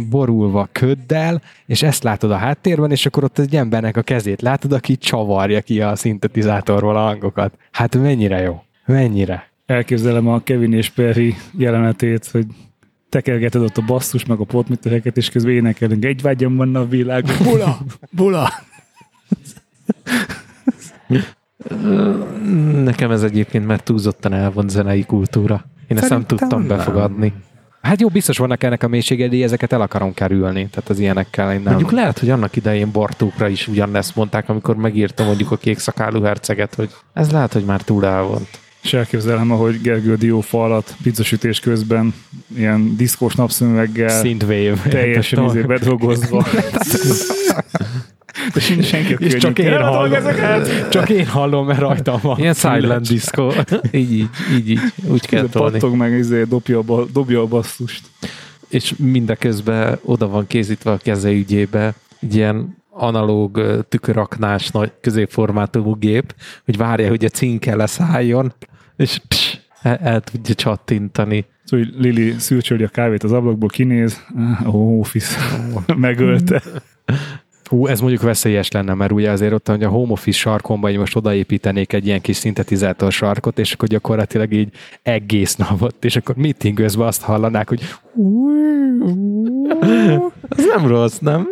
borulva 0.09 0.69
köddel, 0.71 1.41
és 1.65 1.83
ezt 1.83 2.03
látod 2.03 2.31
a 2.31 2.35
háttérben, 2.35 2.91
és 2.91 3.05
akkor 3.05 3.23
ott 3.23 3.39
egy 3.39 3.55
embernek 3.55 3.97
a 3.97 4.01
kezét 4.01 4.41
látod, 4.41 4.71
aki 4.71 4.97
csavarja 4.97 5.61
ki 5.61 5.81
a 5.81 5.95
szintetizátorról 5.95 6.95
a 6.95 7.01
hangokat. 7.01 7.53
Hát 7.71 7.95
mennyire 7.95 8.41
jó. 8.41 8.63
Mennyire. 8.85 9.49
Elképzelem 9.65 10.27
a 10.27 10.39
Kevin 10.43 10.73
és 10.73 10.89
Perry 10.89 11.35
jelenetét, 11.57 12.25
hogy 12.25 12.45
tekergeted 13.09 13.61
ott 13.61 13.77
a 13.77 13.85
basszus, 13.85 14.25
meg 14.25 14.39
a 14.39 14.43
potmittereket, 14.43 15.17
és 15.17 15.29
közben 15.29 15.53
énekelünk, 15.53 16.05
egy 16.05 16.21
vágyam 16.21 16.55
van 16.55 16.75
a 16.75 16.87
világon. 16.87 17.35
Bula! 17.49 17.77
Bula! 18.11 18.49
Nekem 22.83 23.11
ez 23.11 23.23
egyébként 23.23 23.65
már 23.65 23.79
túlzottan 23.79 24.33
elvont 24.33 24.69
zenei 24.69 25.03
kultúra. 25.03 25.65
Én 25.87 25.97
ezt 25.97 26.09
nem 26.09 26.25
Szerintem 26.27 26.37
tudtam 26.37 27.17
nem. 27.17 27.33
Hát 27.81 28.01
jó, 28.01 28.07
biztos 28.07 28.37
vannak 28.37 28.63
ennek 28.63 28.83
a 28.83 28.87
mélységedi, 28.87 29.43
ezeket 29.43 29.73
el 29.73 29.81
akarom 29.81 30.13
kerülni, 30.13 30.67
tehát 30.71 30.89
az 30.89 30.99
ilyenekkel 30.99 31.53
én 31.53 31.61
nem. 31.61 31.73
Mondjuk 31.73 31.91
lehet, 31.91 32.19
hogy 32.19 32.29
annak 32.29 32.55
idején 32.55 32.91
Bartókra 32.91 33.47
is 33.47 33.67
ugyanezt 33.67 34.15
mondták, 34.15 34.49
amikor 34.49 34.75
megírta 34.75 35.23
mondjuk 35.23 35.51
a 35.51 35.57
kék 35.57 35.79
szakálú 35.79 36.21
herceget, 36.21 36.75
hogy 36.75 36.89
ez 37.13 37.31
lehet, 37.31 37.53
hogy 37.53 37.63
már 37.63 37.81
túl 37.81 38.05
elvont. 38.05 38.47
És 38.83 38.93
elképzelem, 38.93 39.51
ahogy 39.51 39.81
Gergő 39.81 40.15
diófa 40.15 40.63
alatt 40.63 40.95
pizzasütés 41.03 41.59
közben 41.59 42.13
ilyen 42.55 42.95
diszkós 42.95 43.35
napszemüveggel 43.35 44.21
teljesen 44.89 45.43
izé 45.43 45.61
bedolgozva. 45.61 46.45
De 48.53 48.59
sincs 48.59 48.85
senki, 48.85 49.15
És 49.19 49.35
csak 49.35 49.59
én 49.59 49.67
"Eladom 49.67 49.93
hallom. 49.93 50.13
ezeket! 50.13 50.89
Csak 50.89 51.09
én 51.09 51.27
hallom, 51.27 51.65
mert 51.65 51.79
rajtam 51.79 52.19
van. 52.21 52.39
Ilyen 52.39 52.53
silent 52.53 53.07
disco. 53.07 53.51
így, 53.91 54.11
így, 54.11 54.29
így, 54.57 54.69
így. 54.69 54.79
Úgy 55.07 55.25
kell 55.25 55.47
tolni. 55.47 55.71
Pattog 55.79 55.95
meg, 55.95 56.11
izé, 56.11 56.43
dobja, 56.43 56.79
a, 56.79 57.05
dobja 57.13 57.41
a 57.41 57.45
basszust. 57.45 58.07
És 58.69 58.93
mindeközben 58.97 59.99
oda 60.03 60.27
van 60.27 60.47
készítve 60.47 60.91
a 60.91 60.97
keze 60.97 61.29
ügyébe 61.31 61.93
egy 62.19 62.35
ilyen 62.35 62.77
analóg 62.89 63.57
ö, 63.57 63.79
tüköraknás 63.89 64.67
nagy 64.69 64.91
középformátumú 65.01 65.95
gép, 65.95 66.35
hogy 66.65 66.77
várja, 66.77 67.07
hogy 67.09 67.25
a 67.25 67.29
cinke 67.29 67.75
leszálljon, 67.75 68.53
és 68.97 69.21
pss, 69.27 69.57
el, 69.81 69.95
el 69.95 70.21
tudja 70.21 70.53
csattintani. 70.55 71.45
Szóval 71.63 71.85
Lili 71.97 72.35
szürcsöli 72.37 72.83
a 72.83 72.87
kávét 72.87 73.23
az 73.23 73.31
ablakból, 73.31 73.69
kinéz, 73.69 74.23
ó, 74.65 74.69
oh, 74.69 74.99
office, 74.99 75.35
megölte. 75.95 76.61
Hú, 77.69 77.87
ez 77.87 77.99
mondjuk 77.99 78.21
veszélyes 78.21 78.71
lenne, 78.71 78.93
mert 78.93 79.11
ugye 79.11 79.31
azért 79.31 79.53
ott, 79.53 79.67
hogy 79.67 79.83
a 79.83 79.89
home 79.89 80.11
office 80.11 80.37
sarkomba 80.37 80.89
így 80.89 80.97
most 80.97 81.15
odaépítenék 81.15 81.93
egy 81.93 82.05
ilyen 82.05 82.21
kis 82.21 82.35
szintetizátor 82.35 83.11
sarkot, 83.11 83.59
és 83.59 83.73
akkor 83.73 83.87
gyakorlatilag 83.87 84.53
így 84.53 84.69
egész 85.01 85.55
nap 85.55 85.81
ott, 85.81 86.05
és 86.05 86.15
akkor 86.15 86.35
meeting 86.35 86.77
közben 86.77 87.07
azt 87.07 87.21
hallanák, 87.21 87.69
hogy 87.69 87.81
Ez 90.49 90.65
nem 90.75 90.87
rossz, 90.87 91.17
nem? 91.17 91.47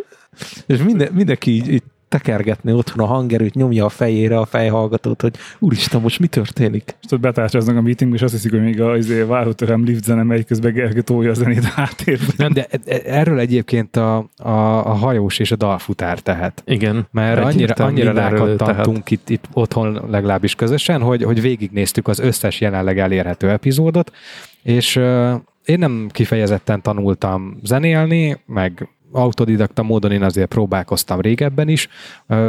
És 0.66 0.82
minden, 0.82 1.12
mindenki 1.12 1.50
így, 1.50 1.72
így 1.72 1.82
tekergetni 2.08 2.72
otthon 2.72 3.04
a 3.04 3.08
hangerőt, 3.08 3.54
nyomja 3.54 3.84
a 3.84 3.88
fejére 3.88 4.38
a 4.38 4.44
fejhallgatót, 4.44 5.20
hogy 5.20 5.36
úristen, 5.58 6.00
most 6.00 6.18
mi 6.18 6.26
történik? 6.26 6.96
És 7.02 7.12
ott 7.12 7.20
betárcsáznak 7.20 7.76
a 7.76 7.80
meetingbe, 7.80 8.16
és 8.16 8.22
azt 8.22 8.32
hiszik, 8.32 8.50
hogy 8.50 8.62
még 8.62 8.80
a 8.80 8.96
izé, 8.96 9.22
várhatörem 9.22 9.84
lift 9.84 10.04
zene 10.04 10.22
megy, 10.22 10.44
közben 10.44 10.72
Gergő 10.72 11.00
tolja 11.00 11.30
a 11.30 11.34
zenét 11.34 11.64
háttérben. 11.64 12.28
nem, 12.36 12.52
de 12.52 12.66
e- 12.86 13.00
erről 13.04 13.38
egyébként 13.38 13.96
a, 13.96 14.16
a, 14.36 14.50
a 14.86 14.92
hajós 14.92 15.38
és 15.38 15.50
a 15.50 15.56
dalfutár 15.56 16.18
tehet. 16.18 16.62
Igen. 16.66 17.06
Mert 17.10 17.44
annyira, 17.44 17.74
annyira 17.74 18.12
rákattantunk 18.12 19.10
itt, 19.10 19.28
itt 19.28 19.44
otthon 19.52 20.00
legalábbis 20.10 20.54
közösen, 20.54 21.00
hogy, 21.00 21.22
hogy 21.22 21.40
végignéztük 21.40 22.08
az 22.08 22.18
összes 22.18 22.60
jelenleg 22.60 22.98
elérhető 22.98 23.50
epizódot, 23.50 24.12
és 24.62 24.96
uh, 24.96 25.34
én 25.64 25.78
nem 25.78 26.08
kifejezetten 26.10 26.82
tanultam 26.82 27.58
zenélni, 27.62 28.38
meg 28.46 28.88
autodidakta 29.12 29.82
módon 29.82 30.12
én 30.12 30.22
azért 30.22 30.48
próbálkoztam 30.48 31.20
régebben 31.20 31.68
is 31.68 31.88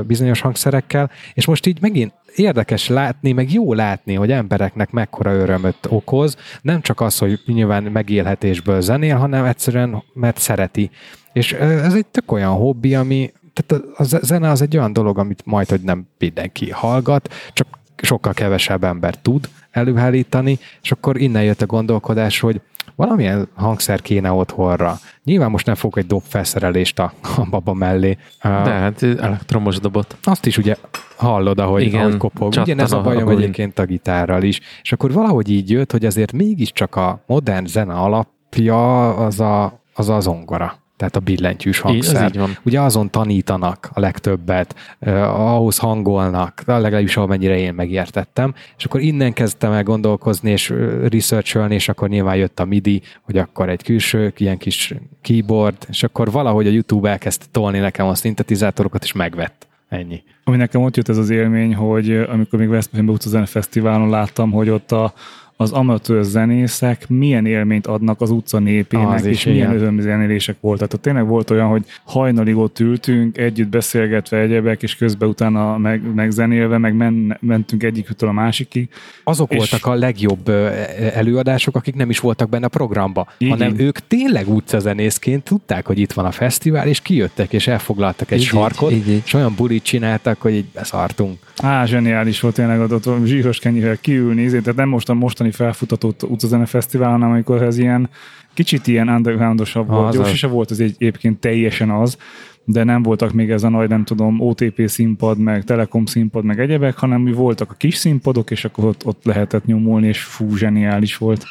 bizonyos 0.07 0.41
hangszerekkel, 0.41 1.11
és 1.33 1.45
most 1.45 1.65
így 1.65 1.81
megint 1.81 2.13
érdekes 2.35 2.87
látni, 2.87 3.31
meg 3.31 3.53
jó 3.53 3.73
látni, 3.73 4.13
hogy 4.13 4.31
embereknek 4.31 4.91
mekkora 4.91 5.33
örömöt 5.33 5.87
okoz, 5.89 6.37
nem 6.61 6.81
csak 6.81 7.01
az, 7.01 7.17
hogy 7.17 7.39
nyilván 7.45 7.83
megélhetésből 7.83 8.81
zenél, 8.81 9.17
hanem 9.17 9.45
egyszerűen, 9.45 10.03
mert 10.13 10.37
szereti. 10.37 10.89
És 11.33 11.53
ez 11.53 11.93
egy 11.93 12.05
tök 12.05 12.31
olyan 12.31 12.51
hobbi, 12.51 12.95
ami 12.95 13.31
tehát 13.53 13.83
a 13.95 14.03
zene 14.03 14.49
az 14.49 14.61
egy 14.61 14.77
olyan 14.77 14.93
dolog, 14.93 15.17
amit 15.17 15.45
majd, 15.45 15.69
hogy 15.69 15.81
nem 15.81 16.07
mindenki 16.17 16.69
hallgat, 16.69 17.33
csak 17.53 17.67
sokkal 18.01 18.33
kevesebb 18.33 18.83
ember 18.83 19.15
tud 19.15 19.49
előállítani, 19.71 20.59
és 20.81 20.91
akkor 20.91 21.21
innen 21.21 21.43
jött 21.43 21.61
a 21.61 21.65
gondolkodás, 21.65 22.39
hogy 22.39 22.61
valamilyen 22.99 23.47
hangszer 23.55 24.01
kéne 24.01 24.31
otthonra. 24.31 24.95
Nyilván 25.23 25.51
most 25.51 25.65
nem 25.65 25.75
fogok 25.75 25.97
egy 25.97 26.05
dobfelszerelést 26.05 26.99
a, 26.99 27.13
a 27.37 27.45
baba 27.49 27.73
mellé. 27.73 28.17
De 28.41 28.49
hát 28.49 29.03
elektromos 29.03 29.79
dobot. 29.79 30.17
Azt 30.23 30.45
is 30.45 30.57
ugye 30.57 30.75
hallod, 31.17 31.59
ahogy, 31.59 31.81
Igen, 31.81 32.01
ahogy 32.01 32.17
kopog. 32.17 32.47
Ugyanez 32.47 32.91
a 32.91 32.95
a- 32.95 32.99
a 32.99 33.03
bajom 33.03 33.23
bulin. 33.23 33.37
egyébként 33.37 33.79
a 33.79 33.85
gitárral 33.85 34.43
is. 34.43 34.59
És 34.81 34.91
akkor 34.91 35.11
valahogy 35.13 35.49
így 35.49 35.69
jött, 35.69 35.91
hogy 35.91 36.05
azért 36.05 36.31
mégiscsak 36.31 36.95
a 36.95 37.23
modern 37.27 37.65
zene 37.65 37.93
alapja 37.93 39.09
az 39.15 39.39
a, 39.39 39.81
az, 39.93 40.09
a 40.09 40.19
zongora. 40.19 40.73
Tehát 40.99 41.15
a 41.15 41.19
billentyűs 41.19 41.79
hangszer. 41.79 42.23
ez 42.23 42.29
így 42.29 42.37
van. 42.37 42.57
Ugye 42.63 42.81
azon 42.81 43.09
tanítanak 43.09 43.89
a 43.93 43.99
legtöbbet, 43.99 44.75
eh, 44.99 45.39
ahhoz 45.39 45.77
hangolnak, 45.77 46.63
legalábbis 46.65 47.17
amennyire 47.17 47.57
én 47.57 47.73
megértettem, 47.73 48.53
és 48.77 48.85
akkor 48.85 49.01
innen 49.01 49.33
kezdtem 49.33 49.71
el 49.71 49.83
gondolkozni 49.83 50.51
és 50.51 50.73
researcholni, 51.09 51.73
és 51.73 51.89
akkor 51.89 52.09
nyilván 52.09 52.35
jött 52.35 52.59
a 52.59 52.65
MIDI, 52.65 53.01
hogy 53.21 53.37
akkor 53.37 53.69
egy 53.69 53.83
külső, 53.83 54.33
ilyen 54.37 54.57
kis 54.57 54.93
keyboard, 55.21 55.77
és 55.89 56.03
akkor 56.03 56.31
valahogy 56.31 56.67
a 56.67 56.71
YouTube 56.71 57.09
elkezdte 57.09 57.45
tolni 57.51 57.79
nekem 57.79 58.07
a 58.07 58.15
szintetizátorokat, 58.15 59.03
és 59.03 59.11
megvett. 59.11 59.67
Ennyi. 59.89 60.23
Ami 60.43 60.57
nekem 60.57 60.81
ott 60.81 60.95
jött 60.95 61.09
ez 61.09 61.17
az 61.17 61.29
élmény, 61.29 61.75
hogy 61.75 62.11
amikor 62.11 62.59
még 62.59 62.67
Veszprémbe 62.67 63.11
utazó 63.11 63.45
fesztiválon 63.45 64.09
láttam, 64.09 64.51
hogy 64.51 64.69
ott 64.69 64.91
a, 64.91 65.13
az 65.61 65.71
amatőr 65.71 66.23
zenészek 66.23 67.09
milyen 67.09 67.45
élményt 67.45 67.87
adnak 67.87 68.21
az 68.21 68.29
utca 68.29 68.59
népének, 68.59 69.07
Az 69.07 69.25
és 69.25 69.45
milyen 69.45 69.73
örömzenélések 69.75 70.55
voltak. 70.59 70.87
Tehát 70.87 71.03
tényleg 71.03 71.27
volt 71.27 71.49
olyan, 71.49 71.67
hogy 71.67 71.85
hajnalig 72.03 72.55
ott 72.57 72.79
ültünk, 72.79 73.37
együtt 73.37 73.67
beszélgetve 73.69 74.37
egyebek, 74.37 74.83
és 74.83 74.95
közben 74.95 75.29
utána 75.29 75.77
meg, 75.77 76.13
megzenélve, 76.15 76.77
meg 76.77 76.93
men, 76.93 77.37
mentünk 77.41 77.83
egyikütől 77.83 78.29
a 78.29 78.31
másikig. 78.31 78.89
Azok 79.23 79.51
És- 79.51 79.57
voltak 79.57 79.85
a 79.85 79.93
legjobb 79.93 80.47
ö, 80.47 80.69
előadások, 81.13 81.75
akik 81.75 81.95
nem 81.95 82.09
is 82.09 82.19
voltak 82.19 82.49
benne 82.49 82.65
a 82.65 82.69
programba, 82.69 83.27
Igen. 83.37 83.57
hanem 83.57 83.79
ők 83.79 83.99
tényleg 84.07 84.49
utcazenészként 84.49 85.43
tudták, 85.43 85.85
hogy 85.85 85.99
itt 85.99 86.11
van 86.11 86.25
a 86.25 86.31
fesztivál, 86.31 86.87
és 86.87 87.01
kijöttek, 87.01 87.53
és 87.53 87.67
elfoglaltak 87.67 88.31
egy 88.31 88.37
Így, 88.37 88.43
így, 88.43 88.49
sarkot, 88.49 88.91
így, 88.91 89.09
így. 89.09 89.21
és 89.25 89.33
olyan 89.33 89.53
bulit 89.57 89.83
csináltak, 89.83 90.41
hogy 90.41 90.53
így 90.53 90.67
beszartunk. 90.73 91.37
Á, 91.57 91.85
zseniális 91.85 92.39
volt 92.39 92.55
tényleg 92.55 92.79
ott, 92.79 93.07
ott 93.07 93.25
zsíros 93.25 93.59
kenyérrel 93.59 93.97
kiülni, 94.01 94.45
ezért, 94.45 94.63
tehát 94.63 94.77
nem 94.79 94.89
most 94.89 95.09
a 95.09 95.13
mostani 95.13 95.48
felfutatott 95.51 96.23
utcazene 96.23 96.65
fesztivál, 96.65 97.11
hanem 97.11 97.29
amikor 97.29 97.61
ez 97.61 97.77
ilyen 97.77 98.09
kicsit 98.53 98.87
ilyen 98.87 99.09
undergroundosabb 99.09 99.87
volt. 99.87 100.07
Az 100.07 100.19
az. 100.19 100.27
sose 100.27 100.47
volt 100.47 100.71
ez 100.71 100.79
egy, 100.79 100.95
egyébként 100.97 101.39
teljesen 101.39 101.89
az, 101.89 102.17
de 102.63 102.83
nem 102.83 103.03
voltak 103.03 103.31
még 103.31 103.51
ez 103.51 103.63
a 103.63 103.69
nagy, 103.69 103.89
nem 103.89 104.03
tudom, 104.03 104.39
OTP 104.39 104.87
színpad, 104.87 105.37
meg 105.37 105.63
Telekom 105.63 106.05
színpad, 106.05 106.43
meg 106.43 106.59
egyebek, 106.59 106.97
hanem 106.97 107.21
mi 107.21 107.31
voltak 107.31 107.71
a 107.71 107.73
kis 107.73 107.95
színpadok, 107.95 108.51
és 108.51 108.65
akkor 108.65 108.85
ott, 108.85 109.05
ott 109.05 109.23
lehetett 109.23 109.65
nyomulni, 109.65 110.07
és 110.07 110.23
fú, 110.23 110.55
zseniális 110.55 111.17
volt. 111.17 111.45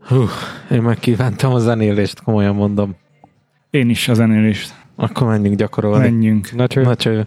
Hú, 0.00 0.24
én 0.70 0.82
megkívántam 0.82 1.52
a 1.52 1.58
zenélést, 1.58 2.22
komolyan 2.22 2.54
mondom. 2.54 2.96
Én 3.70 3.88
is 3.88 4.08
a 4.08 4.14
zenélést. 4.14 4.74
Akkor 4.96 5.26
menjünk 5.26 5.56
gyakorolni. 5.56 6.10
Menjünk. 6.10 6.52
Na, 6.54 6.66
cső. 6.66 6.82
Na 6.82 6.94
cső. 6.94 7.26